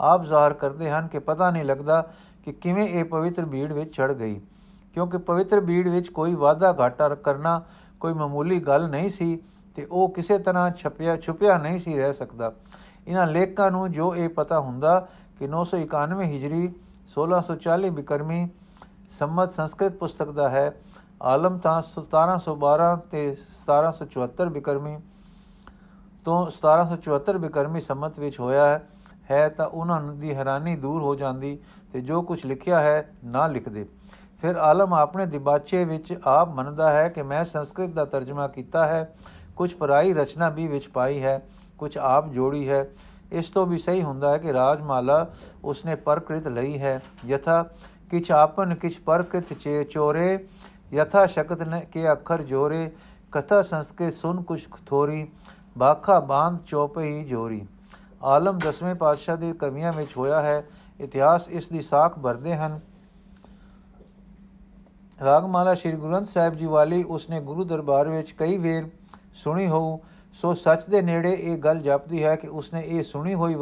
ਆਪ 0.00 0.24
ਜ਼ਾਹਰ 0.24 0.52
ਕਰਦੇ 0.52 0.90
ਹਨ 0.90 1.08
ਕਿ 1.08 1.18
ਪਤਾ 1.18 1.50
ਨਹੀਂ 1.50 1.64
ਲੱਗਦਾ 1.64 2.00
ਕਿ 2.44 2.52
ਕਿਵੇਂ 2.52 2.88
ਇਹ 2.88 3.04
ਪਵਿੱਤਰ 3.04 3.44
ਭੀੜ 3.44 3.72
ਵਿੱਚ 3.72 3.94
ਚੜ 3.94 4.12
ਗਈ। 4.12 4.40
ਕਿਉਂਕਿ 4.94 5.18
ਪਵਿੱਤਰ 5.18 5.60
ਭੀੜ 5.60 5.88
ਵਿੱਚ 5.88 6.08
ਕੋਈ 6.08 6.34
ਵਾਦਾ 6.34 6.72
ਘਾਟਾ 6.80 7.08
ਕਰਨਾ 7.08 7.62
ਕੋਈ 8.00 8.12
ਮਾਮੂਲੀ 8.12 8.60
ਗੱਲ 8.60 8.88
ਨਹੀਂ 8.88 9.10
ਸੀ 9.10 9.38
ਤੇ 9.76 9.86
ਉਹ 9.90 10.08
ਕਿਸੇ 10.08 10.38
ਤਰ੍ਹਾਂ 10.38 10.70
ਛਪਿਆ 10.70 11.16
ਛੁਪਿਆ 11.16 11.58
ਨਹੀਂ 11.58 11.78
ਸੀ 11.78 11.98
ਰਹਿ 11.98 12.12
ਸਕਦਾ। 12.12 12.52
ਇਹਨਾਂ 13.08 13.26
ਲੇਖਕਾਂ 13.26 13.70
ਨੂੰ 13.70 13.90
ਜੋ 13.92 14.14
ਇਹ 14.16 14.28
ਪਤਾ 14.28 14.60
ਹੁੰਦਾ 14.60 15.08
ਕਿ 15.38 15.48
991 15.48 16.22
ਹਿਜਰੀ 16.22 16.62
1640 17.14 17.90
ਬਿਕਰਮੀ 17.90 18.48
ਸੰਮਤ 19.18 19.52
ਸੰਸਕ੍ਰਿਤ 19.52 19.92
ਪੁਸਤਕ 19.92 20.30
ਦਾ 20.30 20.48
ਹੈ, 20.48 20.72
ਆਲਮ 21.22 21.58
ਤਾਂ 21.58 21.82
1712 21.82 22.96
ਤੇ 23.10 23.36
1774 23.66 24.48
ਬਿਕਰਮੀ 24.48 24.98
ਤੋਂ 26.24 26.50
1774 26.50 27.38
ਬਿਕਰਮੀ 27.38 27.80
ਸੰਮਤ 27.80 28.18
ਵਿੱਚ 28.18 28.40
ਹੋਇਆ 28.40 28.66
ਹੈ। 28.66 28.88
ਤਾਂ 29.48 29.66
ਉਹਨਾਂ 29.66 30.02
ਦੀ 30.02 30.34
ਹੈਰਾਨੀ 30.34 30.76
ਦੂਰ 30.76 31.02
ਹੋ 31.02 31.14
ਜਾਂਦੀ 31.14 31.58
ਤੇ 31.92 32.00
ਜੋ 32.00 32.22
ਕੁਝ 32.22 32.46
ਲਿਖਿਆ 32.46 32.80
ਹੈ 32.80 33.12
ਨਾ 33.24 33.46
ਲਿਖਦੇ। 33.46 33.86
ਫਿਰ 34.40 34.56
ਆਲਮ 34.56 34.94
ਆਪਣੇ 34.94 35.26
ਦਿਬਾਚੇ 35.26 35.84
ਵਿੱਚ 35.84 36.20
ਆਪ 36.24 36.48
ਮੰਨਦਾ 36.48 36.92
ਹੈ 36.92 37.08
ਕਿ 37.08 37.22
ਮੈਂ 37.22 37.44
ਸੰਸਕ੍ਰਿਤ 37.44 37.90
ਦਾ 37.90 38.04
ਤਰਜਮਾ 38.04 38.48
ਕੀਤਾ 38.48 38.86
ਹੈ। 38.86 39.14
ਕੁਝ 39.56 39.74
ਪਰਾਈ 39.74 40.12
ਰਚਨਾ 40.12 40.48
ਵੀ 40.48 40.66
ਵਿੱਚ 40.66 40.88
ਪਾਈ 40.88 41.22
ਹੈ 41.22 41.48
ਕੁਝ 41.78 41.98
ਆਪ 41.98 42.28
ਜੋੜੀ 42.28 42.68
ਹੈ। 42.68 42.88
ਇਸ 43.32 43.48
ਤੋਂ 43.48 43.66
ਵੀ 43.66 43.78
ਸਹੀ 43.78 44.02
ਹੁੰਦਾ 44.02 44.30
ਹੈ 44.30 44.38
ਕਿ 44.38 44.52
ਰਾਜਮਾਲਾ 44.52 45.26
ਉਸਨੇ 45.64 45.94
ਪਰਕ੍ਰਿਤ 45.94 46.48
ਲਈ 46.48 46.78
ਹੈ। 46.78 47.02
ਯਥਾ 47.26 47.62
ਕਿਛ 48.10 48.30
ਆਪਨ 48.30 48.74
ਕਿਛ 48.74 49.00
ਪਰਕ੍ਰਿਤ 49.00 49.52
ਚੇ 49.52 49.84
ਚੋਰੇ, 49.84 50.46
ਯਥਾ 50.92 51.26
ਸ਼ਕਤ 51.26 51.62
ਨੇ 51.62 51.80
ਕੇ 51.80 52.12
ਅੱਖਰ 52.12 52.42
ਜੋਰੇ, 52.42 52.90
ਕਥਾ 53.32 53.62
ਸੰਸਕੇ 53.62 54.10
ਸੁਨ 54.10 54.42
ਕੁਛ 54.42 54.68
ਥੋਰੀ, 54.86 55.28
ਬਾਖਾ 55.78 56.20
ਬਾੰਧ 56.20 56.58
ਚੋਪਈ 56.66 57.24
ਜੋਰੀ। 57.24 57.66
ਆਲਮ 58.22 58.59
ਦਸਵੇਂ 58.59 58.94
ਪਾਤਸ਼ਾਹ 58.94 59.37
ਦੇ 59.37 59.52
ਕਵੀਆਂ 59.52 59.92
ਵਿੱਚ 59.92 60.16
ਹੋਇਆ 60.16 60.42
ਹੈ। 60.42 60.62
ਇਤਿਹਾਸ 61.00 61.48
ਇਸ 61.48 61.68
ਦੀ 61.68 61.83
ਸਾਖ 61.83 62.18
ਭਰਦੇ 62.18 62.54
ਹਨ। 62.56 62.80
ਰਾਗਮਾਲਾ 65.24 65.74
ਸ੍ਰੀ 65.74 65.92
ਗੁਰੂ 65.92 66.12
ਗ੍ਰੰਥ 66.12 66.28
ਸਾਹਿਬ 66.28 66.54
ਜੀ 66.54 66.66
ਵਾਲੀ 66.66 67.02
ਉਸਨੇ 67.02 67.40
ਗੁਰੂ 67.40 67.64
ਦਰਬਾਰ 67.64 68.09
ਵਿੱਚ 68.09 68.33
ਕਈ 68.33 68.59
ਵੇਰ 68.59 68.88
ਸੁਣੀ 69.35 69.66
ਹੋ 69.66 70.00
ਸੋ 70.33 70.54
ਸੱਚ 70.54 70.87
ਦੇ 70.87 71.02
ਨੇੜੇ 71.02 71.33
ਇਹ 71.33 71.59
ਗੱਲ 71.59 71.78
ਜਪਦੀ 71.78 72.24
ਹੈ 72.24 72.37
ਕਿ 72.37 72.48
ਉਸਨੇ 72.48 72.83
ਇਹ 72.87 73.02
ਸੁਣੀ 73.04 73.35
ਹੋਈ 73.35 73.56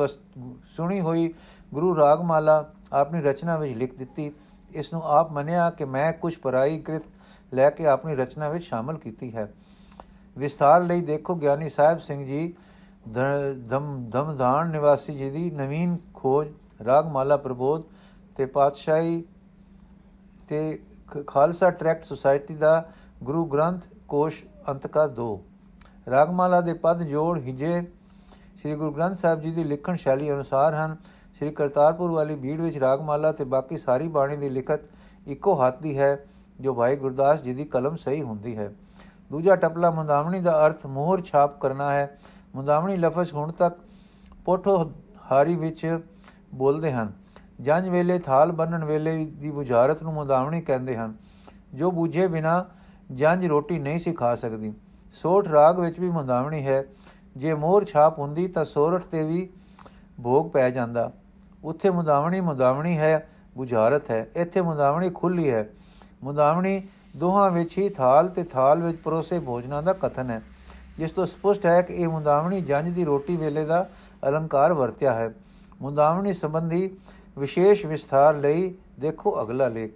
ਸੁਣੀ 0.76 1.00
ਹੋਈ 1.00 1.34
ਗੁਰੂ 1.74 1.96
ਰਾਗਮਾਲਾ 1.96 2.72
ਆਪਣੀ 2.92 3.20
ਰਚਨਾ 3.20 3.56
ਵਿੱਚ 3.56 3.76
ਲਿਖ 3.76 3.94
ਦਿੱਤੀ। 3.98 4.32
ਇਸ 4.70 4.92
ਨੂੰ 4.92 5.02
ਆਪ 5.02 5.32
ਮੰਨਿਆ 5.32 5.70
ਕਿ 5.70 5.84
ਮੈਂ 5.84 6.12
ਕੁਝ 6.12 6.36
ਪਰਾਈ 6.36 6.78
ਕ੍ਰਿਤ 6.78 7.02
ਲੈ 7.54 7.70
ਕੇ 7.70 7.86
ਆਪਣੀ 7.86 8.14
ਰਚਨਾ 8.14 8.48
ਵਿੱਚ 8.48 8.64
ਸ਼ਾਮਲ 8.64 8.98
ਕੀਤੀ 8.98 9.34
ਹੈ। 9.36 9.52
ਵਿਸਥਾਰ 10.38 10.82
ਲਈ 10.82 11.00
ਦੇਖੋ 11.00 11.34
ਗਿਆਨੀ 11.34 11.68
ਸਾਹਿਬ 11.68 11.98
ਸਿੰਘ 11.98 12.24
ਜੀ 12.26 12.54
ਦਮ 13.04 14.04
ਦਮਦਾਨ 14.10 14.70
ਨਿਵਾਸੀ 14.70 15.14
ਜੀ 15.14 15.30
ਦੀ 15.30 15.50
ਨਵੀਨ 15.50 15.96
ਖੋਜ, 16.14 16.48
ਰਾਗਮਾਲਾ 16.86 17.36
ਪ੍ਰਬੋਧ 17.36 17.82
ਤੇ 18.36 18.46
ਪਾਤਸ਼ਾਹੀ 18.46 19.22
ਤੇ 20.48 20.78
ਖਾਲਸਾ 21.26 21.70
ਟਰੈਕਟ 21.70 22.04
ਸੁਸਾਇਟੀ 22.04 22.54
ਦਾ 22.54 22.84
ਗੁਰੂ 23.22 23.44
ਗ੍ਰੰਥ 23.44 23.84
ਕੋਸ਼ 24.08 24.42
ਅੰਤਕਾ 24.68 25.06
2 25.16 25.28
ਰਾਗਮਾਲਾ 26.10 26.60
ਦੇ 26.60 26.72
ਪਦ 26.72 27.02
ਜੋੜ 27.02 27.38
ਹਿਜੇ 27.38 27.80
ਸ੍ਰੀ 28.56 28.74
ਗੁਰੂ 28.74 28.90
ਗ੍ਰੰਥ 28.92 29.16
ਸਾਹਿਬ 29.16 29.40
ਜੀ 29.40 29.50
ਦੀ 29.50 29.64
ਲਿਖਣ 29.64 29.96
ਸ਼ੈਲੀ 29.96 30.30
ਅਨੁਸਾਰ 30.32 30.74
ਹਨ। 30.74 30.96
ਸ੍ਰੀ 31.38 31.50
ਕਰਤਾਰਪੁਰ 31.50 32.10
ਵਾਲੀ 32.10 32.36
ਭੀੜ 32.36 32.60
ਵਿੱਚ 32.60 32.78
ਰਾਗਮਾਲਾ 32.78 33.32
ਤੇ 33.32 33.44
ਬਾਕੀ 33.44 33.76
ਸਾਰੀ 33.76 34.08
ਬਾਣੀ 34.08 34.36
ਦੀ 34.36 34.48
ਲਿਖਤ 34.48 34.80
ਇੱਕੋ 35.26 35.54
ਹੱਥ 35.56 35.82
ਦੀ 35.82 35.98
ਹੈ, 35.98 36.16
ਜੋ 36.60 36.74
ਭਾਈ 36.74 36.96
ਗੁਰਦਾਸ 36.96 37.42
ਜੀ 37.42 37.54
ਦੀ 37.54 37.64
ਕਲਮ 37.64 37.96
ਸਹੀ 37.96 38.22
ਹੁੰਦੀ 38.22 38.56
ਹੈ। 38.56 38.72
ਦੂਜਾ 39.30 39.56
ਟਪਲਾ 39.56 39.90
ਮੁੰਦਾਵਣੀ 39.90 40.40
ਦਾ 40.40 40.66
ਅਰਥ 40.66 40.86
ਮੋਹਰ 40.86 41.20
ਛਾਪ 41.22 41.58
ਕਰਨਾ 41.60 41.92
ਹੈ। 41.94 42.18
ਮੁੰਦਾਵਣੀ 42.58 42.96
ਲਫ਼ਜ਼ 42.96 43.34
ਹੁਣ 43.34 43.52
ਤੱਕ 43.52 43.76
ਪੋਠੋ 44.44 44.92
ਹਾਰੀ 45.32 45.56
ਵਿੱਚ 45.56 46.00
ਬੋਲਦੇ 46.54 46.92
ਹਨ। 46.92 47.12
ਜੰਜ 47.60 47.88
ਵੇਲੇ, 47.88 48.18
ਥਾਲ 48.18 48.52
ਬੰਨਣ 48.52 48.84
ਵੇਲੇ 48.84 49.24
ਦੀ 49.24 49.50
ਬੁਝਾਰਤ 49.50 50.02
ਨੂੰ 50.02 50.12
ਮੁੰਦਾਵਣੀ 50.12 50.60
ਕਹਿੰਦੇ 50.60 50.96
ਹਨ। 50.96 51.14
ਜੋ 51.74 51.90
ਬੂਝੇ 51.90 52.26
ਬਿਨਾ 52.26 52.66
ਜੰਜ 53.14 53.46
ਰੋਟੀ 53.46 53.78
ਨਹੀਂ 53.78 53.98
ਸੀ 53.98 54.12
ਖਾ 54.12 54.34
ਸਕਦੀ। 54.34 54.72
ਸੋਠ 55.12 55.48
ਰਾਗ 55.48 55.78
ਵਿੱਚ 55.78 56.00
ਵੀ 56.00 56.10
ਮੁੰਦਾਵਣੀ 56.10 56.66
ਹੈ, 56.66 56.84
ਜੇ 57.36 57.54
ਮੋਹਰ 57.54 57.84
ਛਾਪ 57.84 58.18
ਹੁੰਦੀ 58.18 58.48
ਤਾਂ 58.48 58.64
ਸੋਰਠ 58.64 59.02
ਤੇ 59.02 59.24
ਵੀ 59.24 59.50
ਭੋਗ 60.22 60.50
ਪੈ 60.50 60.70
ਜਾਂਦਾ। 60.70 61.12
ਉੱਥੇ 61.64 61.90
ਮੁੰਦਾਵਣੀ 61.90 62.40
ਮੁੰਦਾਵਣੀ 62.40 62.98
ਹੈ, 62.98 63.28
ਬੁਝਾਰਤ 63.56 64.10
ਹੈ। 64.10 64.30
ਇੱਥੇ 64.36 64.60
ਮੁੰਦਾਵਣੀ 64.60 65.10
ਖੁੱਲੀ 65.10 65.50
ਹੈ। 65.50 65.68
ਮੁੰਦਾਵਣੀ 66.24 66.88
ਦੋਹਾਂ 67.16 67.50
ਵਿੱਚ 67.50 67.78
ਹੀ 67.78 67.88
ਥਾਲ 67.88 68.28
ਤੇ 68.28 68.44
ਥਾਲ 68.44 68.82
ਵਿੱਚ 68.82 68.98
ਪਰੋਸੇ 68.98 69.38
ਭੋਜਨਾਂ 69.38 69.82
ਦਾ 69.82 69.92
ਕਥਨ 69.92 70.30
ਹੈ। 70.30 70.42
ਜਿਸ 70.98 71.10
ਤੋਂ 71.10 71.26
ਸਪਸ਼ਟ 71.26 71.66
ਹੈ 71.66 71.82
ਕਿ 71.82 71.94
ਇਹ 71.94 72.08
ਮੁੰਦਾਵਣੀ 72.08 72.60
ਜੰਜ 72.60 72.88
ਦੀ 72.88 73.04
ਰੋਟੀ 73.04 73.36
ਵੇਲੇ 73.36 73.64
ਦਾ 73.64 73.88
ਅਲੰਕਾਰ 74.28 74.72
ਵਰਤਿਆ 74.72 75.14
ਹੈ। 75.14 75.34
ਮੁੰਦਾਵਣੀ 75.82 76.32
ਸੰਬੰਧੀ 76.32 76.96
ਵਿਸ਼ੇਸ਼ 77.38 77.86
ਵਿਸਥਾਰ 77.86 78.36
ਲਈ 78.36 78.74
ਦੇਖੋ 79.00 79.42
ਅਗਲਾ 79.42 79.68
ਲੇਖ। 79.68 79.92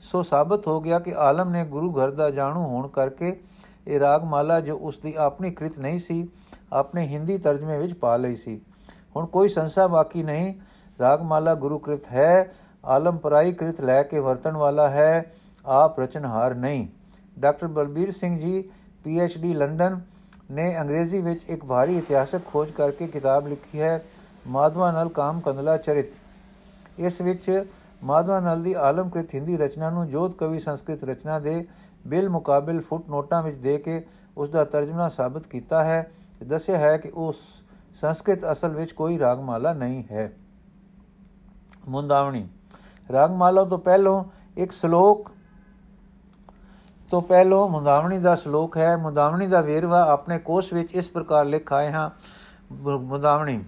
ਸੋ 0.00 0.22
ਸਾਬਤ 0.22 0.66
ਹੋ 0.66 0.80
ਗਿਆ 0.80 0.98
ਕਿ 0.98 1.14
ਆਲਮ 1.14 1.50
ਨੇ 1.50 1.64
ਗੁਰੂ 1.64 1.92
ਘਰ 1.92 2.10
ਦਾ 2.10 2.30
ਜਾਣੂ 2.30 2.60
ਹੋਣ 2.60 2.88
ਕਰਕੇ 2.88 3.40
ਇਹ 3.86 4.00
ਰਾਗਮਾਲਾ 4.00 4.60
ਜੋ 4.60 4.76
ਉਸ 4.76 4.98
ਦੀ 4.98 5.14
ਆਪਣੀ 5.14 5.50
ਕ੍ਰਿਤ 5.50 5.78
ਨਹੀਂ 5.78 5.98
ਸੀ, 5.98 6.28
ਆਪਣੇ 6.72 7.06
ਹਿੰਦੀ 7.06 7.38
ਤਰਜਮੇ 7.38 7.78
ਵਿੱਚ 7.78 7.94
ਪਾ 7.94 8.16
ਲਈ 8.16 8.36
ਸੀ। 8.36 8.60
ਹੁਣ 9.16 9.26
ਕੋਈ 9.26 9.48
ਸੰਸਾ 9.48 9.86
ਬਾਕੀ 9.86 10.22
ਨਹੀਂ, 10.22 10.54
ਰਾਗਮਾਲਾ 11.00 11.54
ਗੁਰੂ 11.54 11.78
ਕ੍ਰਿਤ 11.78 12.08
ਹੈ, 12.08 12.52
ਆਲਮ 12.84 13.16
ਪਰਾਈ 13.16 13.52
ਕ੍ਰਿਤ 13.52 13.80
ਲੈ 13.80 14.02
ਕੇ 14.02 14.18
ਵਰਤਣ 14.18 14.56
ਵਾਲਾ 14.56 14.88
ਹੈ, 14.88 15.32
ਆਪ 15.66 16.00
ਰਚਨਹਾਰ 16.00 16.54
ਨਹੀਂ। 16.54 16.88
Doctor 17.38 17.66
Balbir 17.66 18.10
Singh 18.10 18.38
ji, 18.38 18.70
P 19.04 19.20
H 19.20 19.38
D 19.38 19.54
London 19.54 20.00
ਨੇ 20.50 20.80
ਅੰਗਰੇਜ਼ੀ 20.80 21.20
ਵਿੱਚ 21.20 21.44
ਇੱਕ 21.44 21.64
ਭਾਰੀ 21.64 21.98
ਇਤਿਹਾਸਕ 21.98 22.40
ਖੋਜ 22.46 22.70
ਕਰਕੇ 22.70 23.06
ਕਿਤਾਬ 23.06 23.46
ਲਿਖੀ 23.48 23.80
ਹੈ, 23.80 24.04
ਮਾਧਵਾ 24.46 24.92
ਨਲ 24.92 25.08
ਕਾਮ 25.08 25.40
ਕੰਦਲਾ 25.40 25.76
ਚਰਿਤ। 25.76 26.06
ਇਸ 26.98 27.20
ਵਿੱਚ 27.20 27.64
ਮਾਧਵਾ 28.02 28.40
ਨਲ 28.40 28.62
ਦੀ 28.62 28.72
ਆਲਮਕ੍ਰਿਤ 28.72 29.34
ਹਿੰਦੀ 29.34 29.56
ਰਚਨਾ 29.56 29.90
ਨੂੰ 29.90 30.08
ਜੋਤ 30.08 30.36
ਕਵੀ 30.38 30.58
ਸੰਸਕ੍ਰਿਤ 30.58 31.04
ਰਚਨਾ 31.04 31.38
ਦੇ 31.38 31.66
ਬਿਲ 32.06 32.28
ਮੁਕਾਬਲ 32.28 32.80
ਫੁੱਟ 32.80 33.08
ਨੋਟਾਂ 33.08 33.42
ਵਿੱਚ 33.42 33.56
ਦੇ 33.56 33.78
ਕੇ 33.78 34.06
ਉਸ 34.36 34.48
ਦਾ 34.48 34.64
ਤਰਜਮਾ 34.64 35.08
ਸਾਬਤ 35.08 35.46
ਕੀਤਾ 35.46 35.84
ਹੈ, 35.84 36.10
ਦੱਸਿਆ 36.44 36.78
ਹੈ 36.78 36.96
ਕਿ 36.96 37.12
ਉਸ 37.14 37.36
ਸੰਸਕ੍ਰਿਤ 38.00 38.52
ਅਸਲ 38.52 38.68
ਵਿੱਚ 38.68 38.92
ਕੋਈ 38.92 39.18
ਰਾਗਮਾਲਾ 39.18 39.72
ਨਹੀਂ 39.72 40.04
ਹੈ। 40.10 40.32
ਮੁੰਦਾਵਣੀ। 41.88 42.48
ਰਾਗਮਾਲਾ 43.12 43.64
ਤੋਂ 43.64 43.78
ਪਹਿਲਾਂ 43.78 44.24
ਇੱਕ 44.56 44.72
ਸ਼ਲੋਕ 44.72 45.30
ਤੋਂ 47.10 47.22
ਪਹਿਲਾਂ 47.22 47.68
ਮੁੰਦਾਵਣੀ 47.68 48.18
ਦਾ 48.18 48.34
ਸ਼ਲੋਕ 48.34 48.76
ਹੈ, 48.76 48.96
ਮੁੰਦਾਵਣੀ 48.96 49.46
ਦਾ 49.46 49.60
ਵੇਰਵਾ 49.60 50.02
ਆਪਣੇ 50.10 50.38
ਕੋਸ਼ 50.38 50.72
ਵਿੱਚ 50.72 50.92
ਇਸ 50.92 51.08
ਪ੍ਰਕਾਰ 51.08 51.44
ਲਿਖਾਏ 51.44 51.92
ਹਾਂ 51.92 52.10
ਮੁੰਦਾਵਣੀ। 52.72 53.64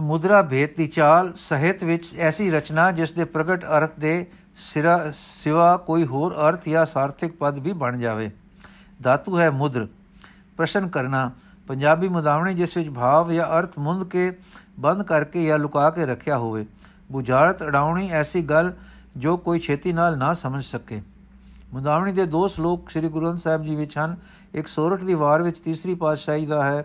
ਮੁਦਰਾ 0.00 0.42
ਭੇਦ 0.42 0.76
ਦੀ 0.76 0.86
ਚਾਲ 0.86 1.32
ਸਾਹਿਤ 1.36 1.84
ਵਿੱਚ 1.84 2.14
ਐਸੀ 2.18 2.50
ਰਚਨਾ 2.50 2.92
ਜਿਸ 2.92 3.12
ਦੇ 3.12 3.24
ਪ੍ਰਗਟ 3.24 3.64
ਅਰਥ 3.64 3.92
ਦੇ 3.98 4.26
ਸਿਰਾ, 4.56 5.12
ਸਿਵਾ 5.14 5.76
ਕੋਈ 5.76 6.06
ਹੋਰ 6.06 6.34
ਅਰਥ 6.34 6.68
ਜਾਂ 6.68 6.86
ਸਾਰਥਿਕ 6.86 7.36
ਪਦ 7.38 7.58
ਵੀ 7.58 7.72
ਬਣ 7.72 7.98
ਜਾਵੇ। 7.98 8.30
ਧਾਤੂ 9.02 9.38
ਹੈ 9.38 9.50
ਮੁਦਰ। 9.50 9.86
ਪ੍ਰਸ਼ਨ 10.56 10.88
ਕਰਨਾ, 10.88 11.30
ਪੰਜਾਬੀ 11.68 12.08
ਮੁਦਾਵਣੀ 12.08 12.54
ਜਿਸ 12.54 12.76
ਵਿੱਚ 12.76 12.90
ਭਾਵ 12.90 13.32
ਜਾਂ 13.32 13.46
ਅਰਥ 13.58 13.78
ਮੁੰਦ 13.78 14.04
ਕੇ, 14.04 14.38
ਬੰਦ 14.80 15.02
ਕਰਕੇ 15.02 15.44
ਜਾਂ 15.46 15.58
ਲੁਕਾ 15.58 15.90
ਕੇ 15.90 16.06
ਰੱਖਿਆ 16.06 16.38
ਹੋਵੇ। 16.38 16.66
ਬੁਝਾਰਤ 17.12 17.62
ਅਡਾਉਣੀ 17.62 18.08
ਐਸੀ 18.10 18.42
ਗੱਲ 18.42 18.72
ਜੋ 19.16 19.36
ਕੋਈ 19.36 19.58
ਛੇਤੀ 19.58 19.92
ਨਾਲ 19.92 20.18
ਨਾ 20.18 20.32
ਸਮਝ 20.34 20.64
ਸਕੇ। 20.64 21.00
ਮੁਦਾਵਣੀ 21.74 22.12
ਦੇ 22.12 22.24
ਦੋ 22.26 22.46
ਸ਼ਲੋਕ 22.48 22.90
ਸ੍ਰੀ 22.90 23.08
ਗੁਰੂ 23.08 23.26
ਗ੍ਰੰਥ 23.26 23.40
ਸਾਹਿਬ 23.40 23.62
ਜੀ 23.62 23.74
ਵਿੱਚ 23.76 23.96
ਹਨ। 23.98 24.16
ਇੱਕ 24.54 24.66
ਸੋਰਠ 24.66 25.04
ਦੀ 25.04 25.14
ਵਾਰ 25.14 25.42
ਵਿੱਚ 25.42 25.58
ਤੀਸਰੀ 25.60 25.94
ਪਾਤਸ਼ਾਹੀ 25.94 26.46
ਦਾ 26.46 26.62
ਹੈ 26.64 26.82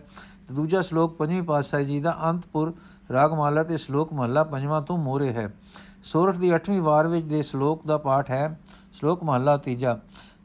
ਤੇ 0.47 0.53
ਦੂਜਾ 0.53 0.81
ਸ਼ਲੋਕ 0.81 1.15
ਪੰਜਵੀਂ 1.15 1.43
ਪਾਤਸ਼ਾਹੀ 1.43 1.85
ਜੀ 1.85 1.99
ਦਾ 1.99 2.17
ਅੰਤਪੁਰ, 2.29 2.73
ਰਾਗਮਾਲਾ 3.11 3.63
ਤੇ 3.63 3.77
ਸ਼ਲੋਕ 3.77 4.13
ਮਹੱਲਾ 4.13 4.43
ਪੰਜਵਾਂ 4.43 4.81
ਤੋਂ 4.81 4.97
ਮੋਰੇ 4.97 5.29
ਹੈ। 5.29 5.51
ਸੋਰਠ 6.03 6.35
ਦੀ 6.35 6.53
8ਵੀਂ 6.55 6.81
ਵਾਰ 6.81 7.07
ਵਿੱਚ 7.07 7.25
ਦੇ 7.25 7.41
ਸ਼ਲੋਕ 7.41 7.85
ਦਾ 7.87 7.97
ਪਾਠ 7.97 8.29
ਹੈ। 8.31 8.59
ਸ਼ਲੋਕ 8.93 9.23
ਮਹੱਲਾ 9.23 9.57
ਤੀਜਾ, 9.57 9.97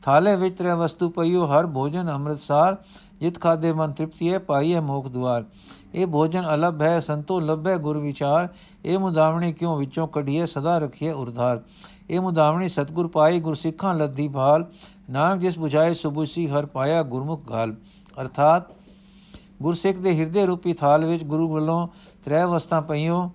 ਥਾਲੇ 0.02 0.36
ਵਿੱਚ 0.36 0.58
ਤ੍ਰੈ 0.58 0.74
ਵਸਤੂ 0.74 1.08
ਪਈਓ, 1.10 1.46
ਹਰ 1.46 1.66
ਭੋਜਨ 1.66 2.10
ਅੰਮ੍ਰਿਤਸਾਰ, 2.10 2.76
ਜਿਤ 3.20 3.40
ਖਾਦੇ 3.40 3.72
ਮਨ 3.72 3.92
ਤ੍ਰਿਪਤੀ 3.92 4.32
ਹੈ, 4.32 4.38
ਪਾਈ 4.38 4.74
ਹੈ 4.74 4.80
ਮੋਖ 4.80 5.08
ਦੁਆਰ। 5.08 5.44
ਇਹ 5.94 6.06
ਭੋਜਨ 6.06 6.54
ਅਲੱਭ 6.54 6.82
ਹੈ, 6.82 7.00
ਸੰਤੋ 7.00 7.40
ਲੱਭੈ 7.40 7.76
ਗੁਰ 7.76 7.98
ਵਿਚਾਰ। 7.98 8.48
ਇਹ 8.84 8.98
ਮੁਦਾਵਣੀ 8.98 9.52
ਕਿਉ 9.52 9.76
ਵਿੱਚੋਂ 9.76 10.08
ਕਢੀਏ, 10.08 10.46
ਸਦਾ 10.46 10.78
ਰਖੀਏ 10.78 11.12
ਉਰਧਾਰ। 11.12 11.60
ਇਹ 12.10 12.20
ਮੁਦਾਵਣੀ 12.20 12.68
ਸਤਗੁਰ 12.68 13.08
ਪਾਈ 13.08 13.40
ਗੁਰ 13.40 13.54
ਸਿੱਖਾਂ 13.54 13.94
ਲੱਦੀ 13.94 14.28
ਭਾਲ। 14.28 14.66
ਨਾਨਕ 15.10 15.40
ਜਿਸ 15.40 15.58
부ਝਾਏ 15.58 15.94
ਸੁਬੁਸੀ 15.94 16.48
ਹਰ 16.48 16.66
ਪਾਇਆ 16.66 17.02
ਗੁਰਮੁਖ 17.02 17.50
ਗਾਲ। 17.50 17.74
ਅਰਥਾਤ 18.20 18.62
ਗੁਰਸਿੱਖ 19.62 19.98
ਦੇ 19.98 20.18
ਹਿਰਦੇ 20.18 20.46
ਰੂਪੀ 20.46 20.72
ਥਾਲ 20.72 21.04
ਵਿੱਚ 21.04 21.24
ਗੁਰੂ 21.24 21.48
ਵੱਲੋਂ 21.48 21.88
ਤ੍ਰੈ 22.24 22.46
ਵਸਤਾਂ 22.46 22.82
ਪਈਓ। 22.82 23.30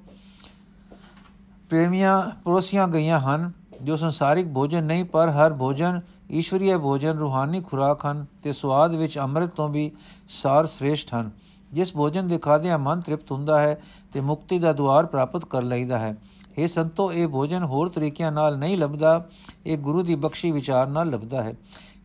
ਪ੍ਰੇਮੀਆਂ 1.70 2.32
ਪਰੋਸੀਆਂ 2.46 2.88
ਗਈਆਂ 2.88 3.20
ਹਨ, 3.20 3.52
ਜੋ 3.82 3.98
ਸੰਸਾਰਿਕ 3.98 4.48
ਭੋਜਨ 4.48 4.84
ਨਹੀਂ, 4.84 5.06
ਪਰ 5.06 5.30
ਹਰ 5.30 5.54
ਭੋਜਨ 5.54 6.02
ਈਸ਼ਵਰੀय 6.32 6.80
ਭੋਜਨ, 6.80 7.18
ਰੂਹਾਨੀ 7.18 7.62
ਖੁਰਾਕ 7.62 8.06
ਹਨ 8.06 8.26
ਤੇ 8.44 8.54
ਸਵਾਦ 8.54 8.96
ਵਿੱਚ 8.96 9.20
ਅੰਮ੍ਰਿਤ 9.20 9.50
ਤੋਂ 9.50 9.70
ਵੀ 9.70 9.92
ਸਾਰ 10.30 10.66
ਸ੍ਰੇਸ਼ਟ 10.66 11.14
ਹਨ। 11.14 11.32
ਜਿਸ 11.74 11.94
ਭੋਜਨ 11.94 12.28
ਦੇ 12.28 12.38
ਖਾਦਿਆਂ 12.38 12.80
ਮਨ 12.80 13.02
ਤ੍ਰਿਪਤ 13.02 13.32
ਹੁੰਦਾ 13.32 13.62
ਹੈ 13.62 13.82
ਤੇ 14.14 14.22
ਮੁਕਤੀ 14.22 14.60
ਦਾ 14.60 14.74
ਦੁਆਰ 14.74 15.06
ਪ੍ਰਾਪਤ 15.06 15.46
ਕਰ 15.46 15.62
ਲਈਦਾ 15.62 15.98
ਹੈ। 15.98 16.18
ਇਹ 16.58 16.68
ਸੰਤੋ, 16.68 17.14
ਇਹ 17.14 17.28
ਭੋਜਨ 17.28 17.64
ਹੋਰ 17.64 17.90
ਤਰੀਕਿਆਂ 17.90 18.32
ਨਾਲ 18.32 18.58
ਨਹੀਂ 18.58 18.78
ਲੱਭਦਾ, 18.78 19.26
ਇਹ 19.66 19.78
ਗੁਰੂ 19.78 20.04
ਦੀ 20.04 20.16
ਬਖਸ਼ੀ 20.16 20.52
ਵਿਚਾਰ 20.52 20.88
ਨਾਲ 20.88 21.10
ਲੱਭਦਾ 21.10 21.44
ਹੈ। 21.44 21.54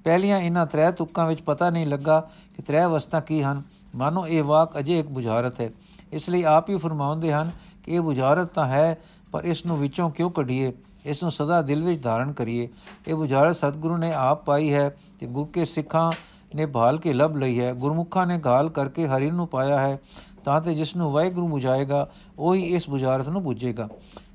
ਪਹਿਲੀਆਂ 0.04 0.38
ਇਹਨਾਂ 0.38 0.66
ਤ੍ਰੈ 0.66 0.90
ਤੁਕਾਂ 0.90 1.26
ਵਿੱਚ 1.26 1.42
ਪਤਾ 1.42 1.70
ਨਹੀਂ 1.70 1.86
ਲੱਗਾ 1.86 2.20
ਕਿ 2.56 2.62
ਤ੍ਰੈ 2.62 2.84
ਅਵਸਥਾ 2.84 3.20
ਕੀ 3.20 3.42
ਹਨ। 3.42 3.62
ਮਾਨੋ, 3.96 4.26
ਇਹ 4.26 4.42
ਵਾਕ 4.42 4.78
ਅਜੇ 4.78 4.98
ਇੱਕ 4.98 5.08
ਬੁਝਾਰਤ 5.08 5.60
ਹੈ। 5.60 5.70
ਇਸ 6.12 6.30
ਲਈ 6.30 6.42
ਆਪ 6.42 6.70
ਹੀ 6.70 6.76
ਫਰਮਾਉਂਦੇ 6.76 7.32
ਹਨ 7.32 7.50
ਕਿ 7.84 7.92
ਇਹ 7.92 8.00
ਬੁਝਾਰਤ 8.00 8.46
ਤਾਂ 8.46 8.66
ਹੈ, 8.66 8.98
ਪਰ 9.32 9.44
ਇਸ 9.44 9.66
ਨੂੰ 9.66 9.78
ਵਿੱਚੋਂ 9.78 10.10
ਕਿਉਂ 10.10 10.30
ਕੱਢੀਏ? 10.30 10.72
ਇਸ 11.04 11.22
ਨੂੰ 11.22 11.32
ਸਦਾ 11.32 11.62
ਦਿਲ 11.62 11.82
ਵਿੱਚ 11.82 12.02
ਧਾਰਨ 12.02 12.32
ਕਰੀਏ। 12.32 12.68
ਇਹ 13.08 13.14
ਬੁਝਾਰਤ 13.14 13.56
ਸਤਿਗੁਰੂ 13.56 13.96
ਨੇ 13.96 14.12
ਆਪ 14.12 14.44
ਪਾਈ 14.44 14.72
ਹੈ 14.72 14.96
ਤੇ 15.20 15.26
ਗੁਰ 15.26 15.46
ਕੇ 15.52 15.64
ਸਿੱਖਾਂ 15.64 16.12
ਨੇ 16.54 16.66
ਭਾਲ 16.66 16.98
ਕੇ 16.98 17.12
ਲੱਭ 17.12 17.36
ਲਈ 17.36 17.60
ਹੈ। 17.60 17.72
ਗੁਰਮੁਖਾਂ 17.72 18.26
ਨੇ 18.26 18.38
ਗਾਲ 18.38 18.70
ਕਰਕੇ 18.70 19.06
ਹਰੀ 19.06 19.30
ਨੂੰ 19.30 19.48
ਪਾਇਆ 19.48 19.80
ਹੈ, 19.80 19.98
ਤਾਂ 20.44 20.60
ਤੇ 20.60 20.74
ਜਿਸ 20.74 20.96
ਨੂੰ 20.96 21.12
ਵਾਹਿਗੁਰੂ 21.12 21.48
ਬੁਝਾਏਗਾ, 21.48 22.08
ਉਹੀ 22.38 22.62
ਇਸ 22.62 22.88
ਬੁਝਾਰਤ 22.90 23.28
ਨੂੰ 23.28 23.42
ਬੁਝੇਗਾ। 23.42 23.88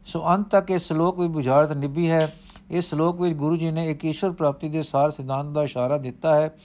ਸੋ 0.05 0.23
ਅੰਤ 0.27 0.49
ਤੱਕ 0.49 0.71
ਇਹ 0.71 0.79
ਸ਼ਲੋਕ 0.79 1.19
ਵੀ 1.19 1.27
ਬੁਝਾਰਤ 1.27 1.71
ਨਿਭੀ 1.71 2.09
ਹੈ। 2.09 2.33
ਇਸ 2.71 2.89
ਸ਼ਲੋਕ 2.89 3.21
ਵਿੱਚ 3.21 3.35
ਗੁਰੂ 3.35 3.57
ਜੀ 3.57 3.71
ਨੇ 3.71 3.91
ਇੱਕ 3.91 4.05
ਈਸ਼ਵਰ 4.05 4.31
ਪ੍ਰਾਪਤੀ 4.31 4.69
ਦੇ 4.69 4.83
ਸਾਰ 4.83 5.11
ਸਿਧਾਂਤ 5.11 5.47
ਦਾ 5.47 5.63
ਇਸ਼ਾਰਾ 5.63 5.97
ਦਿੱਤਾ 5.97 6.35
ਹੈ, 6.35 6.55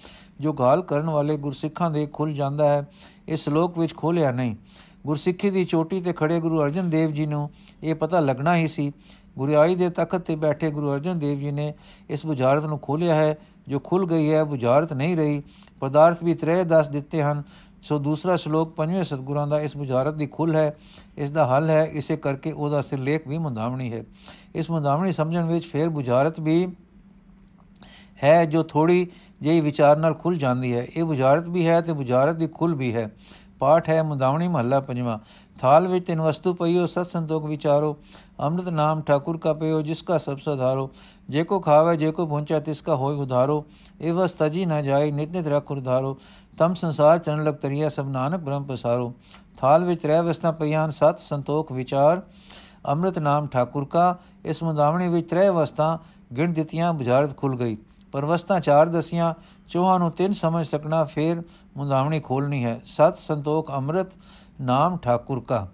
ਜੋ 0.40 0.52
ਗਾਲ 0.52 0.82
ਕਰਨ 0.82 1.10
ਵਾਲੇ 1.10 1.36
ਗੁਰਸਿੱਖਾਂ 1.36 1.90
ਦੇ 1.90 2.06
ਖੁੱਲ 2.06 2.32
ਜਾਂਦਾ 2.32 2.68
ਹੈ। 2.68 2.88
ਇਸ 3.28 3.44
ਸ਼ਲੋਕ 3.44 3.78
ਵਿੱਚ 3.78 3.96
ਖੋਲਿਆ 3.96 4.30
ਨਹੀਂ। 4.30 4.56
ਗੁਰਸਿੱਖੀ 5.06 5.50
ਦੀ 5.50 5.64
ਚੋਟੀ 5.64 6.00
ਤੇ 6.00 6.12
ਖੜੇ 6.12 6.40
ਗੁਰੂ 6.40 6.62
ਅਰਜਨ 6.62 6.90
ਦੇਵ 6.90 7.10
ਜੀ 7.10 7.26
ਨੂੰ 7.26 7.50
ਇਹ 7.82 7.94
ਪਤਾ 7.94 8.20
ਲੱਗਣਾ 8.20 8.56
ਹੀ 8.56 8.68
ਸੀ। 8.68 8.92
ਗੁਰਿਆਈ 9.38 9.74
ਦੇ 9.74 9.90
ਤਖਤ 9.90 10.16
ਤੇ 10.16 10.36
ਬੈਠੇ 10.36 10.70
ਗੁਰੂ 10.70 10.92
ਅਰਜਨ 10.92 11.18
ਦੇਵ 11.18 11.38
ਜੀ 11.38 11.50
ਨੇ 11.50 11.74
ਇਸ 12.10 12.26
ਬੁਝਾਰਤ 12.26 12.64
ਨੂੰ 12.64 12.78
ਖੋਲਿਆ 12.78 13.14
ਹੈ। 13.14 13.38
ਜੋ 13.68 13.79
ਖੁੱਲ 13.79 14.07
ਗਈ 14.07 14.33
ਹੈ 14.33 14.44
ਬੁਝਾਰਤ 14.44 14.92
ਨਹੀਂ 14.92 15.16
ਰਹੀ। 15.16 15.42
ਪਦਾਰਥ 15.81 16.22
ਵੀ 16.25 16.35
ਤਰੇ 16.35 16.64
ਦੱਸ 16.64 16.88
ਦਿੱਤੇ 16.88 17.22
ਹਨ, 17.22 17.42
ਸੋ 17.83 17.98
ਦੂਸਰਾ 17.98 18.37
ਸ਼ਲੋਕ 18.37 18.75
ਪੰਜਵੇਂ 18.75 19.05
ਸਤਗੁਰਾਂ 19.05 19.46
ਦਾ 19.46 19.61
ਇਸ 19.61 19.77
ਬੁਝਾਰਤ 19.77 20.14
ਦੀ 20.14 20.27
ਖੁੱਲ 20.27 20.57
ਹੈ, 20.57 20.77
ਇਸ 21.18 21.31
ਦਾ 21.31 21.46
ਹੱਲ 21.46 21.70
ਹੈ, 21.70 21.85
ਇਸੇ 21.85 22.16
ਕਰਕੇ 22.16 22.53
ਉਹਦਾ 22.53 22.83
ਸਿਰਲੇਖ 22.83 23.29
ਵੀ 23.29 23.38
ਮੁੰਦਾਵਣੀ 23.38 23.92
ਹੈ। 23.92 24.05
ਇਸ 24.55 24.70
ਮੁੰਦਾਵਣੀ 24.70 25.12
ਸਮਝਣ 25.12 25.44
ਵਿੱਚ 25.44 25.64
ਫੇਰ 25.66 25.88
ਬੁਝਾਰਤ 25.88 26.40
ਵੀ 26.40 26.66
ਹੈ, 28.25 28.44
ਜੋ 28.44 28.62
ਥੋੜੀ 28.62 29.07
ਜਿਹੀ 29.40 29.61
ਵਿਚਾਰ 29.61 29.96
ਨਾਲ 29.96 30.14
ਖੁੱਲ 30.14 30.37
ਜਾਂਦੀ 30.37 30.75
ਹੈ। 30.75 30.87
ਇਹ 30.96 31.05
ਬੁਝਾਰਤ 31.05 31.48
ਵੀ 31.48 31.66
ਹੈ 31.66 31.81
ਤੇ 31.81 31.92
ਬੁਝਾਰਤ 31.92 32.37
ਦੀ 32.37 32.46
ਖੁੱਲ 32.46 32.75
ਵੀ 32.75 32.94
ਹੈ। 32.94 33.11
ਪਾਠ 33.59 33.88
ਹੈ 33.88 34.03
ਮੁਦਾਵਣੀ 34.03 34.48
ਮਹੱਲਾ 34.48 34.81
ਪੰਜਵਾਂ। 34.81 35.18
ਥਾਲ 35.61 35.88
ਵਿੱਚ 35.88 36.07
ਤਿੰਨ 36.07 36.20
ਵਸਤੂ 36.20 36.55
ਪਈਓ 36.55 36.87
ਸਤ 36.87 37.07
ਸੰਤੋਖ 37.07 37.44
ਵਿਚਾਰੋ। 37.44 37.96
ਅੰਮ੍ਰਿਤ 38.40 38.68
ਨਾਮ 38.68 39.03
ਠਾਕੁਰ 39.03 39.38
ਕਾ 39.38 39.53
ਪਈਓ 39.53 39.83
ਜਿਸ 39.83 40.03
ਕਾ 40.03 40.18
ਸਭ 40.18 40.38
ਸਧਾਰੋ 40.38 40.90
ਜੇ 41.30 41.44
ਕੋ 41.44 41.61
ਖਾਵੇ, 41.61 41.96
ਜੇ 41.96 42.11
ਕੋ 42.11 42.26
ਪਹੁੰਚਾ, 42.26 42.61
ਤਿਸ 42.61 42.80
ਕਾ 42.80 42.96
ਹੋਇ 42.96 43.16
ਉਧਾਰੋ। 43.16 43.64
ਇਹ 44.00 44.12
ਵਸ 44.12 44.30
ਤਜੀ 44.30 44.66
ਨਾ 44.66 44.82
ਜਾਏ, 44.82 45.11
ਨਿਤ 45.11 45.30
ਨਿਤ 45.30 45.48
ਰਖ 45.48 45.70
ਉਧਾਰੋ। 45.70 46.18
ਤਮ 46.58 46.74
ਸੰਸਾਰ 46.74 47.18
ਚਰਨ 47.18 47.44
ਲਗ 47.44 47.54
ਤਰੀਆ 47.54 47.88
ਸਭ 47.88 48.06
ਨਾਨਕ 48.08 48.40
ਬ੍ਰਹਮ 48.40 48.64
ਪਸਾਰੋ। 48.64 49.12
ਥਾਲ 49.58 49.85
ਵਿੱਚ 49.85 50.06
ਰਹਿ 50.06 50.22
ਵਸਤਾਂ 50.22 50.52
ਪਈਆਂ 50.52 50.90
ਸਤ 50.90 51.20
ਸੰਤੋਖ 51.20 51.72
ਵਿਚਾਰ। 51.72 52.22
ਅੰਮ੍ਰਿਤ 52.87 53.18
ਨਾਮ 53.18 53.46
ਠਾਕੁਰ 53.46 53.85
ਕਾ, 53.85 54.16
ਇਸ 54.44 54.62
ਮੁਦਾਵਣੀ 54.62 55.08
ਵਿੱਚ 55.08 55.30
ਤਰੇ 55.30 55.48
ਵਸਤਾਂ, 55.48 55.98
ਗਿਣ 56.37 56.52
ਦਿੱਤੀਆਂ, 56.52 56.92
ਬੁਝਾਰਤ 56.92 57.37
ਖੁੱਲ 57.37 57.56
ਗਈ। 57.56 57.76
ਪਰ 58.12 58.24
ਵਸਤਾਂ 58.24 58.61
ਚਾਰ 58.61 58.88
ਦਸੀਆਂ, 58.88 59.35
ਚੋਹਾਂ 59.68 59.98
ਨੂੰ 59.98 60.11
ਤਿੰਨ 60.11 60.32
ਸਮਝ 60.32 60.66
ਸਕਣਾ, 60.66 61.04
ਫੇਰ 61.04 61.42
ਮੁੰਦਾਵਣੀ 61.76 62.20
ਖੋਲਣੀ 62.20 62.64
ਹੈ। 62.64 62.80
ਸਤ 62.85 63.18
ਸੰਤੋਖ 63.18 63.70
ਅੰਮ੍ਰਿਤ 63.70 64.06
ਨਾਮ 64.61 64.96
ਠਾਕੁਰ 64.96 65.40
ਕਾ। 65.40 65.68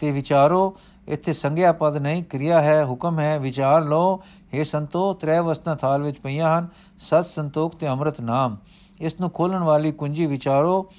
ਤੇ 0.00 0.10
ਵਿਚਾਰੋ, 0.10 0.76
ਇੱਥੇ 1.08 1.32
ਸੰਗਿਆ 1.32 1.72
ਪਦ 1.72 1.96
ਨਹੀਂ, 1.96 2.24
ਕਿਰਿਆ 2.24 2.62
ਹੈ, 2.62 2.84
ਹੁਕਮ 2.84 3.18
ਹੈ, 3.20 3.38
ਵਿਚਾਰ 3.38 3.84
ਲਓ 3.84 4.20
हे 4.58 4.64
ਸੰਤੋ, 4.64 5.14
ਤ੍ਰੈ 5.14 5.40
ਵਸਤਾਂ 5.40 5.76
ਥਾਲ 5.76 6.02
ਵਿੱਚ 6.02 6.18
ਪਈਆਂ 6.18 6.58
ਹਨ, 6.58 6.68
ਸਤ 6.98 7.26
ਸੰਤੋਖ 7.26 7.76
ਤੇ 7.76 7.88
ਅੰਮ੍ਰਿਤ 7.88 8.20
ਨਾਮ। 8.20 8.56
ਇਸ 9.00 9.20
ਨੂੰ 9.20 9.30
ਖੋਲਣ 9.30 9.62
ਵਾਲੀ 9.62 9.92
ਕੁੰਜੀ 9.92 10.26
ਵਿਚਾਰੋ, 10.26 10.92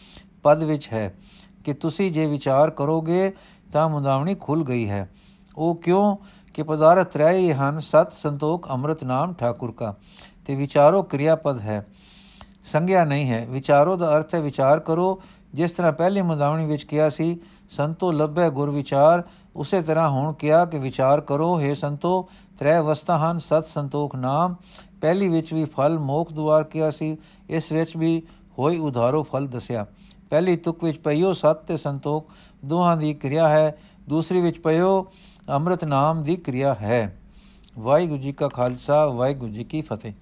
ਪਦ 0.43 0.63
ਵਿੱਚ 0.63 0.89
ਹੈ 0.93 1.13
ਕਿ 1.65 1.73
ਤੁਸੀਂ 1.73 2.11
ਜੇ 2.11 2.25
ਵਿਚਾਰ 2.25 2.69
ਕਰੋਗੇ 2.69 3.33
ਤਾਂ 3.73 3.89
ਮੁੰਦਾਵਣੀ 3.89 4.35
ਖੁੱਲ 4.35 4.63
ਗਈ 4.63 4.89
ਹੈ। 4.89 5.09
ਉਹ 5.57 5.75
ਕਿਉਂ? 5.75 6.17
ਕਿ 6.53 6.63
ਪਦਾਰਥ 6.63 7.07
ਤ੍ਰੈ 7.07 7.33
ਹੀ 7.33 7.51
ਹਨ, 7.51 7.79
ਸਤ 7.79 8.13
ਸੰਤੋਖ, 8.13 8.69
ਅੰਮ੍ਰਿਤ 8.69 9.03
ਨਾਮ, 9.03 9.33
ਠਾਕੁਰ 9.33 9.71
ਕਾ। 9.71 9.95
ਤੇ 10.45 10.55
ਵਿਚਾਰੋ 10.55 11.03
ਕਿਰਿਆ 11.03 11.35
ਪਦ 11.35 11.59
ਹੈ। 11.59 11.87
ਸੰਗਿਆ 12.65 13.05
ਨਹੀਂ 13.05 13.29
ਹੈ। 13.29 13.45
ਵਿਚਾਰੋ 13.45 13.95
ਦਾ 13.95 14.17
ਅਰਥ 14.17 14.35
ਹੈ 14.35 14.41
ਵਿਚਾਰ 14.41 14.79
ਕਰੋ। 14.79 15.21
ਜਿਸ 15.53 15.71
ਤਰ੍ਹਾਂ 15.71 15.93
ਪਹਿਲੀ 15.93 16.21
ਮੁਦਾਵਣੀ 16.21 16.65
ਵਿੱਚ 16.65 16.83
ਕਿਹਾ 16.83 17.09
ਸੀ, 17.09 17.39
ਸੰਤੋ 17.69 18.11
ਲੱਭੈ 18.11 18.49
ਗੁਰ 18.49 18.69
ਵਿਚਾਰ, 18.69 19.23
ਉਸੇ 19.55 19.81
ਤਰ੍ਹਾਂ 19.81 20.09
ਹੁਣ 20.09 20.33
ਕਿਹਾ 20.33 20.65
ਕਿ 20.65 20.79
ਵਿਚਾਰ 20.79 21.21
ਕਰੋ 21.21 21.61
हे 21.61 21.75
ਸੰਤੋ 21.75 22.29
ਤ੍ਰੈ 22.61 22.81
ਵਸਤਾ 22.81 23.17
ਹਨ, 23.17 23.39
ਸਤ 23.39 23.67
ਸੰਤੋਖ 23.67 24.15
ਨਾਮ, 24.15 24.55
ਪਹਿਲੀ 25.01 25.27
ਵਿੱਚ 25.27 25.53
ਵੀ 25.53 25.65
ਫਲ 25.65 25.99
ਮੋਖ 25.99 26.33
ਦੁਆਰ 26.33 26.63
ਕਿਹਾ 26.63 26.91
ਸੀ, 26.91 27.17
ਇਸ 27.49 27.71
ਵਿੱਚ 27.71 27.97
ਵੀ 27.97 28.21
ਹੋਈ 28.59 28.77
ਉਧਾਰੋ 28.77 29.23
ਫਲ 29.23 29.47
ਦੱਸਿਆ। 29.47 29.85
ਪਹਿਲੀ 30.29 30.55
ਤੁਕ 30.55 30.83
ਵਿੱਚ 30.83 30.97
ਪਈਓ 30.97 31.33
ਸਤ 31.33 31.63
ਤੇ 31.67 31.77
ਸੰਤੋਖ, 31.77 32.27
ਦੋਹਾਂ 32.65 32.97
ਦੀ 32.97 33.13
ਕਿਰਿਆ 33.13 33.49
ਹੈ, 33.49 33.77
ਦੂਸਰੀ 34.09 34.41
ਵਿੱਚ 34.41 34.59
ਪਈਓ 34.59 35.11
ਅੰਮ੍ਰਿਤ 35.49 35.85
ਨਾਮ 35.85 36.23
ਦੀ 36.23 36.35
ਕਿਰਿਆ 36.35 36.73
ਹੈ। 36.73 37.17
ਵਾਹਿਗੁਰੂ 37.79 38.21
ਜੀ 38.21 38.31
ਕਾ 38.31 38.47
ਖਾਲਸਾ, 38.47 39.05
ਵਾਹਿਗੁਰੂ 39.05 39.51
ਜੀ 39.51 39.63
ਕੀ 39.63 39.81
ਫਤਿਹ। 39.81 40.13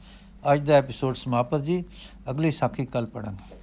ਅੱਜ 0.54 0.68
ਦਾ 0.68 0.74
ਐਪੀਸੋਡ 0.74 1.16
ਸਮਾਪਤ 1.16 1.62
ਜੀ, 1.62 1.84
ਅਗਲੀ 2.30 2.52
ਸਾਖੀ 2.52 2.86
ਕੱਲ 2.86 3.06
ਪੜਾਂਗੇ 3.06 3.59